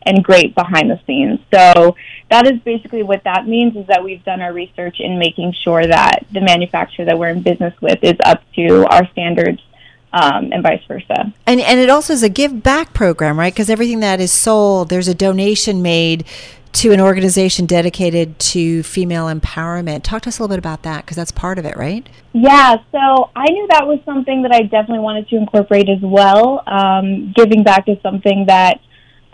and 0.07 0.22
great 0.22 0.55
behind 0.55 0.90
the 0.90 1.00
scenes. 1.07 1.40
So 1.52 1.96
that 2.30 2.46
is 2.46 2.61
basically 2.61 3.02
what 3.02 3.24
that 3.24 3.46
means 3.46 3.76
is 3.76 3.86
that 3.86 4.05
we've 4.05 4.24
done 4.24 4.40
our 4.40 4.52
research 4.52 4.96
in 5.00 5.18
making 5.18 5.55
sure 5.62 5.86
that 5.86 6.26
the 6.32 6.40
manufacturer 6.40 7.07
that 7.07 7.18
we're 7.18 7.28
in 7.28 7.42
business 7.42 7.74
with 7.80 7.98
is 8.02 8.16
up 8.24 8.42
to 8.55 8.86
our 8.86 9.09
standards 9.12 9.61
um, 10.12 10.52
and 10.52 10.62
vice 10.62 10.82
versa. 10.86 11.32
And 11.46 11.61
and 11.61 11.80
it 11.80 11.90
also 11.90 12.12
is 12.12 12.22
a 12.22 12.28
give 12.28 12.62
back 12.62 12.94
program, 12.94 13.38
right? 13.38 13.52
Because 13.52 13.68
everything 13.68 14.00
that 14.00 14.20
is 14.20 14.32
sold, 14.32 14.88
there's 14.88 15.09
a 15.09 15.14
donation 15.14 15.82
made 15.82 16.24
to 16.75 16.93
an 16.93 17.01
organization 17.01 17.66
dedicated 17.66 18.39
to 18.41 18.83
female 18.83 19.27
empowerment. 19.27 20.03
Talk 20.03 20.22
to 20.22 20.29
us 20.29 20.39
a 20.39 20.43
little 20.43 20.55
bit 20.55 20.59
about 20.59 20.83
that 20.83 21.05
because 21.05 21.16
that's 21.16 21.31
part 21.31 21.59
of 21.59 21.64
it, 21.64 21.77
right? 21.77 22.09
Yeah, 22.33 22.77
so 22.91 23.31
I 23.37 23.45
knew 23.45 23.66
that 23.70 23.87
was 23.87 24.01
something 24.05 24.43
that 24.43 24.53
I 24.53 24.62
definitely 24.62 24.99
wanted 24.99 25.29
to 25.29 25.37
incorporate 25.37 25.89
as 25.89 26.01
well. 26.03 26.62
Um, 26.66 27.33
giving 27.35 27.62
back 27.62 27.89
is 27.89 27.97
something 28.03 28.47
that 28.49 28.81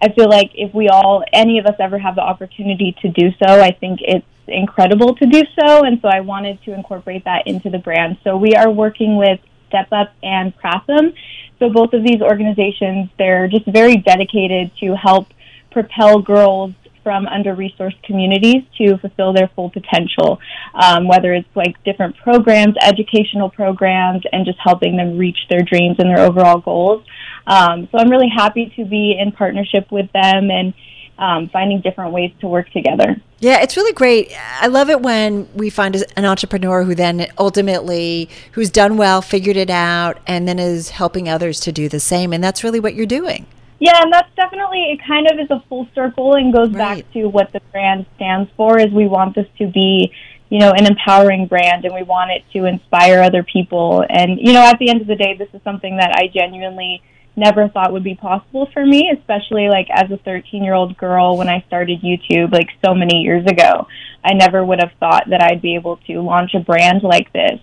I 0.03 0.12
feel 0.12 0.28
like 0.28 0.51
if 0.55 0.74
we 0.74 0.88
all, 0.88 1.24
any 1.32 1.59
of 1.59 1.64
us 1.64 1.76
ever 1.78 1.99
have 1.99 2.14
the 2.14 2.20
opportunity 2.20 2.95
to 3.01 3.09
do 3.09 3.30
so, 3.43 3.61
I 3.61 3.72
think 3.72 4.01
it's 4.03 4.26
incredible 4.47 5.14
to 5.16 5.26
do 5.26 5.43
so. 5.59 5.84
And 5.84 5.99
so 6.03 6.09
I 6.09 6.20
wanted 6.20 6.62
to 6.64 6.74
incorporate 6.74 7.24
that 7.24 7.47
into 7.47 7.70
the 7.70 7.78
brand. 7.78 8.18
So 8.22 8.36
we 8.36 8.55
are 8.55 8.70
working 8.70 9.16
with 9.16 9.41
Step 9.68 9.88
Up 9.93 10.12
and 10.22 10.53
Pratham. 10.59 11.14
So 11.59 11.70
both 11.70 11.95
of 11.95 12.03
these 12.05 12.20
organizations, 12.20 13.09
they're 13.18 13.49
just 13.49 13.66
very 13.66 13.97
dedicated 13.97 14.72
to 14.80 14.95
help 14.95 15.28
propel 15.70 16.20
girls 16.20 16.72
from 17.03 17.26
under-resourced 17.26 18.03
communities 18.03 18.62
to 18.78 18.98
fulfill 18.98 19.32
their 19.32 19.48
full 19.55 19.70
potential, 19.70 20.38
um, 20.74 21.09
whether 21.09 21.32
it's 21.34 21.48
like 21.55 21.82
different 21.84 22.16
programs, 22.16 22.74
educational 22.80 23.51
programs, 23.51 24.22
and 24.32 24.44
just 24.44 24.59
helping 24.59 24.96
them 24.96 25.18
reach 25.18 25.38
their 25.48 25.62
dreams 25.62 25.96
and 25.98 26.09
their 26.11 26.20
overall 26.20 26.61
goals. 26.61 27.05
Um, 27.46 27.88
so 27.90 27.98
I'm 27.98 28.11
really 28.11 28.28
happy 28.28 28.72
to 28.76 28.84
be 28.84 29.16
in 29.18 29.32
partnership 29.32 29.90
with 29.90 30.11
them 30.12 30.51
and 30.51 30.74
um, 31.18 31.51
finding 31.51 31.80
different 31.80 32.12
ways 32.12 32.32
to 32.40 32.48
work 32.48 32.70
together. 32.70 33.20
Yeah, 33.40 33.61
it's 33.62 33.76
really 33.76 33.92
great. 33.92 34.32
I 34.61 34.66
love 34.66 34.90
it 34.90 35.01
when 35.01 35.48
we 35.55 35.70
find 35.70 36.03
an 36.16 36.24
entrepreneur 36.24 36.84
who 36.84 36.94
then 36.94 37.26
ultimately, 37.38 38.28
who's 38.53 38.70
done 38.70 38.96
well, 38.96 39.22
figured 39.22 39.57
it 39.57 39.70
out, 39.70 40.18
and 40.26 40.48
then 40.48 40.59
is 40.59 40.90
helping 40.90 41.28
others 41.28 41.61
to 41.61 41.72
do 41.72 41.88
the 41.88 42.01
same. 42.01 42.32
And 42.32 42.42
that's 42.42 42.64
really 42.64 42.80
what 42.80 42.94
you're 42.94 43.07
doing. 43.07 43.46
Yeah, 43.80 44.02
and 44.02 44.12
that's 44.12 44.28
definitely 44.36 44.92
it. 44.92 45.00
Kind 45.06 45.26
of 45.26 45.40
is 45.40 45.50
a 45.50 45.64
full 45.68 45.88
circle 45.94 46.34
and 46.34 46.52
goes 46.52 46.68
back 46.68 47.10
to 47.14 47.26
what 47.26 47.50
the 47.52 47.60
brand 47.72 48.04
stands 48.16 48.50
for. 48.54 48.78
Is 48.78 48.92
we 48.92 49.08
want 49.08 49.34
this 49.34 49.46
to 49.56 49.66
be, 49.66 50.12
you 50.50 50.58
know, 50.58 50.72
an 50.72 50.84
empowering 50.84 51.46
brand, 51.46 51.86
and 51.86 51.94
we 51.94 52.02
want 52.02 52.30
it 52.30 52.44
to 52.52 52.66
inspire 52.66 53.22
other 53.22 53.42
people. 53.42 54.04
And 54.06 54.38
you 54.38 54.52
know, 54.52 54.60
at 54.60 54.78
the 54.78 54.90
end 54.90 55.00
of 55.00 55.06
the 55.06 55.16
day, 55.16 55.34
this 55.34 55.48
is 55.54 55.62
something 55.64 55.96
that 55.96 56.12
I 56.14 56.28
genuinely 56.28 57.02
never 57.36 57.68
thought 57.68 57.92
would 57.92 58.04
be 58.04 58.14
possible 58.14 58.68
for 58.74 58.84
me, 58.84 59.10
especially 59.16 59.68
like 59.68 59.88
as 59.90 60.10
a 60.10 60.18
13 60.18 60.62
year 60.62 60.74
old 60.74 60.98
girl 60.98 61.38
when 61.38 61.48
I 61.48 61.64
started 61.66 62.02
YouTube 62.02 62.52
like 62.52 62.68
so 62.84 62.94
many 62.94 63.22
years 63.22 63.46
ago. 63.46 63.86
I 64.22 64.34
never 64.34 64.62
would 64.62 64.80
have 64.80 64.92
thought 65.00 65.24
that 65.30 65.42
I'd 65.42 65.62
be 65.62 65.74
able 65.74 65.96
to 66.06 66.20
launch 66.20 66.52
a 66.54 66.60
brand 66.60 67.02
like 67.02 67.32
this. 67.32 67.58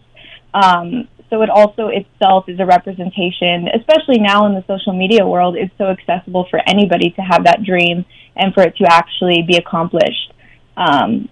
Um, 0.51 1.07
so 1.30 1.42
it 1.42 1.50
also 1.50 1.88
itself 1.88 2.48
is 2.48 2.60
a 2.60 2.66
representation, 2.66 3.68
especially 3.76 4.20
now 4.20 4.46
in 4.46 4.54
the 4.54 4.64
social 4.68 4.94
media 4.94 5.26
world, 5.26 5.58
it's 5.58 5.74
so 5.78 5.86
accessible 5.86 6.48
for 6.50 6.60
anybody 6.68 7.10
to 7.12 7.22
have 7.22 7.44
that 7.44 7.64
dream 7.64 8.06
and 8.36 8.54
for 8.54 8.64
it 8.64 8.78
to 8.78 8.86
actually 8.90 9.44
be 9.46 9.58
accomplished. 9.58 10.34
Um, 10.78 11.28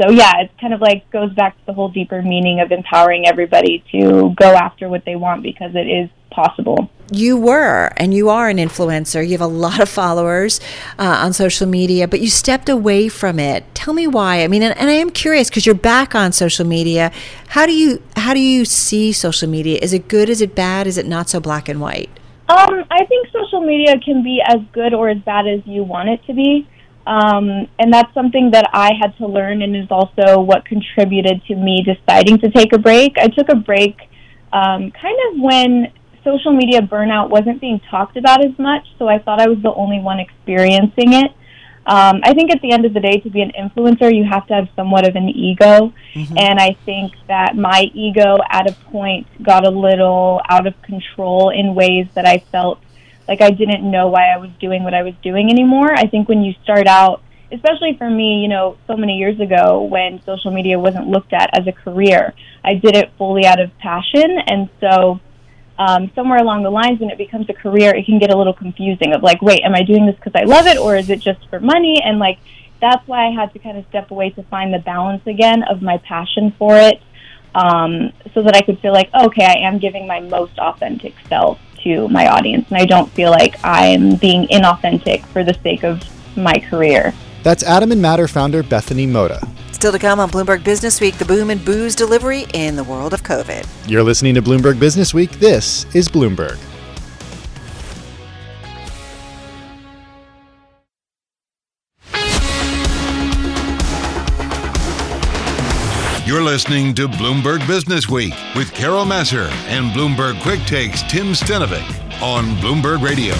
so 0.00 0.10
yeah, 0.10 0.32
it's 0.40 0.52
kind 0.60 0.72
of 0.72 0.80
like 0.80 1.10
goes 1.10 1.32
back 1.34 1.56
to 1.58 1.66
the 1.66 1.72
whole 1.72 1.88
deeper 1.88 2.22
meaning 2.22 2.60
of 2.60 2.72
empowering 2.72 3.26
everybody 3.26 3.84
to 3.92 4.34
go 4.34 4.54
after 4.54 4.88
what 4.88 5.04
they 5.04 5.16
want 5.16 5.42
because 5.42 5.72
it 5.74 5.86
is 5.86 6.08
possible. 6.30 6.90
You 7.10 7.36
were 7.36 7.90
and 7.96 8.14
you 8.14 8.28
are 8.28 8.48
an 8.48 8.56
influencer. 8.56 9.24
You 9.24 9.32
have 9.32 9.40
a 9.40 9.46
lot 9.46 9.80
of 9.80 9.88
followers 9.88 10.60
uh, 10.98 11.20
on 11.24 11.32
social 11.32 11.66
media, 11.66 12.08
but 12.08 12.20
you 12.20 12.28
stepped 12.28 12.68
away 12.68 13.08
from 13.08 13.38
it. 13.38 13.64
Tell 13.74 13.94
me 13.94 14.06
why. 14.06 14.42
I 14.42 14.48
mean, 14.48 14.62
and, 14.62 14.76
and 14.78 14.88
I 14.88 14.94
am 14.94 15.10
curious 15.10 15.48
because 15.48 15.66
you're 15.66 15.74
back 15.74 16.14
on 16.14 16.32
social 16.32 16.66
media. 16.66 17.12
How 17.48 17.66
do 17.66 17.72
you 17.72 18.02
how 18.16 18.34
do 18.34 18.40
you 18.40 18.64
see 18.64 19.12
social 19.12 19.48
media? 19.48 19.78
Is 19.82 19.92
it 19.92 20.08
good? 20.08 20.28
Is 20.28 20.40
it 20.40 20.54
bad? 20.54 20.86
Is 20.86 20.98
it 20.98 21.06
not 21.06 21.28
so 21.28 21.40
black 21.40 21.68
and 21.68 21.80
white? 21.80 22.10
Um, 22.48 22.84
I 22.90 23.04
think 23.06 23.28
social 23.32 23.60
media 23.60 23.98
can 24.00 24.22
be 24.22 24.42
as 24.46 24.60
good 24.72 24.92
or 24.92 25.08
as 25.08 25.18
bad 25.18 25.46
as 25.46 25.60
you 25.64 25.82
want 25.82 26.10
it 26.10 26.24
to 26.26 26.34
be. 26.34 26.68
Um, 27.06 27.68
and 27.78 27.92
that's 27.92 28.12
something 28.14 28.50
that 28.52 28.68
I 28.72 28.92
had 29.00 29.16
to 29.18 29.26
learn 29.26 29.62
and 29.62 29.76
is 29.76 29.88
also 29.90 30.40
what 30.40 30.64
contributed 30.64 31.44
to 31.46 31.54
me 31.54 31.84
deciding 31.84 32.38
to 32.38 32.50
take 32.50 32.72
a 32.72 32.78
break. 32.78 33.16
I 33.18 33.28
took 33.28 33.48
a 33.50 33.56
break 33.56 33.98
um, 34.52 34.90
kind 34.90 35.18
of 35.28 35.40
when 35.40 35.92
social 36.24 36.52
media 36.52 36.80
burnout 36.80 37.28
wasn't 37.30 37.60
being 37.60 37.80
talked 37.90 38.16
about 38.16 38.44
as 38.44 38.58
much, 38.58 38.86
so 38.98 39.08
I 39.08 39.18
thought 39.18 39.40
I 39.40 39.48
was 39.48 39.58
the 39.62 39.72
only 39.72 40.00
one 40.00 40.18
experiencing 40.18 41.12
it. 41.12 41.32
Um, 41.86 42.20
I 42.24 42.32
think 42.32 42.50
at 42.50 42.62
the 42.62 42.72
end 42.72 42.86
of 42.86 42.94
the 42.94 43.00
day, 43.00 43.18
to 43.18 43.30
be 43.30 43.42
an 43.42 43.52
influencer, 43.58 44.14
you 44.14 44.24
have 44.24 44.46
to 44.46 44.54
have 44.54 44.68
somewhat 44.74 45.06
of 45.06 45.16
an 45.16 45.28
ego. 45.28 45.92
Mm-hmm. 46.14 46.38
And 46.38 46.58
I 46.58 46.76
think 46.86 47.12
that 47.28 47.56
my 47.56 47.90
ego 47.92 48.38
at 48.48 48.70
a 48.70 48.74
point 48.90 49.26
got 49.42 49.66
a 49.66 49.70
little 49.70 50.40
out 50.48 50.66
of 50.66 50.80
control 50.82 51.50
in 51.50 51.74
ways 51.74 52.06
that 52.14 52.24
I 52.24 52.38
felt 52.50 52.80
like 53.28 53.42
I 53.42 53.50
didn't 53.50 53.88
know 53.88 54.08
why 54.08 54.32
I 54.32 54.38
was 54.38 54.50
doing 54.60 54.82
what 54.82 54.94
I 54.94 55.02
was 55.02 55.14
doing 55.22 55.50
anymore. 55.50 55.92
I 55.94 56.06
think 56.06 56.28
when 56.28 56.42
you 56.42 56.54
start 56.62 56.86
out, 56.86 57.22
especially 57.52 57.96
for 57.98 58.08
me, 58.08 58.40
you 58.40 58.48
know, 58.48 58.78
so 58.86 58.96
many 58.96 59.18
years 59.18 59.38
ago 59.38 59.82
when 59.82 60.22
social 60.24 60.50
media 60.50 60.78
wasn't 60.78 61.08
looked 61.08 61.34
at 61.34 61.50
as 61.58 61.66
a 61.66 61.72
career, 61.72 62.32
I 62.62 62.74
did 62.74 62.96
it 62.96 63.12
fully 63.18 63.44
out 63.44 63.60
of 63.60 63.76
passion. 63.78 64.38
And 64.46 64.70
so 64.80 65.20
um, 65.78 66.10
somewhere 66.14 66.38
along 66.38 66.62
the 66.62 66.70
lines 66.70 67.00
when 67.00 67.10
it 67.10 67.18
becomes 67.18 67.48
a 67.48 67.52
career, 67.52 67.94
it 67.94 68.06
can 68.06 68.18
get 68.18 68.30
a 68.30 68.36
little 68.36 68.52
confusing 68.52 69.12
of 69.12 69.22
like, 69.22 69.42
wait, 69.42 69.62
am 69.62 69.74
I 69.74 69.82
doing 69.82 70.06
this 70.06 70.14
because 70.16 70.34
I 70.34 70.44
love 70.44 70.66
it 70.66 70.78
or 70.78 70.96
is 70.96 71.10
it 71.10 71.20
just 71.20 71.48
for 71.48 71.58
money? 71.60 72.00
And 72.02 72.18
like, 72.18 72.38
that's 72.80 73.06
why 73.08 73.26
I 73.26 73.30
had 73.30 73.52
to 73.54 73.58
kind 73.58 73.78
of 73.78 73.84
step 73.88 74.10
away 74.10 74.30
to 74.30 74.42
find 74.44 74.72
the 74.72 74.78
balance 74.78 75.26
again 75.26 75.62
of 75.64 75.82
my 75.82 75.98
passion 75.98 76.52
for 76.58 76.76
it 76.76 77.02
um, 77.54 78.12
so 78.34 78.42
that 78.42 78.54
I 78.54 78.62
could 78.62 78.78
feel 78.80 78.92
like, 78.92 79.12
okay, 79.14 79.44
I 79.44 79.54
am 79.66 79.78
giving 79.78 80.06
my 80.06 80.20
most 80.20 80.58
authentic 80.58 81.14
self 81.28 81.58
to 81.82 82.08
my 82.08 82.28
audience 82.28 82.66
and 82.68 82.78
I 82.78 82.86
don't 82.86 83.10
feel 83.12 83.30
like 83.30 83.56
I'm 83.64 84.16
being 84.16 84.46
inauthentic 84.48 85.24
for 85.26 85.44
the 85.44 85.54
sake 85.62 85.84
of 85.84 86.02
my 86.36 86.58
career. 86.70 87.12
That's 87.42 87.62
Adam 87.62 87.92
and 87.92 88.00
Matter 88.00 88.26
founder 88.26 88.62
Bethany 88.62 89.06
Mota. 89.06 89.46
Still 89.84 89.92
to 89.92 89.98
come 89.98 90.18
on 90.18 90.30
Bloomberg 90.30 90.64
Business 90.64 90.98
Week, 90.98 91.18
the 91.18 91.26
boom 91.26 91.50
in 91.50 91.62
booze 91.62 91.94
delivery 91.94 92.46
in 92.54 92.74
the 92.74 92.84
world 92.84 93.12
of 93.12 93.22
COVID. 93.22 93.66
You're 93.86 94.02
listening 94.02 94.34
to 94.34 94.40
Bloomberg 94.40 94.80
Business 94.80 95.12
Week. 95.12 95.30
This 95.32 95.84
is 95.94 96.08
Bloomberg. 96.08 96.58
You're 106.26 106.42
listening 106.42 106.94
to 106.94 107.06
Bloomberg 107.06 107.66
Business 107.66 108.08
Week 108.08 108.32
with 108.56 108.72
Carol 108.72 109.04
Massar 109.04 109.50
and 109.68 109.94
Bloomberg 109.94 110.40
Quick 110.40 110.60
Takes 110.60 111.02
Tim 111.02 111.34
Stenovec 111.34 112.22
on 112.22 112.46
Bloomberg 112.56 113.02
Radio. 113.02 113.34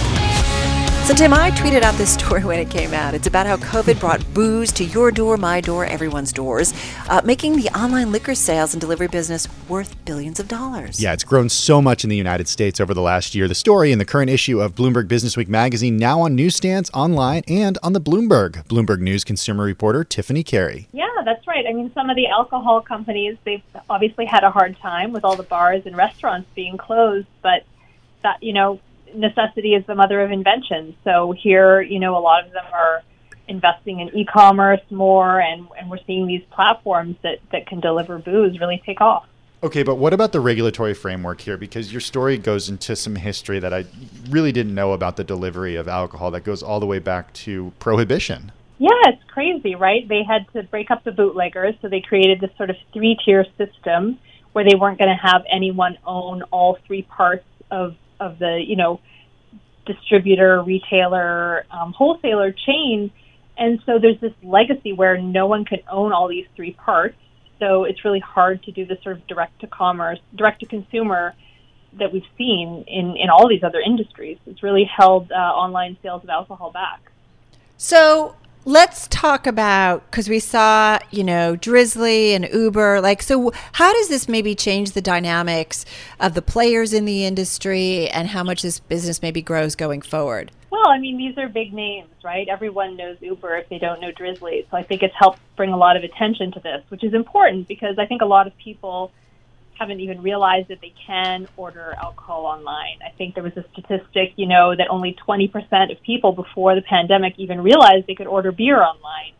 So, 1.04 1.12
Tim, 1.12 1.34
I 1.34 1.50
tweeted 1.50 1.82
out 1.82 1.92
this 1.96 2.14
story 2.18 2.44
when 2.44 2.58
it 2.58 2.70
came 2.70 2.94
out. 2.94 3.12
It's 3.12 3.26
about 3.26 3.46
how 3.46 3.58
COVID 3.58 4.00
brought 4.00 4.24
booze 4.32 4.72
to 4.72 4.84
your 4.84 5.10
door, 5.10 5.36
my 5.36 5.60
door, 5.60 5.84
everyone's 5.84 6.32
doors, 6.32 6.72
uh, 7.10 7.20
making 7.22 7.56
the 7.56 7.68
online 7.78 8.10
liquor 8.10 8.34
sales 8.34 8.72
and 8.72 8.80
delivery 8.80 9.08
business 9.08 9.46
worth 9.68 10.02
billions 10.06 10.40
of 10.40 10.48
dollars. 10.48 11.02
Yeah, 11.02 11.12
it's 11.12 11.22
grown 11.22 11.50
so 11.50 11.82
much 11.82 12.04
in 12.04 12.10
the 12.10 12.16
United 12.16 12.48
States 12.48 12.80
over 12.80 12.94
the 12.94 13.02
last 13.02 13.34
year. 13.34 13.46
The 13.46 13.54
story 13.54 13.92
in 13.92 13.98
the 13.98 14.06
current 14.06 14.30
issue 14.30 14.62
of 14.62 14.74
Bloomberg 14.74 15.06
Businessweek 15.06 15.46
magazine, 15.46 15.98
now 15.98 16.22
on 16.22 16.34
newsstands, 16.34 16.90
online, 16.94 17.42
and 17.48 17.76
on 17.82 17.92
the 17.92 18.00
Bloomberg. 18.00 18.66
Bloomberg 18.66 19.00
News 19.00 19.24
consumer 19.24 19.64
reporter 19.64 20.04
Tiffany 20.04 20.42
Kary. 20.42 20.88
Yeah, 20.92 21.04
that's 21.22 21.46
right. 21.46 21.66
I 21.68 21.74
mean, 21.74 21.92
some 21.92 22.08
of 22.08 22.16
the 22.16 22.28
alcohol 22.28 22.80
companies, 22.80 23.36
they've 23.44 23.62
obviously 23.90 24.24
had 24.24 24.42
a 24.42 24.50
hard 24.50 24.78
time 24.78 25.12
with 25.12 25.22
all 25.22 25.36
the 25.36 25.42
bars 25.42 25.82
and 25.84 25.98
restaurants 25.98 26.48
being 26.54 26.78
closed, 26.78 27.26
but 27.42 27.66
that, 28.22 28.42
you 28.42 28.54
know, 28.54 28.80
necessity 29.14 29.74
is 29.74 29.84
the 29.86 29.94
mother 29.94 30.20
of 30.20 30.30
invention. 30.30 30.96
So 31.04 31.32
here, 31.32 31.80
you 31.80 31.98
know, 31.98 32.16
a 32.16 32.20
lot 32.20 32.46
of 32.46 32.52
them 32.52 32.64
are 32.72 33.02
investing 33.48 34.00
in 34.00 34.08
e-commerce 34.16 34.80
more, 34.90 35.40
and, 35.40 35.66
and 35.78 35.90
we're 35.90 35.98
seeing 36.06 36.26
these 36.26 36.42
platforms 36.50 37.16
that, 37.22 37.38
that 37.52 37.66
can 37.66 37.80
deliver 37.80 38.18
booze 38.18 38.58
really 38.58 38.82
take 38.84 39.00
off. 39.00 39.26
Okay, 39.62 39.82
but 39.82 39.94
what 39.96 40.12
about 40.12 40.32
the 40.32 40.40
regulatory 40.40 40.92
framework 40.92 41.40
here? 41.40 41.56
Because 41.56 41.90
your 41.90 42.00
story 42.00 42.36
goes 42.36 42.68
into 42.68 42.94
some 42.94 43.16
history 43.16 43.58
that 43.60 43.72
I 43.72 43.86
really 44.28 44.52
didn't 44.52 44.74
know 44.74 44.92
about 44.92 45.16
the 45.16 45.24
delivery 45.24 45.76
of 45.76 45.88
alcohol 45.88 46.30
that 46.32 46.44
goes 46.44 46.62
all 46.62 46.80
the 46.80 46.86
way 46.86 46.98
back 46.98 47.32
to 47.34 47.72
prohibition. 47.78 48.52
Yeah, 48.78 48.90
it's 49.06 49.22
crazy, 49.28 49.74
right? 49.74 50.06
They 50.06 50.22
had 50.22 50.46
to 50.52 50.64
break 50.64 50.90
up 50.90 51.04
the 51.04 51.12
bootleggers, 51.12 51.74
so 51.80 51.88
they 51.88 52.02
created 52.02 52.40
this 52.40 52.50
sort 52.56 52.70
of 52.70 52.76
three 52.92 53.16
tier 53.24 53.46
system 53.56 54.18
where 54.52 54.64
they 54.64 54.76
weren't 54.76 54.98
going 54.98 55.08
to 55.08 55.28
have 55.30 55.42
anyone 55.50 55.96
own 56.04 56.42
all 56.44 56.78
three 56.86 57.02
parts 57.02 57.44
of 57.70 57.96
of 58.20 58.38
the 58.38 58.62
you 58.64 58.76
know 58.76 59.00
distributor, 59.86 60.62
retailer, 60.62 61.66
um, 61.70 61.92
wholesaler 61.92 62.52
chain. 62.52 63.10
And 63.56 63.80
so 63.86 63.98
there's 63.98 64.20
this 64.20 64.32
legacy 64.42 64.92
where 64.92 65.18
no 65.20 65.46
one 65.46 65.64
could 65.64 65.84
own 65.90 66.12
all 66.12 66.28
these 66.28 66.46
three 66.56 66.72
parts. 66.72 67.16
So 67.60 67.84
it's 67.84 68.04
really 68.04 68.20
hard 68.20 68.62
to 68.64 68.72
do 68.72 68.84
the 68.84 68.98
sort 69.02 69.16
of 69.16 69.26
direct 69.26 69.60
to 69.60 69.66
commerce, 69.66 70.18
direct 70.34 70.60
to 70.60 70.66
consumer 70.66 71.34
that 71.98 72.12
we've 72.12 72.26
seen 72.36 72.84
in, 72.88 73.16
in 73.16 73.30
all 73.30 73.48
these 73.48 73.62
other 73.62 73.80
industries. 73.80 74.38
It's 74.46 74.62
really 74.62 74.84
held 74.84 75.30
uh, 75.30 75.36
online 75.36 75.96
sales 76.02 76.24
of 76.24 76.30
alcohol 76.30 76.72
back. 76.72 77.00
So 77.76 78.34
let's 78.66 79.06
talk 79.08 79.46
about 79.46 80.10
because 80.10 80.26
we 80.26 80.38
saw 80.38 80.98
you 81.10 81.22
know 81.22 81.54
drizzly 81.54 82.32
and 82.32 82.48
uber 82.50 82.98
like 82.98 83.22
so 83.22 83.52
how 83.72 83.92
does 83.92 84.08
this 84.08 84.26
maybe 84.26 84.54
change 84.54 84.92
the 84.92 85.02
dynamics 85.02 85.84
of 86.18 86.32
the 86.32 86.40
players 86.40 86.94
in 86.94 87.04
the 87.04 87.26
industry 87.26 88.08
and 88.08 88.28
how 88.28 88.42
much 88.42 88.62
this 88.62 88.80
business 88.80 89.20
maybe 89.20 89.42
grows 89.42 89.74
going 89.74 90.00
forward? 90.00 90.50
Well 90.70 90.88
i 90.88 90.98
mean 90.98 91.18
these 91.18 91.36
are 91.36 91.48
big 91.48 91.74
names 91.74 92.08
right? 92.24 92.48
Everyone 92.48 92.96
knows 92.96 93.18
uber 93.20 93.54
if 93.58 93.68
they 93.68 93.78
don't 93.78 94.00
know 94.00 94.10
drizzly. 94.10 94.66
So 94.70 94.78
i 94.78 94.82
think 94.82 95.02
it's 95.02 95.14
helped 95.14 95.40
bring 95.56 95.70
a 95.70 95.76
lot 95.76 95.96
of 95.96 96.02
attention 96.02 96.50
to 96.52 96.60
this 96.60 96.82
which 96.88 97.04
is 97.04 97.12
important 97.12 97.68
because 97.68 97.98
i 97.98 98.06
think 98.06 98.22
a 98.22 98.26
lot 98.26 98.46
of 98.46 98.56
people 98.56 99.12
haven't 99.78 100.00
even 100.00 100.22
realized 100.22 100.68
that 100.68 100.80
they 100.80 100.92
can 101.06 101.48
order 101.56 101.94
alcohol 102.00 102.46
online. 102.46 102.98
I 103.04 103.10
think 103.16 103.34
there 103.34 103.42
was 103.42 103.56
a 103.56 103.64
statistic, 103.72 104.32
you 104.36 104.46
know, 104.46 104.74
that 104.76 104.88
only 104.88 105.16
20% 105.26 105.52
of 105.90 106.02
people 106.02 106.32
before 106.32 106.74
the 106.74 106.82
pandemic 106.82 107.34
even 107.38 107.60
realized 107.60 108.06
they 108.06 108.14
could 108.14 108.26
order 108.26 108.52
beer 108.52 108.82
online. 108.82 109.32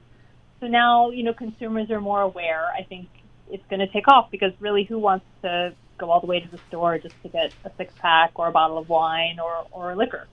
So 0.61 0.67
now, 0.67 1.11
you 1.11 1.23
know, 1.23 1.35
consumers 1.35 1.91
are 1.91 2.01
more 2.01 2.21
aware. 2.21 2.67
I 2.67 2.83
think 2.83 3.09
it's 3.51 3.65
going 3.69 3.81
to 3.81 3.87
take 3.87 4.09
off 4.09 4.31
because 4.31 4.53
really 4.61 4.85
who 4.85 4.99
wants 4.99 5.27
to 5.43 5.75
go 5.99 6.11
all 6.11 6.21
the 6.21 6.27
way 6.27 6.41
to 6.41 6.51
the 6.51 6.59
store 6.69 6.99
just 6.99 7.15
to 7.23 7.29
get 7.29 7.53
a 7.65 7.71
six 7.77 7.95
pack 7.99 8.33
or 8.35 8.49
a 8.49 8.53
bottle 8.53 8.79
of 8.79 8.89
wine 8.89 9.39
or, 9.39 9.67
or 9.71 9.95
liquor? 9.95 10.27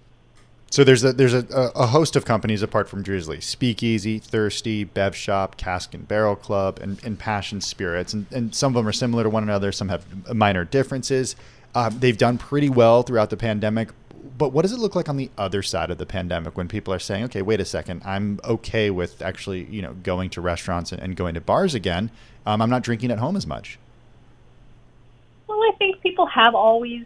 So 0.72 0.86
there's 0.86 1.04
a 1.04 1.12
there's 1.12 1.34
a, 1.34 1.46
a 1.76 1.88
host 1.88 2.16
of 2.16 2.24
companies 2.24 2.62
apart 2.62 2.88
from 2.88 3.04
Drizzly: 3.04 3.42
Speakeasy, 3.42 4.20
Thirsty, 4.20 4.86
Bev 4.86 5.14
Shop, 5.14 5.58
Cask 5.58 5.94
and 5.94 6.08
Barrel 6.08 6.38
Club, 6.38 6.80
and, 6.82 7.04
and 7.04 7.20
Passion 7.20 7.60
Spirits, 7.60 8.14
and, 8.14 8.26
and 8.32 8.56
some 8.56 8.72
of 8.72 8.76
them 8.76 8.88
are 8.88 8.94
similar 8.94 9.24
to 9.24 9.30
one 9.30 9.44
another. 9.44 9.74
Some 9.74 9.90
have 9.90 10.34
minor 10.34 10.64
differences. 10.64 11.36
Uh, 11.76 11.90
they've 11.90 12.18
done 12.18 12.38
pretty 12.38 12.70
well 12.70 13.04
throughout 13.04 13.30
the 13.30 13.38
pandemic. 13.38 13.90
But 14.38 14.54
what 14.54 14.62
does 14.62 14.72
it 14.72 14.80
look 14.80 14.96
like 14.96 15.10
on 15.10 15.18
the 15.18 15.30
other 15.38 15.62
side 15.62 15.92
of 15.92 15.98
the 15.98 16.06
pandemic 16.06 16.58
when 16.58 16.70
people 16.70 16.94
are 16.94 17.00
saying, 17.00 17.26
"Okay, 17.26 17.42
wait 17.42 17.60
a 17.60 17.66
second, 17.66 18.02
I'm 18.06 18.40
okay 18.46 18.90
with 18.90 19.22
actually, 19.22 19.66
you 19.66 19.82
know, 19.82 19.94
going 20.04 20.30
to 20.32 20.42
restaurants 20.42 20.94
and, 20.94 21.18
going 21.18 21.34
to 21.34 21.42
bars 21.42 21.76
again. 21.76 22.12
Um, 22.46 22.62
I'm 22.62 22.70
not 22.70 22.82
drinking 22.82 23.12
at 23.12 23.20
home 23.20 23.36
as 23.36 23.46
much." 23.46 23.78
Well, 25.48 25.60
I 25.64 25.74
think 25.78 26.02
people 26.02 26.28
have 26.28 26.56
always 26.56 27.06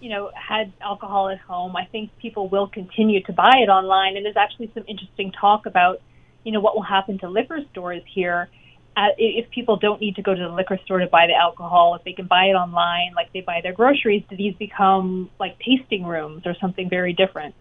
you 0.00 0.10
know, 0.10 0.30
had 0.34 0.72
alcohol 0.80 1.28
at 1.28 1.38
home. 1.38 1.76
I 1.76 1.84
think 1.86 2.16
people 2.18 2.48
will 2.48 2.68
continue 2.68 3.22
to 3.24 3.32
buy 3.32 3.58
it 3.58 3.68
online. 3.68 4.16
And 4.16 4.24
there's 4.24 4.36
actually 4.36 4.70
some 4.74 4.84
interesting 4.86 5.32
talk 5.32 5.66
about, 5.66 6.00
you 6.44 6.52
know, 6.52 6.60
what 6.60 6.74
will 6.74 6.82
happen 6.82 7.18
to 7.18 7.28
liquor 7.28 7.60
stores 7.72 8.02
here 8.06 8.48
uh, 8.96 9.08
if 9.16 9.48
people 9.50 9.76
don't 9.76 10.00
need 10.00 10.16
to 10.16 10.22
go 10.22 10.34
to 10.34 10.40
the 10.40 10.48
liquor 10.48 10.78
store 10.84 10.98
to 10.98 11.06
buy 11.06 11.26
the 11.28 11.34
alcohol. 11.34 11.94
If 11.94 12.04
they 12.04 12.12
can 12.12 12.26
buy 12.26 12.46
it 12.46 12.54
online, 12.54 13.12
like 13.14 13.32
they 13.32 13.40
buy 13.40 13.60
their 13.62 13.72
groceries, 13.72 14.24
do 14.28 14.36
these 14.36 14.54
become 14.54 15.30
like 15.38 15.56
tasting 15.60 16.04
rooms 16.04 16.42
or 16.46 16.54
something 16.60 16.88
very 16.88 17.12
different? 17.12 17.54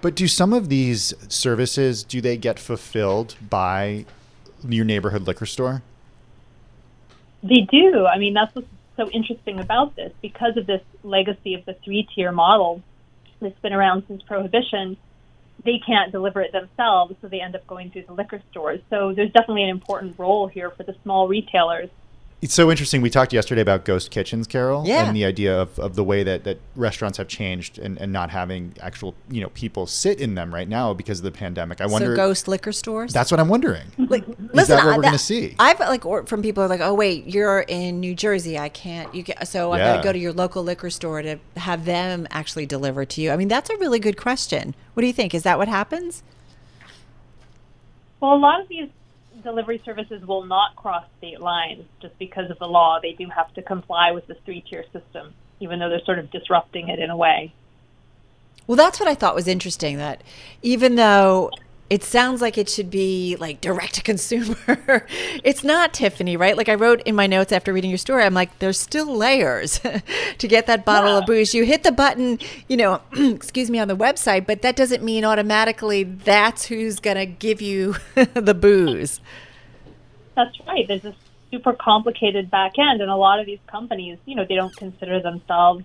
But 0.00 0.16
do 0.16 0.26
some 0.26 0.52
of 0.52 0.68
these 0.68 1.14
services 1.28 2.02
do 2.02 2.20
they 2.20 2.36
get 2.36 2.58
fulfilled 2.58 3.36
by 3.48 4.04
your 4.68 4.84
neighborhood 4.84 5.22
liquor 5.22 5.46
store? 5.46 5.82
They 7.44 7.66
do. 7.70 8.06
I 8.06 8.18
mean, 8.18 8.34
that's 8.34 8.52
what's 8.54 8.66
so 9.02 9.10
interesting 9.10 9.60
about 9.60 9.96
this 9.96 10.12
because 10.22 10.56
of 10.56 10.66
this 10.66 10.82
legacy 11.02 11.54
of 11.54 11.64
the 11.64 11.74
three 11.84 12.06
tier 12.14 12.32
model 12.32 12.82
that's 13.40 13.58
been 13.60 13.72
around 13.72 14.04
since 14.06 14.22
prohibition 14.22 14.96
they 15.64 15.80
can't 15.84 16.10
deliver 16.10 16.40
it 16.40 16.52
themselves 16.52 17.14
so 17.20 17.28
they 17.28 17.40
end 17.40 17.54
up 17.54 17.66
going 17.66 17.90
through 17.90 18.04
the 18.06 18.12
liquor 18.12 18.42
stores. 18.50 18.80
So 18.90 19.12
there's 19.14 19.30
definitely 19.30 19.62
an 19.62 19.70
important 19.70 20.18
role 20.18 20.48
here 20.48 20.70
for 20.70 20.82
the 20.82 20.94
small 21.02 21.28
retailers 21.28 21.88
It's 22.42 22.54
so 22.54 22.72
interesting. 22.72 23.02
We 23.02 23.08
talked 23.08 23.32
yesterday 23.32 23.60
about 23.60 23.84
ghost 23.84 24.10
kitchens, 24.10 24.48
Carol, 24.48 24.82
Yeah. 24.84 25.06
and 25.06 25.14
the 25.16 25.24
idea 25.24 25.56
of, 25.56 25.78
of 25.78 25.94
the 25.94 26.02
way 26.02 26.24
that, 26.24 26.42
that 26.42 26.58
restaurants 26.74 27.16
have 27.18 27.28
changed 27.28 27.78
and, 27.78 27.96
and 27.98 28.12
not 28.12 28.30
having 28.30 28.74
actual 28.80 29.14
you 29.30 29.40
know 29.40 29.50
people 29.50 29.86
sit 29.86 30.20
in 30.20 30.34
them 30.34 30.52
right 30.52 30.68
now 30.68 30.92
because 30.92 31.20
of 31.20 31.24
the 31.24 31.30
pandemic. 31.30 31.80
I 31.80 31.86
wonder. 31.86 32.08
so 32.10 32.16
ghost 32.16 32.48
liquor 32.48 32.72
stores. 32.72 33.12
That's 33.12 33.30
what 33.30 33.38
I'm 33.38 33.46
wondering. 33.48 33.84
like, 33.96 34.28
Is 34.28 34.34
listen, 34.52 34.76
that 34.76 34.84
what 34.84 34.94
I- 34.94 34.96
we're 34.96 35.02
going 35.02 35.12
to 35.12 35.18
see? 35.20 35.54
I've 35.60 35.78
like 35.78 36.04
or, 36.04 36.26
from 36.26 36.42
people 36.42 36.64
are 36.64 36.68
like, 36.68 36.80
oh 36.80 36.94
wait, 36.94 37.28
you're 37.28 37.60
in 37.60 38.00
New 38.00 38.16
Jersey. 38.16 38.58
I 38.58 38.70
can't. 38.70 39.14
You 39.14 39.22
can, 39.22 39.46
so 39.46 39.70
I 39.70 39.78
got 39.78 39.84
Yeah. 39.84 39.96
to 39.98 40.02
go 40.02 40.12
to 40.12 40.18
your 40.18 40.32
local 40.32 40.64
liquor 40.64 40.90
store 40.90 41.22
to 41.22 41.38
have 41.56 41.84
them 41.84 42.26
actually 42.32 42.66
deliver 42.66 43.04
to 43.04 43.20
you. 43.20 43.30
I 43.30 43.36
mean, 43.36 43.46
that's 43.46 43.70
a 43.70 43.76
really 43.76 44.00
good 44.00 44.16
question. 44.16 44.74
What 44.94 45.02
do 45.02 45.06
you 45.06 45.12
think? 45.12 45.32
Is 45.32 45.44
that 45.44 45.58
what 45.58 45.68
happens? 45.68 46.24
Well, 48.18 48.34
a 48.34 48.36
lot 48.36 48.60
of 48.60 48.66
these 48.68 48.88
delivery 49.42 49.80
services 49.84 50.24
will 50.26 50.44
not 50.44 50.76
cross 50.76 51.04
state 51.18 51.40
lines 51.40 51.84
just 52.00 52.18
because 52.18 52.50
of 52.50 52.58
the 52.58 52.66
law. 52.66 52.98
They 53.00 53.12
do 53.12 53.28
have 53.28 53.52
to 53.54 53.62
comply 53.62 54.12
with 54.12 54.26
this 54.26 54.38
three 54.44 54.60
tier 54.60 54.84
system, 54.92 55.34
even 55.60 55.78
though 55.78 55.88
they're 55.88 56.04
sort 56.04 56.18
of 56.18 56.30
disrupting 56.30 56.88
it 56.88 56.98
in 56.98 57.10
a 57.10 57.16
way. 57.16 57.52
Well, 58.66 58.76
that's 58.76 59.00
what 59.00 59.08
I 59.08 59.14
thought 59.14 59.34
was 59.34 59.48
interesting. 59.48 59.98
That 59.98 60.22
even 60.62 60.94
though 60.94 61.50
it 61.92 62.02
sounds 62.02 62.40
like 62.40 62.56
it 62.56 62.70
should 62.70 62.88
be 62.88 63.36
like 63.38 63.60
direct 63.60 63.96
to 63.96 64.02
consumer, 64.02 64.56
it's 65.44 65.62
not 65.62 65.92
Tiffany, 65.92 66.38
right? 66.38 66.56
Like 66.56 66.70
I 66.70 66.74
wrote 66.74 67.02
in 67.02 67.14
my 67.14 67.26
notes 67.26 67.52
after 67.52 67.70
reading 67.70 67.90
your 67.90 67.98
story, 67.98 68.24
I'm 68.24 68.32
like, 68.32 68.60
there's 68.60 68.80
still 68.80 69.14
layers 69.14 69.78
to 70.38 70.48
get 70.48 70.66
that 70.68 70.86
bottle 70.86 71.18
of 71.18 71.26
booze. 71.26 71.52
You 71.52 71.66
hit 71.66 71.82
the 71.82 71.92
button, 71.92 72.38
you 72.66 72.78
know, 72.78 73.02
excuse 73.12 73.70
me, 73.70 73.78
on 73.78 73.88
the 73.88 73.96
website, 73.96 74.46
but 74.46 74.62
that 74.62 74.74
doesn't 74.74 75.04
mean 75.04 75.22
automatically 75.26 76.02
that's 76.02 76.64
who's 76.64 76.98
going 76.98 77.18
to 77.18 77.26
give 77.26 77.60
you 77.60 77.96
the 78.32 78.54
booze. 78.54 79.20
That's 80.34 80.58
right. 80.66 80.88
There's 80.88 81.04
a 81.04 81.14
super 81.50 81.74
complicated 81.74 82.50
back 82.50 82.78
end, 82.78 83.02
and 83.02 83.10
a 83.10 83.16
lot 83.16 83.38
of 83.38 83.44
these 83.44 83.60
companies, 83.66 84.16
you 84.24 84.34
know, 84.34 84.46
they 84.48 84.54
don't 84.54 84.74
consider 84.74 85.20
themselves 85.20 85.84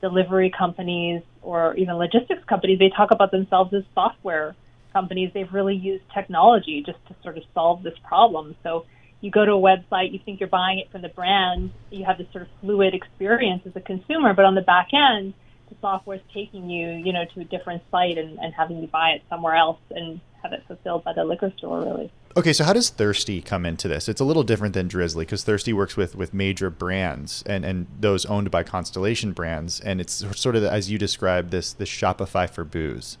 delivery 0.00 0.52
companies 0.56 1.22
or 1.42 1.74
even 1.74 1.96
logistics 1.96 2.44
companies. 2.44 2.78
They 2.78 2.90
talk 2.90 3.10
about 3.10 3.32
themselves 3.32 3.74
as 3.74 3.82
software 3.92 4.54
companies. 4.98 5.30
They've 5.34 5.52
really 5.52 5.76
used 5.76 6.04
technology 6.12 6.82
just 6.84 6.98
to 7.08 7.14
sort 7.22 7.38
of 7.38 7.44
solve 7.54 7.82
this 7.82 7.94
problem. 8.04 8.56
So 8.62 8.86
you 9.20 9.30
go 9.30 9.44
to 9.44 9.52
a 9.52 9.60
website, 9.60 10.12
you 10.12 10.20
think 10.24 10.40
you're 10.40 10.48
buying 10.48 10.78
it 10.78 10.90
from 10.90 11.02
the 11.02 11.08
brand, 11.08 11.72
you 11.90 12.04
have 12.04 12.18
this 12.18 12.26
sort 12.32 12.42
of 12.42 12.48
fluid 12.60 12.94
experience 12.94 13.62
as 13.66 13.74
a 13.74 13.80
consumer, 13.80 14.34
but 14.34 14.44
on 14.44 14.54
the 14.54 14.62
back 14.62 14.88
end, 14.92 15.34
the 15.68 15.76
software 15.80 16.16
is 16.16 16.22
taking 16.32 16.70
you, 16.70 16.90
you 16.90 17.12
know, 17.12 17.24
to 17.34 17.40
a 17.40 17.44
different 17.44 17.82
site 17.90 18.16
and, 18.16 18.38
and 18.38 18.54
having 18.54 18.80
you 18.80 18.88
buy 18.88 19.10
it 19.10 19.22
somewhere 19.28 19.54
else 19.54 19.80
and 19.90 20.20
have 20.42 20.52
it 20.52 20.62
fulfilled 20.66 21.04
by 21.04 21.12
the 21.12 21.24
liquor 21.24 21.52
store, 21.58 21.80
really. 21.80 22.12
Okay, 22.36 22.52
so 22.52 22.62
how 22.62 22.72
does 22.72 22.90
Thirsty 22.90 23.42
come 23.42 23.66
into 23.66 23.88
this? 23.88 24.08
It's 24.08 24.20
a 24.20 24.24
little 24.24 24.44
different 24.44 24.74
than 24.74 24.86
Drizzly 24.86 25.24
because 25.24 25.42
Thirsty 25.42 25.72
works 25.72 25.96
with 25.96 26.14
with 26.14 26.32
major 26.32 26.70
brands 26.70 27.42
and 27.46 27.64
and 27.64 27.86
those 27.98 28.24
owned 28.26 28.50
by 28.50 28.62
Constellation 28.62 29.32
brands, 29.32 29.80
and 29.80 30.00
it's 30.00 30.24
sort 30.38 30.54
of 30.54 30.62
as 30.62 30.90
you 30.90 30.98
described 30.98 31.50
this 31.50 31.72
this 31.72 31.88
Shopify 31.88 32.48
for 32.48 32.62
booze. 32.64 33.18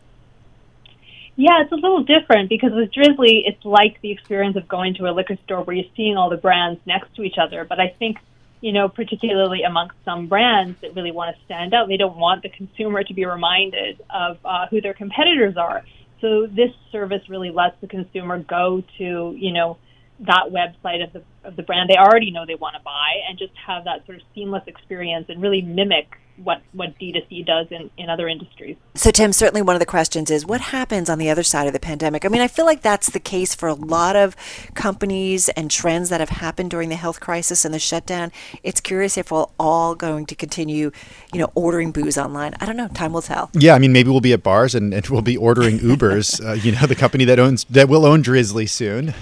Yeah, 1.40 1.62
it's 1.62 1.70
a 1.70 1.76
little 1.76 2.02
different 2.02 2.48
because 2.48 2.72
with 2.72 2.90
Drizzly, 2.90 3.44
it's 3.46 3.64
like 3.64 4.00
the 4.00 4.10
experience 4.10 4.56
of 4.56 4.66
going 4.66 4.94
to 4.94 5.08
a 5.08 5.12
liquor 5.12 5.36
store 5.44 5.62
where 5.62 5.76
you're 5.76 5.88
seeing 5.96 6.16
all 6.16 6.30
the 6.30 6.36
brands 6.36 6.80
next 6.84 7.14
to 7.14 7.22
each 7.22 7.36
other. 7.40 7.64
But 7.64 7.78
I 7.78 7.94
think, 7.96 8.16
you 8.60 8.72
know, 8.72 8.88
particularly 8.88 9.62
amongst 9.62 9.94
some 10.04 10.26
brands 10.26 10.80
that 10.80 10.96
really 10.96 11.12
want 11.12 11.36
to 11.36 11.44
stand 11.44 11.74
out, 11.74 11.86
they 11.86 11.96
don't 11.96 12.16
want 12.16 12.42
the 12.42 12.48
consumer 12.48 13.04
to 13.04 13.14
be 13.14 13.24
reminded 13.24 14.02
of 14.10 14.38
uh, 14.44 14.66
who 14.66 14.80
their 14.80 14.94
competitors 14.94 15.56
are. 15.56 15.84
So 16.20 16.48
this 16.48 16.72
service 16.90 17.22
really 17.28 17.52
lets 17.52 17.80
the 17.80 17.86
consumer 17.86 18.40
go 18.40 18.82
to, 18.98 19.36
you 19.38 19.52
know, 19.52 19.78
that 20.26 20.46
website 20.50 21.04
of 21.04 21.12
the 21.12 21.22
of 21.44 21.54
the 21.54 21.62
brand 21.62 21.88
they 21.88 21.96
already 21.96 22.32
know 22.32 22.44
they 22.44 22.56
want 22.56 22.74
to 22.74 22.82
buy 22.82 23.22
and 23.28 23.38
just 23.38 23.52
have 23.64 23.84
that 23.84 24.04
sort 24.06 24.18
of 24.18 24.24
seamless 24.34 24.64
experience 24.66 25.26
and 25.28 25.40
really 25.40 25.62
mimic 25.62 26.18
what 26.42 26.62
what 26.72 26.98
D2C 26.98 27.46
does 27.46 27.66
in, 27.70 27.90
in 27.96 28.08
other 28.08 28.28
industries. 28.28 28.76
So, 28.94 29.10
Tim, 29.10 29.32
certainly 29.32 29.62
one 29.62 29.76
of 29.76 29.80
the 29.80 29.86
questions 29.86 30.30
is 30.30 30.46
what 30.46 30.60
happens 30.60 31.08
on 31.08 31.18
the 31.18 31.30
other 31.30 31.42
side 31.42 31.66
of 31.66 31.72
the 31.72 31.80
pandemic? 31.80 32.24
I 32.24 32.28
mean, 32.28 32.40
I 32.40 32.48
feel 32.48 32.64
like 32.64 32.82
that's 32.82 33.10
the 33.10 33.20
case 33.20 33.54
for 33.54 33.68
a 33.68 33.74
lot 33.74 34.16
of 34.16 34.36
companies 34.74 35.48
and 35.50 35.70
trends 35.70 36.08
that 36.10 36.20
have 36.20 36.30
happened 36.30 36.70
during 36.70 36.88
the 36.88 36.96
health 36.96 37.20
crisis 37.20 37.64
and 37.64 37.74
the 37.74 37.78
shutdown. 37.78 38.32
It's 38.62 38.80
curious 38.80 39.16
if 39.16 39.30
we're 39.30 39.46
all 39.58 39.94
going 39.94 40.26
to 40.26 40.34
continue, 40.34 40.90
you 41.32 41.40
know, 41.40 41.50
ordering 41.54 41.92
booze 41.92 42.18
online. 42.18 42.54
I 42.60 42.66
don't 42.66 42.76
know. 42.76 42.88
Time 42.88 43.12
will 43.12 43.22
tell. 43.22 43.50
Yeah, 43.52 43.74
I 43.74 43.78
mean, 43.78 43.92
maybe 43.92 44.10
we'll 44.10 44.20
be 44.20 44.32
at 44.32 44.42
bars 44.42 44.74
and, 44.74 44.92
and 44.92 45.06
we'll 45.08 45.22
be 45.22 45.36
ordering 45.36 45.78
Ubers. 45.78 46.44
uh, 46.46 46.52
you 46.52 46.72
know, 46.72 46.86
the 46.86 46.94
company 46.94 47.24
that 47.24 47.38
owns 47.38 47.64
that 47.64 47.88
will 47.88 48.04
own 48.04 48.22
Drizzly 48.22 48.66
soon 48.66 49.14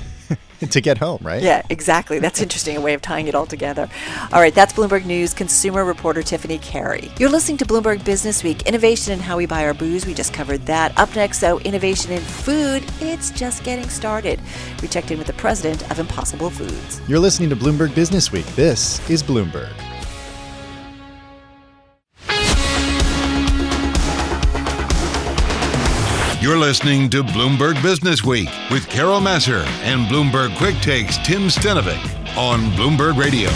to 0.71 0.81
get 0.81 0.99
home, 0.99 1.19
right? 1.23 1.43
Yeah, 1.43 1.63
exactly. 1.71 2.19
That's 2.19 2.41
interesting, 2.41 2.77
a 2.77 2.81
way 2.81 2.95
of 2.95 3.03
tying 3.03 3.29
it 3.29 3.35
all 3.35 3.47
together. 3.47 3.89
All 4.33 4.41
right, 4.41 4.55
that's 4.55 4.73
Bloomberg 4.73 5.05
News 5.05 5.35
consumer 5.35 5.85
reporter 5.85 6.23
Tiffany 6.23 6.59
Kary. 6.59 7.11
You're 7.19 7.31
listening 7.31 7.59
to 7.59 7.65
Bloomberg 7.67 8.05
Business 8.05 8.43
Week, 8.43 8.63
innovation 8.67 9.13
in 9.13 9.21
how 9.21 9.37
we 9.37 9.47
buy 9.47 9.65
our 9.65 9.75
booze. 9.75 10.07
We 10.07 10.15
just 10.15 10.33
covered 10.33 10.63
that. 10.67 10.97
Up 10.99 11.15
next, 11.15 11.41
though, 11.41 11.59
innovation 11.61 12.13
in 12.13 12.21
food. 12.21 12.85
It's 13.01 13.31
just 13.31 13.65
getting 13.65 13.89
started. 13.89 14.41
We 14.83 14.89
checked 14.89 15.11
in 15.11 15.19
with 15.19 15.27
the 15.27 15.35
president 15.35 15.89
of 15.91 15.99
Impossible 15.99 16.51
Foods. 16.51 17.01
You're 17.09 17.21
listening 17.21 17.51
to 17.51 17.57
Bloomberg 17.57 17.95
Business 17.95 18.33
Week. 18.33 18.47
This 18.57 19.09
is 19.11 19.23
Bloomberg. 19.23 19.73
You're 26.47 26.59
listening 26.59 27.11
to 27.11 27.25
Bloomberg 27.25 27.83
Business 27.83 28.23
Week 28.23 28.49
with 28.71 28.89
Carol 28.89 29.19
Massar 29.19 29.67
and 29.83 30.07
Bloomberg 30.07 30.57
Quick 30.57 30.77
Takes 30.77 31.19
Tim 31.27 31.49
Stenovec 31.49 31.99
on 32.39 32.61
Bloomberg 32.77 33.19
Radio. 33.19 33.51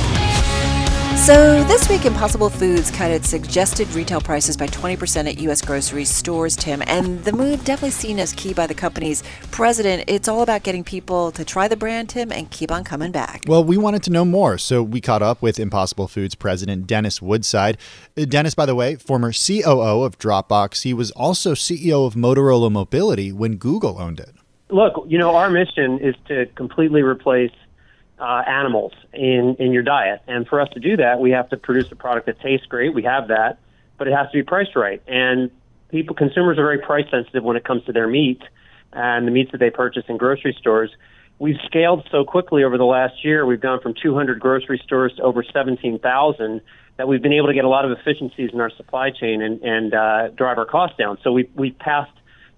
So, 1.26 1.62
this 1.64 1.86
week, 1.90 2.06
Impossible 2.06 2.48
Foods 2.48 2.90
cut 2.90 3.10
its 3.10 3.28
suggested 3.28 3.92
retail 3.92 4.22
prices 4.22 4.56
by 4.56 4.68
20% 4.68 5.28
at 5.28 5.38
U.S. 5.40 5.60
grocery 5.60 6.06
stores, 6.06 6.56
Tim. 6.56 6.82
And 6.86 7.22
the 7.24 7.32
move 7.32 7.62
definitely 7.62 7.90
seen 7.90 8.18
as 8.18 8.32
key 8.32 8.54
by 8.54 8.66
the 8.66 8.72
company's 8.72 9.22
president. 9.50 10.04
It's 10.06 10.28
all 10.28 10.40
about 10.40 10.62
getting 10.62 10.82
people 10.82 11.30
to 11.32 11.44
try 11.44 11.68
the 11.68 11.76
brand, 11.76 12.08
Tim, 12.08 12.32
and 12.32 12.50
keep 12.50 12.72
on 12.72 12.84
coming 12.84 13.12
back. 13.12 13.42
Well, 13.46 13.62
we 13.62 13.76
wanted 13.76 14.02
to 14.04 14.10
know 14.10 14.24
more, 14.24 14.56
so 14.56 14.82
we 14.82 15.02
caught 15.02 15.20
up 15.20 15.42
with 15.42 15.60
Impossible 15.60 16.08
Foods 16.08 16.34
president 16.34 16.86
Dennis 16.86 17.20
Woodside. 17.20 17.76
Uh, 18.16 18.24
Dennis, 18.24 18.54
by 18.54 18.64
the 18.64 18.74
way, 18.74 18.94
former 18.94 19.30
COO 19.30 20.02
of 20.02 20.18
Dropbox, 20.18 20.84
he 20.84 20.94
was 20.94 21.10
also 21.10 21.52
CEO 21.52 22.06
of 22.06 22.14
Motorola 22.14 22.72
Mobility 22.72 23.30
when 23.30 23.56
Google 23.56 24.00
owned 24.00 24.20
it. 24.20 24.34
Look, 24.70 25.04
you 25.06 25.18
know, 25.18 25.36
our 25.36 25.50
mission 25.50 25.98
is 25.98 26.14
to 26.28 26.46
completely 26.56 27.02
replace 27.02 27.52
uh, 28.20 28.42
animals 28.46 28.92
in, 29.12 29.56
in 29.58 29.72
your 29.72 29.82
diet. 29.82 30.20
And 30.28 30.46
for 30.46 30.60
us 30.60 30.68
to 30.74 30.80
do 30.80 30.98
that, 30.98 31.20
we 31.20 31.30
have 31.30 31.48
to 31.50 31.56
produce 31.56 31.90
a 31.90 31.96
product 31.96 32.26
that 32.26 32.40
tastes 32.40 32.66
great. 32.66 32.94
We 32.94 33.04
have 33.04 33.28
that, 33.28 33.58
but 33.98 34.08
it 34.08 34.12
has 34.12 34.30
to 34.30 34.38
be 34.38 34.42
priced 34.42 34.76
right. 34.76 35.02
And 35.06 35.50
people, 35.88 36.14
consumers 36.14 36.58
are 36.58 36.62
very 36.62 36.78
price 36.78 37.06
sensitive 37.10 37.42
when 37.42 37.56
it 37.56 37.64
comes 37.64 37.84
to 37.84 37.92
their 37.92 38.06
meat 38.06 38.42
and 38.92 39.26
the 39.26 39.30
meats 39.30 39.52
that 39.52 39.58
they 39.58 39.70
purchase 39.70 40.04
in 40.08 40.18
grocery 40.18 40.54
stores. 40.58 40.90
We've 41.38 41.56
scaled 41.64 42.06
so 42.10 42.24
quickly 42.24 42.64
over 42.64 42.76
the 42.76 42.84
last 42.84 43.24
year. 43.24 43.46
We've 43.46 43.60
gone 43.60 43.80
from 43.80 43.94
200 43.94 44.38
grocery 44.38 44.80
stores 44.84 45.14
to 45.16 45.22
over 45.22 45.42
17,000 45.42 46.60
that 46.98 47.08
we've 47.08 47.22
been 47.22 47.32
able 47.32 47.46
to 47.46 47.54
get 47.54 47.64
a 47.64 47.68
lot 47.68 47.86
of 47.86 47.98
efficiencies 47.98 48.50
in 48.52 48.60
our 48.60 48.70
supply 48.76 49.10
chain 49.10 49.40
and, 49.40 49.62
and 49.62 49.94
uh, 49.94 50.28
drive 50.28 50.58
our 50.58 50.66
costs 50.66 50.98
down. 50.98 51.16
So 51.24 51.32
we, 51.32 51.48
we 51.54 51.70
passed 51.70 52.12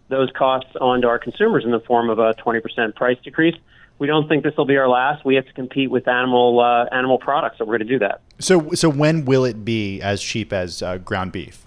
those 0.09 0.31
costs 0.37 0.71
on 0.81 1.03
to 1.03 1.09
our 1.09 1.21
consumers 1.21 1.65
in 1.65 1.71
the 1.71 1.79
form 1.79 2.11
of 2.11 2.19
a 2.19 2.35
20% 2.35 2.97
price 2.97 3.19
decrease 3.23 3.55
we 3.99 4.07
don't 4.07 4.29
think 4.29 4.43
this 4.43 4.57
will 4.57 4.65
be 4.65 4.77
our 4.77 4.89
last. 4.89 5.25
We 5.25 5.35
have 5.37 5.47
to 5.47 5.53
compete 5.53 5.91
with 5.91 6.09
animal 6.09 6.61
uh, 6.61 6.87
animal 6.93 7.19
products, 7.19 7.59
so 7.59 7.65
we're 7.65 7.79
going 7.79 7.89
to 7.89 7.95
do 7.95 7.99
that. 8.01 8.21
So, 8.39 8.71
so 8.73 8.89
when 8.89 9.25
will 9.25 9.45
it 9.45 9.65
be 9.65 10.01
as 10.01 10.23
cheap 10.23 10.53
as 10.53 10.83
uh, 10.83 10.99
ground 10.99 11.33
beef? 11.33 11.65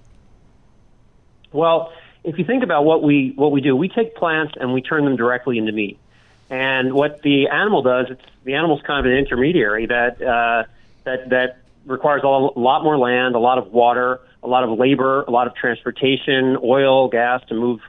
Well, 1.51 1.93
if 2.23 2.37
you 2.37 2.43
think 2.43 2.63
about 2.63 2.85
what 2.85 3.03
we 3.03 3.33
what 3.35 3.51
we 3.51 3.61
do, 3.61 3.75
we 3.75 3.87
take 3.87 4.15
plants 4.15 4.55
and 4.59 4.73
we 4.73 4.81
turn 4.81 5.05
them 5.05 5.15
directly 5.15 5.57
into 5.57 5.71
meat. 5.71 5.99
And 6.49 6.93
what 6.93 7.21
the 7.21 7.47
animal 7.47 7.81
does, 7.81 8.07
it's 8.09 8.21
the 8.43 8.55
animal's 8.55 8.81
kind 8.81 9.05
of 9.05 9.11
an 9.11 9.17
intermediary 9.17 9.85
that 9.87 10.21
uh, 10.21 10.63
that 11.05 11.29
that 11.29 11.59
requires 11.85 12.23
a 12.23 12.27
lot 12.27 12.83
more 12.83 12.97
land, 12.97 13.35
a 13.35 13.39
lot 13.39 13.57
of 13.57 13.71
water, 13.71 14.19
a 14.43 14.47
lot 14.47 14.63
of 14.63 14.77
labor, 14.77 15.23
a 15.23 15.31
lot 15.31 15.47
of 15.47 15.55
transportation, 15.55 16.57
oil, 16.63 17.07
gas 17.07 17.41
to 17.47 17.53
move 17.53 17.79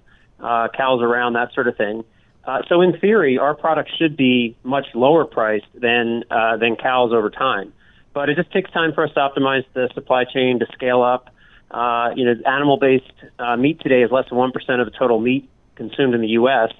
uh, 0.41 0.69
cows 0.69 1.03
around, 1.03 1.33
that 1.33 1.53
sort 1.55 1.67
of 1.67 1.77
thing. 1.77 2.05
Uh, 2.47 2.63
so 2.69 2.81
in 2.81 2.99
theory, 2.99 3.39
our 3.39 3.55
product 3.55 3.91
should 3.99 4.17
be 4.17 4.57
much 4.63 4.87
lower 4.95 5.25
priced 5.25 5.67
than 5.75 6.23
uh, 6.31 6.57
than 6.57 6.77
cows 6.77 7.13
over 7.13 7.29
time. 7.29 7.73
But 8.15 8.31
it 8.31 8.37
just 8.37 8.53
takes 8.53 8.71
time 8.71 8.93
for 8.95 9.05
us 9.05 9.13
to 9.15 9.21
optimize 9.21 9.65
the 9.75 9.91
supply 9.95 10.25
chain 10.25 10.61
to 10.61 10.67
scale 10.73 11.03
up. 11.03 11.29
Uh, 11.71 12.11
you 12.15 12.25
know, 12.25 12.35
animal-based 12.47 13.13
uh, 13.41 13.57
meat 13.57 13.81
today 13.81 14.03
is 14.03 14.13
less 14.13 14.29
than 14.29 14.39
one 14.39 14.53
percent 14.53 14.81
of 14.81 14.91
the 14.91 14.97
total 14.97 15.19
meat 15.19 15.49
consumed 15.75 16.15
in 16.15 16.21
the 16.21 16.29
U.S. 16.29 16.73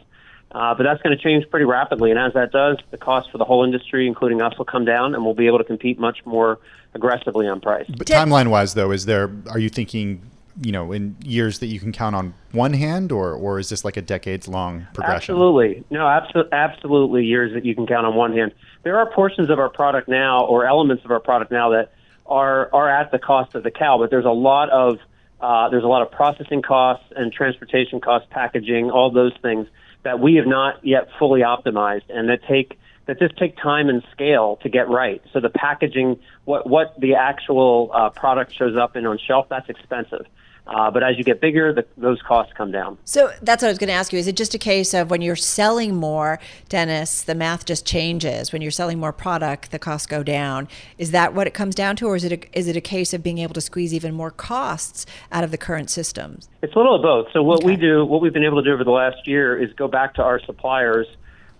Uh, 0.53 0.75
but 0.75 0.85
that's 0.85 1.03
going 1.03 1.17
to 1.17 1.23
change 1.23 1.45
pretty 1.51 1.67
rapidly, 1.67 2.11
and 2.13 2.21
as 2.21 2.33
that 2.35 2.53
does, 2.53 2.79
the 2.93 2.97
cost 2.97 3.31
for 3.33 3.37
the 3.37 3.45
whole 3.45 3.65
industry, 3.65 4.07
including 4.07 4.41
us, 4.41 4.57
will 4.57 4.65
come 4.65 4.85
down, 4.85 5.15
and 5.15 5.25
we'll 5.25 5.35
be 5.35 5.49
able 5.49 5.59
to 5.59 5.65
compete 5.65 5.99
much 5.99 6.25
more 6.25 6.61
aggressively 6.95 7.49
on 7.49 7.61
price. 7.61 7.87
But 7.89 8.07
timeline-wise, 8.07 8.75
though, 8.75 8.93
is 8.93 9.07
there? 9.07 9.31
Are 9.51 9.59
you 9.59 9.69
thinking 9.69 10.23
you 10.61 10.73
know, 10.73 10.93
in 10.93 11.17
years 11.25 11.59
that 11.59 11.67
you 11.67 11.79
can 11.79 11.93
count 11.93 12.17
on 12.17 12.35
one 12.53 12.73
hand, 12.73 13.13
or 13.13 13.33
or 13.33 13.59
is 13.59 13.69
this 13.69 13.85
like 13.85 13.97
a 13.97 14.03
decades 14.03 14.49
long 14.49 14.87
progression? 14.95 15.35
Absolutely, 15.35 15.85
no, 15.91 16.01
abso- 16.01 16.51
absolutely 16.53 17.25
years 17.25 17.53
that 17.55 17.65
you 17.65 17.75
can 17.75 17.87
count 17.87 18.07
on 18.07 18.15
one 18.15 18.33
hand. 18.33 18.53
There 18.83 18.99
are 18.99 19.11
portions 19.13 19.51
of 19.51 19.59
our 19.59 19.69
product 19.69 20.09
now, 20.09 20.45
or 20.45 20.67
elements 20.67 21.05
of 21.05 21.11
our 21.11 21.21
product 21.21 21.51
now 21.51 21.71
that 21.71 21.93
are 22.27 22.71
are 22.73 22.89
at 22.89 23.11
the 23.11 23.19
cost 23.19 23.55
of 23.55 23.63
the 23.63 23.71
cow, 23.71 23.99
but 23.99 24.11
there's 24.11 24.25
a 24.25 24.31
lot 24.31 24.71
of 24.71 24.99
uh, 25.41 25.69
there's 25.69 25.85
a 25.85 25.89
lot 25.89 26.03
of 26.03 26.11
processing 26.11 26.63
costs 26.63 27.05
and 27.15 27.33
transportation 27.33 28.01
costs, 28.01 28.27
packaging, 28.31 28.91
all 28.91 29.11
those 29.11 29.35
things 29.43 29.67
that 30.03 30.21
we 30.21 30.37
have 30.37 30.47
not 30.47 30.85
yet 30.87 31.09
fully 31.19 31.41
optimized, 31.41 32.05
and 32.09 32.29
that 32.29 32.41
take 32.49 32.79
that 33.07 33.19
just 33.19 33.37
take 33.37 33.57
time 33.57 33.89
and 33.89 34.03
scale 34.13 34.59
to 34.63 34.69
get 34.69 34.89
right. 34.89 35.23
So 35.33 35.41
the 35.41 35.51
packaging, 35.51 36.19
what 36.45 36.69
what 36.69 36.99
the 36.99 37.15
actual 37.15 37.91
uh, 37.93 38.11
product 38.11 38.55
shows 38.57 38.77
up 38.77 38.97
in 38.97 39.07
on 39.07 39.19
shelf, 39.19 39.47
that's 39.49 39.69
expensive. 39.69 40.27
Uh, 40.67 40.91
but 40.91 41.03
as 41.03 41.17
you 41.17 41.23
get 41.23 41.41
bigger, 41.41 41.73
the, 41.73 41.87
those 41.97 42.21
costs 42.23 42.53
come 42.57 42.73
down. 42.73 42.99
So 43.05 43.31
that's 43.41 43.63
what 43.63 43.69
I 43.69 43.71
was 43.71 43.79
going 43.79 43.89
to 43.89 43.95
ask 43.95 44.13
you. 44.13 44.19
Is 44.19 44.27
it 44.27 44.37
just 44.37 44.55
a 44.55 44.59
case 44.59 44.95
of 44.95 45.11
when 45.11 45.23
you're 45.23 45.37
selling 45.37 45.95
more, 45.95 46.41
Dennis, 46.69 47.23
the 47.23 47.37
math 47.37 47.65
just 47.65 47.87
changes? 47.87 48.53
When 48.53 48.63
you're 48.63 48.73
selling 48.73 48.99
more 48.99 49.13
product, 49.13 49.71
the 49.71 49.79
costs 49.79 50.07
go 50.07 50.25
down. 50.25 50.67
Is 50.99 51.13
that 51.13 51.35
what 51.35 51.47
it 51.47 51.55
comes 51.55 51.75
down 51.77 51.95
to, 51.97 52.09
or 52.09 52.17
is 52.17 52.25
it 52.25 52.33
a, 52.33 52.59
is 52.59 52.67
it 52.67 52.77
a 52.77 52.81
case 52.81 53.15
of 53.15 53.23
being 53.23 53.39
able 53.39 53.55
to 53.55 53.61
squeeze 53.61 53.95
even 53.95 54.13
more 54.13 54.33
costs 54.33 55.07
out 55.31 55.45
of 55.45 55.53
the 55.53 55.59
current 55.59 55.89
systems? 55.89 56.49
It's 56.63 56.75
a 56.75 56.79
little 56.79 56.97
of 56.97 57.03
both. 57.03 57.29
So 57.33 57.43
what 57.43 57.59
okay. 57.59 57.67
we 57.67 57.77
do, 57.77 58.05
what 58.05 58.21
we've 58.21 58.33
been 58.33 58.45
able 58.45 58.61
to 58.61 58.69
do 58.69 58.75
over 58.75 58.83
the 58.83 58.91
last 58.91 59.29
year, 59.29 59.57
is 59.57 59.73
go 59.75 59.87
back 59.87 60.15
to 60.15 60.23
our 60.23 60.41
suppliers 60.41 61.07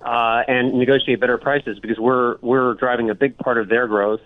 uh, 0.03 0.43
and 0.49 0.75
negotiate 0.75 1.21
better 1.21 1.39
prices 1.39 1.79
because 1.79 1.99
we're 1.99 2.37
we're 2.41 2.75
driving 2.75 3.11
a 3.11 3.15
big 3.15 3.39
part 3.39 3.59
of 3.59 3.69
their 3.69 3.87
growth. 3.87 4.21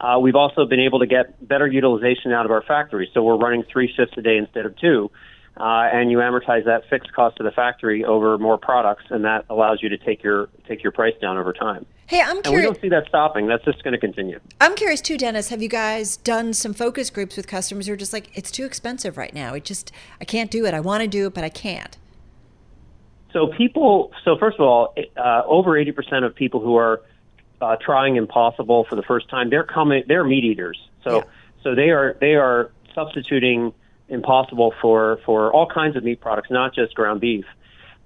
Uh, 0.00 0.18
we've 0.18 0.36
also 0.36 0.64
been 0.64 0.80
able 0.80 0.98
to 0.98 1.06
get 1.06 1.46
better 1.46 1.66
utilization 1.66 2.32
out 2.32 2.46
of 2.46 2.50
our 2.50 2.62
factory, 2.62 3.10
so 3.12 3.22
we're 3.22 3.36
running 3.36 3.62
three 3.70 3.92
shifts 3.94 4.14
a 4.16 4.22
day 4.22 4.38
instead 4.38 4.64
of 4.64 4.76
two. 4.78 5.10
Uh, 5.56 5.88
and 5.92 6.10
you 6.10 6.18
amortize 6.18 6.64
that 6.64 6.88
fixed 6.88 7.12
cost 7.12 7.38
of 7.38 7.44
the 7.44 7.50
factory 7.50 8.02
over 8.04 8.38
more 8.38 8.56
products, 8.56 9.04
and 9.10 9.24
that 9.24 9.44
allows 9.50 9.82
you 9.82 9.90
to 9.90 9.98
take 9.98 10.22
your 10.22 10.48
take 10.66 10.82
your 10.82 10.92
price 10.92 11.12
down 11.20 11.36
over 11.36 11.52
time. 11.52 11.84
Hey, 12.06 12.20
I'm 12.20 12.42
curious. 12.42 12.46
And 12.46 12.56
we 12.56 12.62
don't 12.62 12.80
see 12.80 12.88
that 12.88 13.06
stopping. 13.08 13.46
That's 13.46 13.64
just 13.64 13.84
going 13.84 13.92
to 13.92 13.98
continue. 13.98 14.40
I'm 14.60 14.74
curious 14.74 15.00
too, 15.00 15.16
Dennis. 15.16 15.50
Have 15.50 15.62
you 15.62 15.68
guys 15.68 16.16
done 16.16 16.54
some 16.54 16.74
focus 16.74 17.08
groups 17.08 17.36
with 17.36 17.46
customers 17.46 17.86
who 17.86 17.92
are 17.92 17.96
just 17.96 18.12
like, 18.12 18.36
it's 18.36 18.50
too 18.50 18.64
expensive 18.64 19.16
right 19.16 19.32
now. 19.32 19.54
It 19.54 19.64
just, 19.64 19.92
I 20.20 20.24
can't 20.24 20.50
do 20.50 20.64
it. 20.66 20.74
I 20.74 20.80
want 20.80 21.02
to 21.02 21.08
do 21.08 21.28
it, 21.28 21.34
but 21.34 21.44
I 21.44 21.50
can't. 21.50 21.96
So 23.32 23.52
people, 23.56 24.10
so 24.24 24.36
first 24.38 24.58
of 24.58 24.66
all, 24.66 24.92
uh, 25.16 25.42
over 25.46 25.72
80% 25.72 26.24
of 26.26 26.34
people 26.34 26.58
who 26.58 26.74
are 26.74 27.00
uh, 27.60 27.76
trying 27.76 28.16
Impossible 28.16 28.84
for 28.88 28.96
the 28.96 29.02
first 29.02 29.28
time, 29.28 29.50
they're 29.50 29.64
coming, 29.64 30.04
they're 30.06 30.24
meat 30.24 30.44
eaters. 30.44 30.78
So, 31.04 31.16
yeah. 31.16 31.22
so 31.62 31.74
they 31.74 31.90
are 31.90 32.16
they 32.20 32.34
are 32.34 32.70
substituting 32.94 33.72
Impossible 34.08 34.74
for 34.82 35.20
for 35.24 35.52
all 35.52 35.68
kinds 35.68 35.96
of 35.96 36.02
meat 36.02 36.20
products, 36.20 36.50
not 36.50 36.74
just 36.74 36.94
ground 36.94 37.20
beef. 37.20 37.44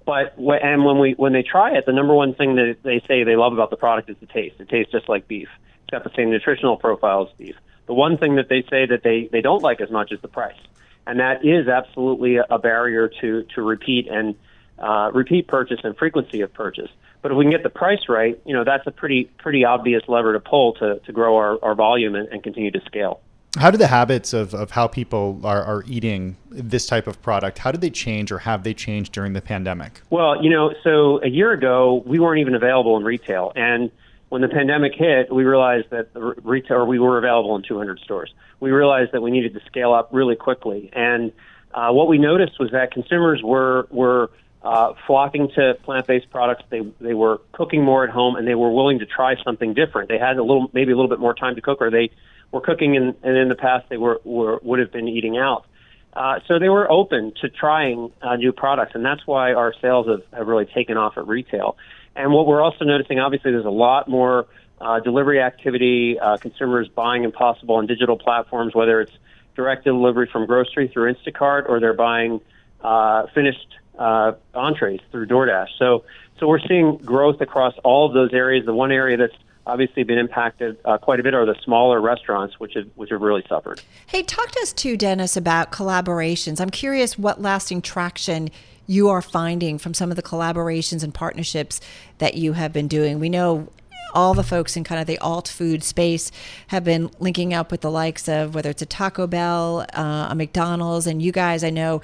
But 0.05 0.35
and 0.37 0.85
when 0.85 0.99
we 0.99 1.13
when 1.13 1.33
they 1.33 1.41
try 1.41 1.75
it, 1.75 1.85
the 1.87 1.93
number 1.93 2.13
one 2.13 2.35
thing 2.35 2.55
that 2.55 2.77
they 2.83 3.01
say 3.07 3.23
they 3.23 3.35
love 3.35 3.53
about 3.53 3.71
the 3.71 3.75
product 3.75 4.09
is 4.09 4.17
the 4.19 4.27
taste. 4.27 4.55
It 4.59 4.69
tastes 4.69 4.91
just 4.91 5.09
like 5.09 5.27
beef. 5.27 5.49
It's 5.83 5.89
got 5.89 6.03
the 6.03 6.11
same 6.15 6.29
nutritional 6.29 6.77
profile 6.77 7.27
as 7.27 7.37
beef. 7.37 7.55
The 7.87 7.93
one 7.93 8.17
thing 8.17 8.35
that 8.35 8.49
they 8.49 8.61
say 8.69 8.85
that 8.85 9.01
they 9.03 9.29
they 9.31 9.41
don't 9.41 9.63
like 9.63 9.81
as 9.81 9.89
much 9.89 10.11
is 10.11 10.21
the 10.21 10.27
price, 10.27 10.59
and 11.07 11.19
that 11.19 11.43
is 11.43 11.67
absolutely 11.67 12.37
a, 12.37 12.45
a 12.51 12.59
barrier 12.59 13.09
to 13.21 13.43
to 13.55 13.61
repeat 13.63 14.07
and 14.07 14.35
uh, 14.77 15.09
repeat 15.11 15.47
purchase 15.47 15.79
and 15.83 15.97
frequency 15.97 16.41
of 16.41 16.53
purchase. 16.53 16.89
But 17.25 17.31
if 17.31 17.37
we 17.39 17.43
can 17.45 17.51
get 17.51 17.63
the 17.63 17.71
price 17.71 18.07
right, 18.07 18.39
you 18.45 18.53
know, 18.53 18.63
that's 18.63 18.85
a 18.85 18.91
pretty 18.91 19.23
pretty 19.39 19.65
obvious 19.65 20.03
lever 20.07 20.33
to 20.33 20.39
pull 20.39 20.73
to, 20.73 20.99
to 20.99 21.11
grow 21.11 21.37
our, 21.37 21.57
our 21.63 21.73
volume 21.73 22.13
and, 22.13 22.27
and 22.27 22.43
continue 22.43 22.69
to 22.69 22.79
scale. 22.85 23.19
How 23.57 23.71
do 23.71 23.79
the 23.79 23.87
habits 23.87 24.31
of, 24.31 24.53
of 24.53 24.69
how 24.69 24.85
people 24.85 25.41
are, 25.43 25.63
are 25.63 25.83
eating 25.87 26.37
this 26.51 26.85
type 26.85 27.07
of 27.07 27.19
product, 27.23 27.57
how 27.57 27.71
did 27.71 27.81
they 27.81 27.89
change 27.89 28.31
or 28.31 28.37
have 28.37 28.61
they 28.61 28.75
changed 28.75 29.11
during 29.11 29.33
the 29.33 29.41
pandemic? 29.41 30.01
Well, 30.11 30.43
you 30.43 30.51
know, 30.51 30.75
so 30.83 31.19
a 31.23 31.27
year 31.27 31.51
ago, 31.51 32.03
we 32.05 32.19
weren't 32.19 32.41
even 32.41 32.53
available 32.53 32.95
in 32.95 33.03
retail. 33.03 33.51
And 33.55 33.89
when 34.29 34.43
the 34.43 34.47
pandemic 34.47 34.93
hit, 34.93 35.33
we 35.33 35.45
realized 35.45 35.89
that 35.89 36.13
the 36.13 36.21
retail, 36.43 36.77
or 36.77 36.85
we 36.85 36.99
were 36.99 37.17
available 37.17 37.55
in 37.55 37.63
200 37.63 38.01
stores. 38.01 38.31
We 38.59 38.69
realized 38.69 39.13
that 39.13 39.23
we 39.23 39.31
needed 39.31 39.55
to 39.55 39.61
scale 39.65 39.93
up 39.93 40.09
really 40.11 40.35
quickly. 40.35 40.91
And 40.93 41.31
uh, 41.73 41.89
what 41.89 42.07
we 42.07 42.19
noticed 42.19 42.59
was 42.59 42.69
that 42.69 42.91
consumers 42.91 43.41
were, 43.41 43.87
were 43.89 44.29
uh, 44.65 44.93
flocking 45.05 45.49
to 45.55 45.75
plant-based 45.83 46.29
products. 46.31 46.63
They 46.69 46.81
they 46.99 47.13
were 47.13 47.39
cooking 47.51 47.83
more 47.83 48.03
at 48.03 48.09
home, 48.09 48.35
and 48.35 48.47
they 48.47 48.55
were 48.55 48.71
willing 48.71 48.99
to 48.99 49.05
try 49.05 49.35
something 49.43 49.75
different. 49.75 50.09
They 50.09 50.17
had 50.17 50.37
a 50.37 50.43
little, 50.43 50.69
maybe 50.73 50.91
a 50.91 50.95
little 50.95 51.09
bit 51.09 51.19
more 51.19 51.35
time 51.35 51.55
to 51.55 51.61
cook, 51.61 51.81
or 51.81 51.91
they 51.91 52.09
were 52.51 52.61
cooking, 52.61 52.95
in, 52.95 53.15
and 53.21 53.37
in 53.37 53.47
the 53.47 53.55
past 53.55 53.87
they 53.89 53.97
were, 53.97 54.19
were 54.23 54.59
would 54.63 54.79
have 54.79 54.91
been 54.91 55.07
eating 55.07 55.37
out. 55.37 55.65
Uh, 56.13 56.39
so 56.47 56.57
they 56.57 56.69
were 56.69 56.89
open 56.89 57.33
to 57.41 57.49
trying 57.49 58.11
uh, 58.21 58.37
new 58.37 58.51
products, 58.51 58.93
and 58.95 59.05
that's 59.05 59.27
why 59.27 59.53
our 59.53 59.73
sales 59.81 60.07
have, 60.07 60.23
have 60.33 60.47
really 60.47 60.65
taken 60.65 60.97
off 60.97 61.17
at 61.17 61.27
retail. 61.27 61.77
And 62.15 62.31
what 62.31 62.47
we're 62.47 62.61
also 62.61 62.85
noticing, 62.85 63.19
obviously, 63.19 63.51
there's 63.51 63.65
a 63.65 63.69
lot 63.69 64.07
more 64.07 64.47
uh, 64.81 64.99
delivery 65.01 65.41
activity, 65.41 66.17
uh, 66.19 66.37
consumers 66.37 66.87
buying 66.87 67.23
Impossible 67.23 67.75
on 67.75 67.85
digital 67.85 68.17
platforms, 68.17 68.73
whether 68.73 69.01
it's 69.01 69.11
direct 69.55 69.83
delivery 69.83 70.27
from 70.31 70.45
grocery 70.47 70.87
through 70.87 71.13
Instacart 71.13 71.69
or 71.69 71.79
they're 71.79 71.93
buying 71.93 72.41
uh, 72.81 73.27
finished 73.35 73.67
uh, 73.97 74.33
entrees 74.53 75.01
through 75.11 75.27
DoorDash. 75.27 75.67
So, 75.77 76.03
so 76.39 76.47
we're 76.47 76.59
seeing 76.59 76.97
growth 76.97 77.41
across 77.41 77.73
all 77.83 78.07
of 78.07 78.13
those 78.13 78.33
areas. 78.33 78.65
The 78.65 78.73
one 78.73 78.91
area 78.91 79.17
that's 79.17 79.35
obviously 79.65 80.03
been 80.03 80.17
impacted 80.17 80.77
uh, 80.85 80.97
quite 80.97 81.19
a 81.19 81.23
bit 81.23 81.33
are 81.33 81.45
the 81.45 81.55
smaller 81.63 81.99
restaurants, 81.99 82.59
which 82.59 82.73
have 82.75 82.87
which 82.95 83.09
have 83.09 83.21
really 83.21 83.43
suffered. 83.47 83.81
Hey, 84.07 84.23
talk 84.23 84.51
to 84.51 84.59
us 84.61 84.73
too, 84.73 84.97
Dennis, 84.97 85.35
about 85.35 85.71
collaborations. 85.71 86.61
I'm 86.61 86.69
curious 86.69 87.17
what 87.17 87.41
lasting 87.41 87.81
traction 87.81 88.49
you 88.87 89.09
are 89.09 89.21
finding 89.21 89.77
from 89.77 89.93
some 89.93 90.11
of 90.11 90.15
the 90.15 90.23
collaborations 90.23 91.03
and 91.03 91.13
partnerships 91.13 91.81
that 92.19 92.35
you 92.35 92.53
have 92.53 92.71
been 92.71 92.87
doing. 92.87 93.19
We 93.19 93.29
know 93.29 93.67
all 94.15 94.33
the 94.33 94.43
folks 94.43 94.75
in 94.75 94.83
kind 94.83 94.99
of 94.99 95.05
the 95.05 95.19
alt 95.19 95.47
food 95.47 95.83
space 95.83 96.31
have 96.67 96.83
been 96.83 97.11
linking 97.19 97.53
up 97.53 97.69
with 97.69 97.81
the 97.81 97.91
likes 97.91 98.27
of 98.27 98.55
whether 98.55 98.69
it's 98.69 98.81
a 98.81 98.85
Taco 98.85 99.27
Bell, 99.27 99.85
uh, 99.93 100.27
a 100.29 100.35
McDonald's, 100.35 101.05
and 101.05 101.21
you 101.21 101.31
guys 101.31 101.63
I 101.63 101.69
know 101.69 102.01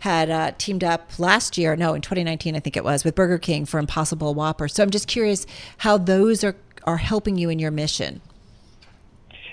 had 0.00 0.30
uh, 0.30 0.52
teamed 0.58 0.84
up 0.84 1.18
last 1.18 1.58
year, 1.58 1.74
no, 1.74 1.94
in 1.94 2.02
2019 2.02 2.54
I 2.54 2.60
think 2.60 2.76
it 2.76 2.84
was, 2.84 3.04
with 3.04 3.14
Burger 3.14 3.38
King 3.38 3.64
for 3.64 3.78
Impossible 3.78 4.34
Whopper. 4.34 4.68
So 4.68 4.82
I'm 4.82 4.90
just 4.90 5.08
curious 5.08 5.46
how 5.78 5.96
those 5.98 6.44
are 6.44 6.54
are 6.84 6.98
helping 6.98 7.38
you 7.38 7.48
in 7.48 7.58
your 7.58 7.70
mission. 7.70 8.20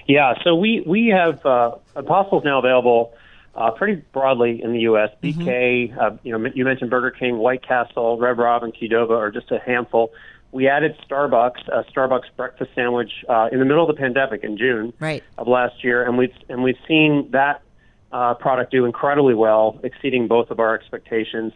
Yeah, 0.05 0.34
so 0.43 0.55
we 0.55 0.84
we 0.86 1.07
have 1.07 1.45
uh, 1.45 1.76
Impossible 1.95 2.39
is 2.39 2.45
now 2.45 2.59
available. 2.59 3.14
Uh, 3.53 3.70
pretty 3.70 4.01
broadly 4.14 4.64
in 4.64 4.72
the 4.72 4.80
U.S. 4.82 5.09
BK, 5.22 5.91
mm-hmm. 5.91 5.99
uh, 5.99 6.12
you 6.24 6.38
know, 6.38 6.49
you 6.55 6.64
mentioned 6.64 6.89
Burger 6.89 7.12
King, 7.12 7.38
White 7.38 7.62
Castle, 7.68 8.18
Red 8.18 8.38
Robin, 8.38 8.72
Qdoba 8.72 9.09
are 9.09 9.30
just 9.30 9.51
a 9.51 9.59
handful 9.59 10.14
we 10.52 10.68
added 10.68 10.97
Starbucks, 11.10 11.68
a 11.70 11.84
Starbucks 11.91 12.36
breakfast 12.36 12.72
sandwich, 12.76 13.12
uh, 13.30 13.49
in 13.52 13.60
the 13.60 13.66
middle 13.66 13.89
of 13.89 13.95
the 13.95 13.99
pandemic 13.99 14.43
in 14.43 14.58
June 14.58 14.93
right. 14.99 15.24
of 15.38 15.47
last 15.47 15.84
year, 15.84 16.04
and 16.04 16.18
we've 16.18 16.34
and 16.49 16.64
we've 16.64 16.80
seen 16.88 17.30
that 17.32 17.62
uh, 18.12 18.34
product 18.34 18.72
do 18.72 18.86
incredibly 18.86 19.34
well, 19.34 19.80
exceeding 19.84 20.28
both 20.28 20.52
of 20.52 20.60
our 20.60 20.76
expectations. 20.76 21.54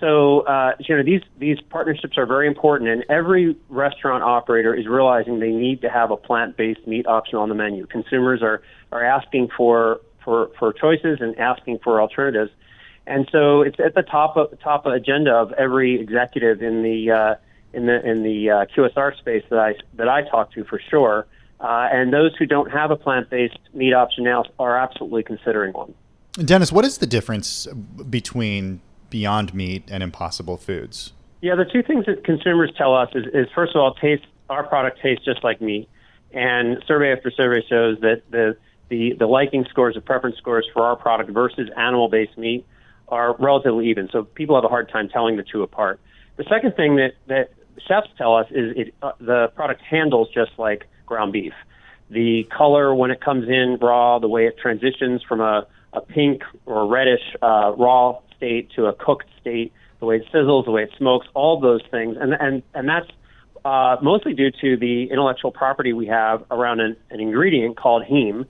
So 0.00 0.40
uh, 0.40 0.72
you 0.78 0.96
know 0.96 1.02
these 1.02 1.20
these 1.38 1.60
partnerships 1.60 2.16
are 2.16 2.24
very 2.24 2.46
important, 2.46 2.88
and 2.88 3.04
every 3.10 3.56
restaurant 3.68 4.24
operator 4.24 4.74
is 4.74 4.86
realizing 4.86 5.40
they 5.40 5.50
need 5.50 5.82
to 5.82 5.90
have 5.90 6.10
a 6.10 6.16
plant-based 6.16 6.86
meat 6.86 7.06
option 7.06 7.38
on 7.38 7.50
the 7.50 7.54
menu. 7.54 7.86
Consumers 7.86 8.42
are 8.42 8.62
are 8.90 9.04
asking 9.04 9.48
for 9.54 10.00
for 10.24 10.50
for 10.58 10.72
choices 10.72 11.18
and 11.20 11.38
asking 11.38 11.80
for 11.84 12.00
alternatives, 12.00 12.50
and 13.06 13.28
so 13.30 13.60
it's 13.60 13.78
at 13.78 13.94
the 13.94 14.02
top 14.02 14.38
of 14.38 14.58
top 14.60 14.86
of 14.86 14.94
agenda 14.94 15.32
of 15.32 15.52
every 15.52 16.00
executive 16.00 16.62
in 16.62 16.82
the 16.82 17.10
uh, 17.10 17.34
in 17.72 17.86
the 17.86 18.08
in 18.08 18.22
the 18.22 18.50
uh, 18.50 18.64
QSR 18.76 19.16
space 19.18 19.44
that 19.50 19.58
I 19.58 19.74
that 19.94 20.08
I 20.08 20.22
talk 20.28 20.52
to 20.52 20.64
for 20.64 20.80
sure. 20.90 21.26
Uh, 21.60 21.88
and 21.92 22.12
those 22.12 22.34
who 22.36 22.46
don't 22.46 22.70
have 22.70 22.90
a 22.90 22.96
plant-based 22.96 23.58
meat 23.74 23.92
option 23.92 24.24
now 24.24 24.44
are 24.58 24.78
absolutely 24.78 25.22
considering 25.22 25.74
one. 25.74 25.94
Dennis, 26.32 26.72
what 26.72 26.86
is 26.86 26.98
the 26.98 27.06
difference 27.06 27.66
between 28.08 28.80
Beyond 29.10 29.52
Meat 29.52 29.84
and 29.90 30.02
Impossible 30.02 30.56
Foods? 30.56 31.12
Yeah, 31.42 31.56
the 31.56 31.66
two 31.66 31.82
things 31.82 32.06
that 32.06 32.24
consumers 32.24 32.72
tell 32.78 32.94
us 32.94 33.10
is, 33.14 33.26
is 33.34 33.46
first 33.54 33.74
of 33.74 33.82
all, 33.82 33.92
taste 33.94 34.24
our 34.48 34.66
product 34.66 35.00
tastes 35.02 35.24
just 35.24 35.44
like 35.44 35.60
meat, 35.60 35.88
and 36.32 36.82
survey 36.86 37.12
after 37.12 37.30
survey 37.30 37.62
shows 37.68 38.00
that 38.00 38.22
the 38.30 38.56
the, 38.90 39.14
the 39.18 39.26
liking 39.26 39.64
scores, 39.70 39.94
the 39.94 40.00
preference 40.00 40.36
scores 40.36 40.68
for 40.72 40.82
our 40.82 40.96
product 40.96 41.30
versus 41.30 41.70
animal-based 41.76 42.36
meat 42.36 42.66
are 43.08 43.36
relatively 43.38 43.88
even. 43.88 44.08
So 44.12 44.24
people 44.24 44.56
have 44.56 44.64
a 44.64 44.68
hard 44.68 44.90
time 44.90 45.08
telling 45.08 45.36
the 45.36 45.44
two 45.44 45.62
apart. 45.62 46.00
The 46.36 46.44
second 46.44 46.74
thing 46.74 46.96
that, 46.96 47.12
that 47.28 47.50
chefs 47.86 48.08
tell 48.16 48.36
us 48.36 48.46
is 48.50 48.76
it, 48.76 48.94
uh, 49.02 49.12
the 49.20 49.48
product 49.54 49.82
handles 49.82 50.28
just 50.32 50.52
like 50.58 50.86
ground 51.06 51.32
beef. 51.32 51.52
The 52.10 52.44
color 52.56 52.94
when 52.94 53.10
it 53.10 53.20
comes 53.20 53.48
in 53.48 53.78
raw, 53.80 54.18
the 54.18 54.28
way 54.28 54.46
it 54.46 54.58
transitions 54.58 55.22
from 55.22 55.40
a, 55.40 55.66
a 55.92 56.00
pink 56.00 56.42
or 56.66 56.86
reddish 56.86 57.22
uh, 57.42 57.72
raw 57.76 58.18
state 58.36 58.70
to 58.76 58.86
a 58.86 58.92
cooked 58.92 59.28
state, 59.40 59.72
the 60.00 60.06
way 60.06 60.16
it 60.16 60.24
sizzles, 60.32 60.64
the 60.64 60.70
way 60.70 60.84
it 60.84 60.90
smokes, 60.96 61.26
all 61.34 61.60
those 61.60 61.82
things, 61.90 62.16
and 62.20 62.32
and 62.32 62.62
and 62.74 62.88
that's 62.88 63.10
uh, 63.64 63.96
mostly 64.02 64.34
due 64.34 64.50
to 64.50 64.76
the 64.76 65.04
intellectual 65.10 65.52
property 65.52 65.92
we 65.92 66.06
have 66.06 66.44
around 66.50 66.80
an, 66.80 66.96
an 67.10 67.20
ingredient 67.20 67.76
called 67.76 68.02
heme, 68.04 68.46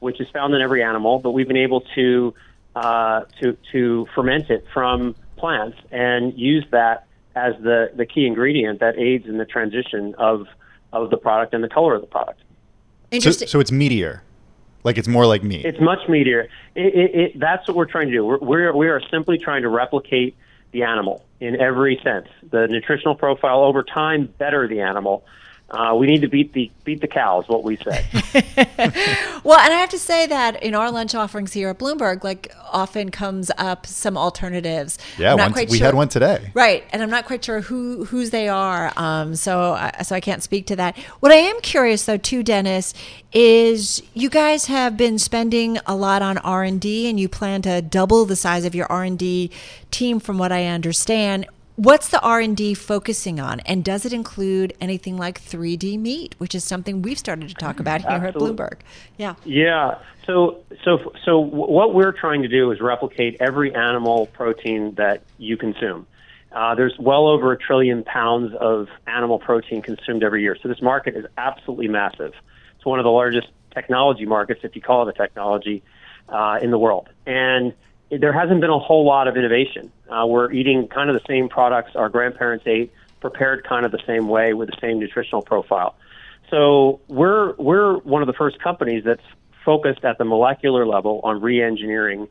which 0.00 0.20
is 0.20 0.28
found 0.32 0.54
in 0.54 0.62
every 0.62 0.82
animal, 0.82 1.18
but 1.18 1.32
we've 1.32 1.48
been 1.48 1.56
able 1.56 1.82
to 1.94 2.34
uh, 2.76 3.22
to 3.40 3.56
to 3.72 4.06
ferment 4.14 4.50
it 4.50 4.64
from 4.72 5.14
plants 5.36 5.76
and 5.90 6.38
use 6.38 6.64
that 6.70 7.06
as 7.34 7.54
the, 7.62 7.90
the 7.94 8.06
key 8.06 8.26
ingredient 8.26 8.80
that 8.80 8.98
aids 8.98 9.26
in 9.26 9.38
the 9.38 9.44
transition 9.44 10.14
of 10.18 10.46
of 10.92 11.10
the 11.10 11.16
product 11.16 11.54
and 11.54 11.64
the 11.64 11.68
color 11.68 11.94
of 11.94 12.02
the 12.02 12.06
product. 12.06 12.40
So, 13.20 13.30
so 13.30 13.60
it's 13.60 13.70
meatier, 13.70 14.20
like 14.84 14.98
it's 14.98 15.08
more 15.08 15.26
like 15.26 15.42
meat. 15.42 15.64
It's 15.64 15.80
much 15.80 16.00
meatier. 16.08 16.48
It, 16.74 16.94
it, 16.94 17.14
it, 17.14 17.40
that's 17.40 17.66
what 17.68 17.76
we're 17.76 17.86
trying 17.86 18.08
to 18.08 18.12
do. 18.12 18.24
We're, 18.24 18.38
we're 18.38 18.76
we 18.76 18.88
are 18.88 19.00
simply 19.10 19.38
trying 19.38 19.62
to 19.62 19.68
replicate 19.68 20.36
the 20.72 20.82
animal 20.82 21.24
in 21.40 21.60
every 21.60 22.00
sense. 22.02 22.28
The 22.50 22.66
nutritional 22.68 23.14
profile 23.14 23.60
over 23.60 23.82
time, 23.82 24.32
better 24.38 24.66
the 24.66 24.80
animal. 24.80 25.24
Uh, 25.72 25.94
we 25.94 26.06
need 26.06 26.20
to 26.20 26.28
beat 26.28 26.52
the 26.52 26.70
beat 26.84 27.00
the 27.00 27.08
cows. 27.08 27.48
What 27.48 27.64
we 27.64 27.76
say. 27.76 28.04
well, 29.42 29.58
and 29.58 29.72
I 29.72 29.78
have 29.78 29.88
to 29.90 29.98
say 29.98 30.26
that 30.26 30.62
in 30.62 30.74
our 30.74 30.90
lunch 30.90 31.14
offerings 31.14 31.54
here 31.54 31.70
at 31.70 31.78
Bloomberg, 31.78 32.22
like 32.22 32.54
often 32.70 33.10
comes 33.10 33.50
up 33.56 33.86
some 33.86 34.18
alternatives. 34.18 34.98
Yeah, 35.18 35.34
one, 35.34 35.52
we 35.52 35.78
sure. 35.78 35.86
had 35.86 35.94
one 35.94 36.08
today. 36.08 36.50
Right, 36.52 36.84
and 36.92 37.02
I'm 37.02 37.08
not 37.08 37.24
quite 37.24 37.42
sure 37.42 37.62
who 37.62 38.04
whose 38.04 38.30
they 38.30 38.48
are. 38.48 38.92
Um, 38.96 39.34
so 39.34 39.72
I, 39.72 40.02
so 40.02 40.14
I 40.14 40.20
can't 40.20 40.42
speak 40.42 40.66
to 40.66 40.76
that. 40.76 40.98
What 41.20 41.32
I 41.32 41.36
am 41.36 41.58
curious 41.62 42.04
though, 42.04 42.18
too, 42.18 42.42
Dennis, 42.42 42.92
is 43.32 44.02
you 44.12 44.28
guys 44.28 44.66
have 44.66 44.98
been 44.98 45.18
spending 45.18 45.78
a 45.86 45.96
lot 45.96 46.20
on 46.20 46.36
R 46.38 46.64
and 46.64 46.78
D, 46.78 47.08
and 47.08 47.18
you 47.18 47.30
plan 47.30 47.62
to 47.62 47.80
double 47.80 48.26
the 48.26 48.36
size 48.36 48.66
of 48.66 48.74
your 48.74 48.86
R 48.92 49.04
and 49.04 49.18
D 49.18 49.50
team, 49.90 50.20
from 50.20 50.36
what 50.36 50.52
I 50.52 50.66
understand 50.66 51.46
what's 51.76 52.08
the 52.08 52.20
r&d 52.20 52.74
focusing 52.74 53.40
on? 53.40 53.60
And 53.60 53.84
does 53.84 54.04
it 54.04 54.12
include 54.12 54.74
anything 54.80 55.16
like 55.16 55.40
3d 55.40 55.98
meat 55.98 56.34
which 56.38 56.54
is 56.54 56.64
something 56.64 57.02
we've 57.02 57.18
started 57.18 57.48
to 57.48 57.54
talk 57.54 57.80
about 57.80 58.02
here 58.02 58.10
Absolutely. 58.10 58.50
at 58.50 58.56
bloomberg? 58.56 58.78
Yeah. 59.16 59.34
Yeah. 59.44 59.98
So 60.26 60.62
so 60.84 61.12
so 61.24 61.38
what 61.38 61.94
we're 61.94 62.12
trying 62.12 62.42
to 62.42 62.48
do 62.48 62.70
is 62.70 62.80
replicate 62.80 63.36
every 63.40 63.74
animal 63.74 64.26
protein 64.26 64.94
that 64.94 65.22
you 65.38 65.56
consume. 65.56 66.06
Uh, 66.52 66.74
there's 66.74 66.94
well 66.98 67.26
over 67.26 67.52
a 67.52 67.58
trillion 67.58 68.04
pounds 68.04 68.54
of 68.60 68.88
animal 69.06 69.38
protein 69.38 69.80
consumed 69.80 70.22
every 70.22 70.42
year. 70.42 70.56
So 70.62 70.68
this 70.68 70.82
market 70.82 71.16
is 71.16 71.24
absolutely 71.38 71.88
massive. 71.88 72.34
It's 72.76 72.84
one 72.84 72.98
of 72.98 73.04
the 73.04 73.10
largest 73.10 73.48
technology 73.72 74.26
markets 74.26 74.60
if 74.62 74.76
you 74.76 74.82
call 74.82 75.08
it 75.08 75.16
a 75.16 75.18
technology 75.18 75.82
uh, 76.28 76.58
in 76.60 76.70
the 76.70 76.78
world. 76.78 77.08
And 77.26 77.72
there 78.20 78.32
hasn't 78.32 78.60
been 78.60 78.70
a 78.70 78.78
whole 78.78 79.06
lot 79.06 79.26
of 79.26 79.36
innovation. 79.36 79.90
Uh, 80.08 80.26
we're 80.26 80.52
eating 80.52 80.86
kind 80.88 81.08
of 81.08 81.14
the 81.14 81.26
same 81.26 81.48
products 81.48 81.92
our 81.96 82.08
grandparents 82.08 82.66
ate, 82.66 82.92
prepared 83.20 83.64
kind 83.64 83.86
of 83.86 83.92
the 83.92 84.02
same 84.06 84.28
way 84.28 84.52
with 84.52 84.68
the 84.70 84.76
same 84.80 84.98
nutritional 84.98 85.42
profile. 85.42 85.94
So 86.50 87.00
we're 87.08 87.54
we're 87.54 87.96
one 87.98 88.20
of 88.20 88.26
the 88.26 88.34
first 88.34 88.60
companies 88.60 89.04
that's 89.04 89.22
focused 89.64 90.04
at 90.04 90.18
the 90.18 90.24
molecular 90.24 90.84
level 90.86 91.20
on 91.24 91.40
re-engineering 91.40 92.28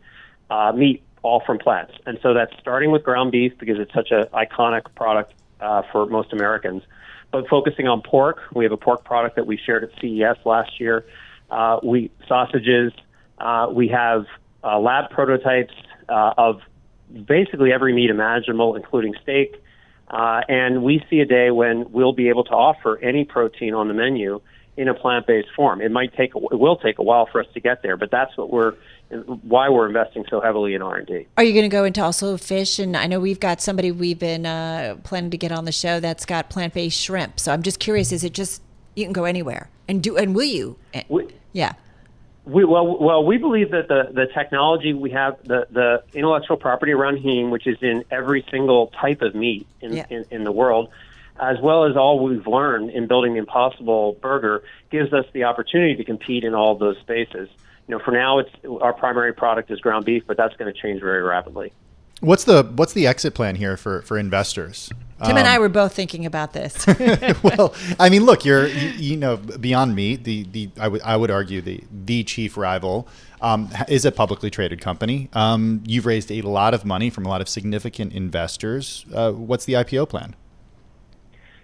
uh, 0.50 0.72
meat 0.74 1.02
all 1.24 1.42
from 1.46 1.58
plants, 1.58 1.94
and 2.06 2.20
so 2.22 2.34
that's 2.34 2.54
starting 2.60 2.92
with 2.92 3.04
ground 3.04 3.32
beef 3.32 3.54
because 3.58 3.80
it's 3.80 3.94
such 3.94 4.12
an 4.12 4.26
iconic 4.34 4.84
product 4.96 5.34
uh, 5.60 5.82
for 5.92 6.06
most 6.06 6.34
Americans. 6.34 6.84
But 7.32 7.48
focusing 7.48 7.88
on 7.88 8.02
pork, 8.02 8.40
we 8.54 8.66
have 8.66 8.72
a 8.72 8.78
pork 8.78 9.04
product 9.04 9.38
that 9.38 9.48
we 9.48 9.58
shared 9.58 9.84
at 9.84 9.92
CES 10.02 10.46
last 10.46 10.80
year. 10.80 11.06
Uh, 11.50 11.80
we 11.84 12.12
sausages. 12.28 12.92
Uh, 13.40 13.68
we 13.72 13.88
have 13.88 14.26
uh, 14.64 14.80
lab 14.80 15.10
prototypes 15.10 15.74
uh, 16.10 16.34
of 16.38 16.62
basically 17.26 17.72
every 17.72 17.94
meat 17.94 18.10
imaginable, 18.10 18.76
including 18.76 19.14
steak. 19.22 19.62
Uh, 20.10 20.42
and 20.48 20.84
we 20.84 21.04
see 21.10 21.20
a 21.20 21.26
day 21.26 21.52
when 21.52 21.92
we'll 21.92 22.14
be 22.14 22.30
able 22.30 22.44
to 22.44 22.52
offer 22.52 22.98
any 22.98 23.24
protein 23.24 23.74
on 23.74 23.88
the 23.88 23.94
menu 23.94 24.42
in 24.78 24.88
a 24.88 24.94
plant-based 24.94 25.50
form. 25.56 25.82
It 25.82 25.92
might 25.92 26.16
take, 26.16 26.32
it 26.36 26.60
will 26.60 26.78
take 26.78 27.00
a 27.00 27.04
while 27.04 27.28
for 27.32 27.42
us 27.42 27.48
to 27.54 27.60
get 27.60 27.82
there, 27.84 27.98
but 27.98 28.10
that's 28.12 28.36
what 28.38 28.52
we're, 28.52 28.74
why 29.44 29.70
we're 29.70 29.88
investing 29.88 30.26
so 30.30 30.40
heavily 30.42 30.74
in 30.74 30.82
R&D. 30.82 31.28
Are 31.38 31.44
you 31.44 31.54
going 31.54 31.70
to 31.70 31.70
go 31.70 31.84
into 31.84 32.02
also 32.02 32.38
fish? 32.38 32.80
And 32.80 32.96
I 32.96 33.08
know 33.08 33.20
we've 33.20 33.40
got 33.40 33.62
somebody 33.62 33.92
we've 33.92 34.20
been 34.20 34.46
uh, 34.46 34.98
planning 35.04 35.32
to 35.32 35.38
get 35.38 35.52
on 35.52 35.66
the 35.66 35.72
show 35.72 36.00
that's 36.00 36.26
got 36.26 36.50
plant-based 36.50 37.00
shrimp. 37.00 37.40
So 37.40 37.52
I'm 37.52 37.64
just 37.64 37.80
curious: 37.80 38.12
is 38.12 38.24
it 38.24 38.34
just 38.34 38.62
you 38.96 39.06
can 39.06 39.14
go 39.14 39.26
anywhere 39.26 39.70
and 39.88 40.02
do? 40.02 40.18
And 40.18 40.34
will 40.34 40.44
you? 40.46 40.78
We, 41.10 41.28
yeah. 41.52 41.74
We, 42.44 42.66
well, 42.66 42.98
well, 43.00 43.24
we 43.24 43.38
believe 43.38 43.72
that 43.72 43.88
the, 43.88 44.10
the 44.12 44.26
technology 44.34 44.94
we 44.94 45.12
have, 45.12 45.38
the, 45.44 45.68
the 45.70 46.04
intellectual 46.14 46.58
property 46.58 46.92
around 46.92 47.18
heme, 47.18 47.52
which 47.52 47.68
is 47.68 47.78
in 47.82 48.04
every 48.10 48.44
single 48.50 48.88
type 48.88 49.22
of 49.22 49.36
meat 49.36 49.68
in, 49.80 49.94
yeah. 49.94 50.06
in, 50.10 50.26
in 50.32 50.44
the 50.44 50.52
world, 50.52 50.90
as 51.40 51.58
well 51.62 51.86
as 51.86 51.96
all 51.96 52.24
we've 52.24 52.48
learned 52.48 52.90
in 52.90 53.08
building 53.08 53.34
the 53.34 53.40
Impossible 53.40 54.14
Burger, 54.22 54.64
gives 54.90 55.14
us 55.14 55.26
the 55.34 55.44
opportunity 55.44 55.96
to 55.96 56.04
compete 56.04 56.44
in 56.44 56.56
all 56.56 56.76
those 56.76 56.98
spaces. 56.98 57.48
You 57.88 57.98
know, 57.98 58.04
for 58.04 58.12
now, 58.12 58.40
it's 58.40 58.50
our 58.82 58.94
primary 58.94 59.34
product 59.34 59.70
is 59.70 59.80
ground 59.80 60.06
beef, 60.06 60.24
but 60.26 60.38
that's 60.38 60.56
going 60.56 60.72
to 60.74 60.80
change 60.80 61.02
very 61.02 61.22
rapidly. 61.22 61.74
What's 62.22 62.44
the 62.44 62.64
what's 62.76 62.94
the 62.94 63.08
exit 63.08 63.34
plan 63.34 63.56
here 63.56 63.78
for 63.78 64.02
for 64.04 64.18
investors? 64.18 64.92
Tim 65.24 65.32
um, 65.32 65.38
and 65.38 65.48
I 65.48 65.56
um, 65.56 65.62
were 65.62 65.70
both 65.70 65.94
thinking 65.94 66.26
about 66.26 66.54
this. 66.54 66.86
well, 67.44 67.74
I 68.00 68.10
mean, 68.10 68.24
look, 68.24 68.44
you're 68.44 68.68
you, 68.68 68.90
you, 68.90 69.18
know 69.18 69.38
Beyond 69.38 69.96
Meat. 69.96 70.24
the 70.24 70.44
the 70.44 70.70
I 70.80 70.88
would 70.88 71.02
I 71.02 71.16
would 71.16 71.32
argue 71.32 71.62
the 71.62 71.84
the 71.92 72.24
chief 72.24 72.58
rival 72.58 73.08
um, 73.42 73.70
is 73.88 74.06
a 74.06 74.12
publicly 74.12 74.50
traded 74.50 74.82
company. 74.82 75.30
Um, 75.34 75.84
you've 75.86 76.06
raised 76.06 76.32
a 76.32 76.42
lot 76.42 76.74
of 76.74 76.86
money 76.86 77.10
from 77.10 77.26
a 77.26 77.30
lot 77.30 77.42
of 77.42 77.50
significant 77.50 78.14
investors. 78.14 79.06
Uh, 79.14 79.32
what's 79.32 79.66
the 79.66 79.74
IPO 79.74 80.10
plan? 80.10 80.36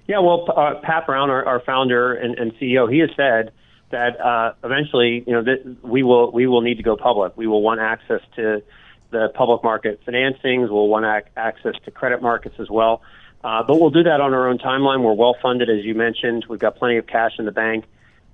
Yeah, 0.07 0.19
well, 0.19 0.47
uh, 0.55 0.75
Pat 0.81 1.05
Brown, 1.05 1.29
our, 1.29 1.45
our 1.45 1.59
founder 1.59 2.13
and, 2.13 2.37
and, 2.39 2.53
CEO, 2.53 2.91
he 2.91 2.99
has 2.99 3.09
said 3.17 3.51
that 3.91 4.19
uh, 4.21 4.53
eventually, 4.63 5.23
you 5.27 5.33
know, 5.33 5.43
that 5.43 5.77
we 5.83 6.01
will 6.01 6.31
we 6.31 6.47
will 6.47 6.61
need 6.61 6.77
to 6.77 6.83
go 6.83 6.95
public. 6.95 7.35
We 7.35 7.45
will 7.45 7.61
want 7.61 7.81
access 7.81 8.21
to 8.37 8.63
the 9.11 9.29
public 9.33 9.63
market 9.63 9.99
financings. 10.05 10.69
We'll 10.69 10.87
want 10.87 11.05
ac- 11.05 11.31
access 11.35 11.73
to 11.85 11.91
credit 11.91 12.21
markets 12.21 12.55
as 12.59 12.69
well. 12.69 13.01
Uh, 13.47 13.63
but 13.63 13.79
we'll 13.79 13.89
do 13.89 14.03
that 14.03 14.19
on 14.19 14.33
our 14.33 14.49
own 14.49 14.57
timeline. 14.57 15.01
We're 15.01 15.13
well 15.13 15.37
funded, 15.41 15.69
as 15.69 15.85
you 15.85 15.95
mentioned. 15.95 16.43
We've 16.49 16.59
got 16.59 16.75
plenty 16.75 16.97
of 16.97 17.07
cash 17.07 17.39
in 17.39 17.45
the 17.45 17.51
bank. 17.53 17.85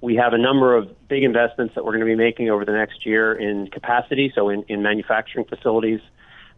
We 0.01 0.15
have 0.15 0.33
a 0.33 0.39
number 0.39 0.75
of 0.75 1.07
big 1.07 1.23
investments 1.23 1.75
that 1.75 1.85
we're 1.85 1.91
going 1.91 1.99
to 1.99 2.07
be 2.07 2.15
making 2.15 2.49
over 2.49 2.65
the 2.65 2.71
next 2.71 3.05
year 3.05 3.31
in 3.31 3.67
capacity, 3.67 4.31
so 4.33 4.49
in, 4.49 4.63
in 4.69 4.81
manufacturing 4.81 5.45
facilities, 5.45 5.99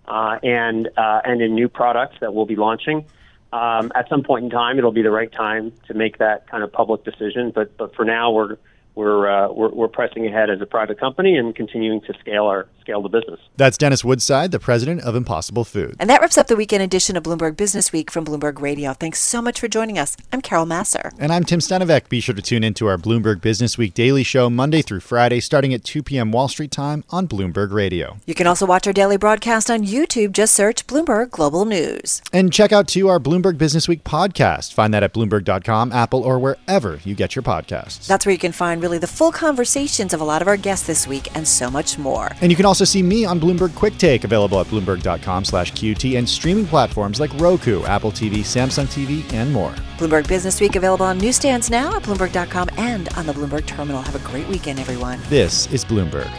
uh, 0.08 0.40
and 0.42 0.88
uh, 0.96 1.20
and 1.26 1.42
in 1.42 1.54
new 1.54 1.68
products 1.68 2.16
that 2.22 2.34
we'll 2.34 2.46
be 2.46 2.56
launching. 2.56 3.04
Um, 3.52 3.92
at 3.94 4.08
some 4.08 4.24
point 4.24 4.46
in 4.46 4.50
time, 4.52 4.78
it'll 4.78 4.94
be 4.94 5.02
the 5.02 5.12
right 5.12 5.30
time 5.30 5.74
to 5.88 5.94
make 5.94 6.20
that 6.20 6.48
kind 6.50 6.64
of 6.64 6.72
public 6.72 7.04
decision. 7.04 7.52
But 7.54 7.76
but 7.76 7.94
for 7.94 8.06
now, 8.06 8.32
we're 8.32 8.56
we're, 8.96 9.30
uh, 9.30 9.52
we're, 9.52 9.70
we're 9.70 9.88
pressing 9.88 10.26
ahead 10.26 10.50
as 10.50 10.62
a 10.62 10.66
private 10.66 11.00
company 11.00 11.36
and 11.38 11.56
continuing 11.56 12.02
to 12.02 12.14
scale 12.20 12.46
our 12.46 12.68
scale 12.86 13.02
the 13.02 13.10
business. 13.10 13.40
That's 13.58 13.78
Dennis 13.78 14.06
Woodside, 14.06 14.52
the 14.52 14.60
president 14.60 15.02
of 15.02 15.16
Impossible 15.16 15.64
Food. 15.64 15.96
And 16.00 16.08
that 16.10 16.22
wraps 16.22 16.38
up 16.38 16.48
the 16.48 16.56
weekend 16.56 16.84
edition 16.84 17.18
of 17.18 17.24
Bloomberg 17.24 17.58
Business 17.58 17.92
Week 17.92 18.12
from 18.12 18.26
Bloomberg 18.26 18.62
Radio. 18.62 18.94
Thanks 18.94 19.20
so 19.20 19.42
much 19.42 19.60
for 19.60 19.68
joining 19.68 19.98
us. 19.98 20.16
I'm 20.32 20.40
Carol 20.40 20.68
Massar. 20.68 21.12
And 21.18 21.32
I'm 21.34 21.44
Tim 21.44 21.60
Stenovec. 21.60 22.10
Be 22.10 22.20
sure 22.20 22.36
to 22.36 22.44
tune 22.44 22.64
into 22.64 22.86
our 22.86 22.98
Bloomberg 22.98 23.42
Business 23.42 23.76
Week 23.76 23.94
daily 23.96 24.24
show 24.24 24.52
Monday 24.52 24.84
through 24.84 25.00
Friday, 25.00 25.40
starting 25.40 25.74
at 25.74 25.84
2 25.84 26.04
p.m. 26.04 26.32
Wall 26.32 26.48
Street 26.48 26.72
time 26.72 27.04
on 27.10 27.28
Bloomberg 27.28 27.72
Radio. 27.72 28.18
You 28.28 28.36
can 28.36 28.46
also 28.46 28.68
watch 28.68 28.86
our 28.86 28.94
daily 28.94 29.18
broadcast 29.18 29.72
on 29.72 29.84
YouTube. 29.84 30.32
Just 30.32 30.54
search 30.54 30.86
Bloomberg 30.86 31.32
Global 31.32 31.66
News. 31.66 32.22
And 32.32 32.54
check 32.54 32.72
out 32.72 32.88
too 32.88 33.08
our 33.08 33.20
Bloomberg 33.20 33.58
Business 33.58 33.88
Week 33.88 34.04
podcast. 34.04 34.74
Find 34.74 34.94
that 34.94 35.02
at 35.02 35.14
Bloomberg.com, 35.14 35.92
Apple, 35.92 36.22
or 36.22 36.38
wherever 36.38 37.00
you 37.04 37.16
get 37.16 37.36
your 37.36 37.44
podcasts. 37.44 38.06
That's 38.06 38.28
where 38.28 38.34
you 38.34 38.40
can 38.40 38.52
find 38.52 38.80
really 38.86 39.00
the 39.00 39.08
full 39.08 39.32
conversations 39.32 40.14
of 40.14 40.22
a 40.22 40.24
lot 40.24 40.44
of 40.44 40.48
our 40.48 40.58
guests 40.58 40.86
this 40.86 41.08
week 41.08 41.28
and 41.36 41.48
so 41.48 41.72
much 41.72 41.98
more. 41.98 42.30
And 42.42 42.52
you 42.52 42.56
can 42.56 42.68
also 42.68 42.86
see 42.86 43.02
me 43.02 43.26
on 43.26 43.40
Bloomberg 43.40 43.74
Quick 43.74 43.98
Take, 43.98 44.24
available 44.24 44.60
at 44.60 44.68
bloomberg.com 44.68 45.44
slash 45.44 45.74
QT 45.74 46.18
and 46.20 46.30
streaming 46.30 46.68
platforms 46.68 47.20
like 47.20 47.34
Roku, 47.40 47.84
Apple 47.86 48.12
TV, 48.12 48.42
Samsung 48.42 48.86
TV, 48.86 49.34
and 49.34 49.52
more. 49.52 49.74
Bloomberg 49.98 50.28
Business 50.28 50.62
Week 50.62 50.76
available 50.76 51.08
on 51.08 51.18
newsstands 51.18 51.72
now 51.72 51.96
at 51.96 52.04
bloomberg.com 52.04 52.70
and 52.78 53.10
on 53.10 53.26
the 53.26 53.34
Bloomberg 53.34 53.66
Terminal. 53.66 54.04
Have 54.04 54.16
a 54.16 54.30
great 54.30 54.48
weekend, 54.48 54.78
everyone. 54.78 55.20
This 55.30 55.66
is 55.74 55.84
Bloomberg. 55.84 56.30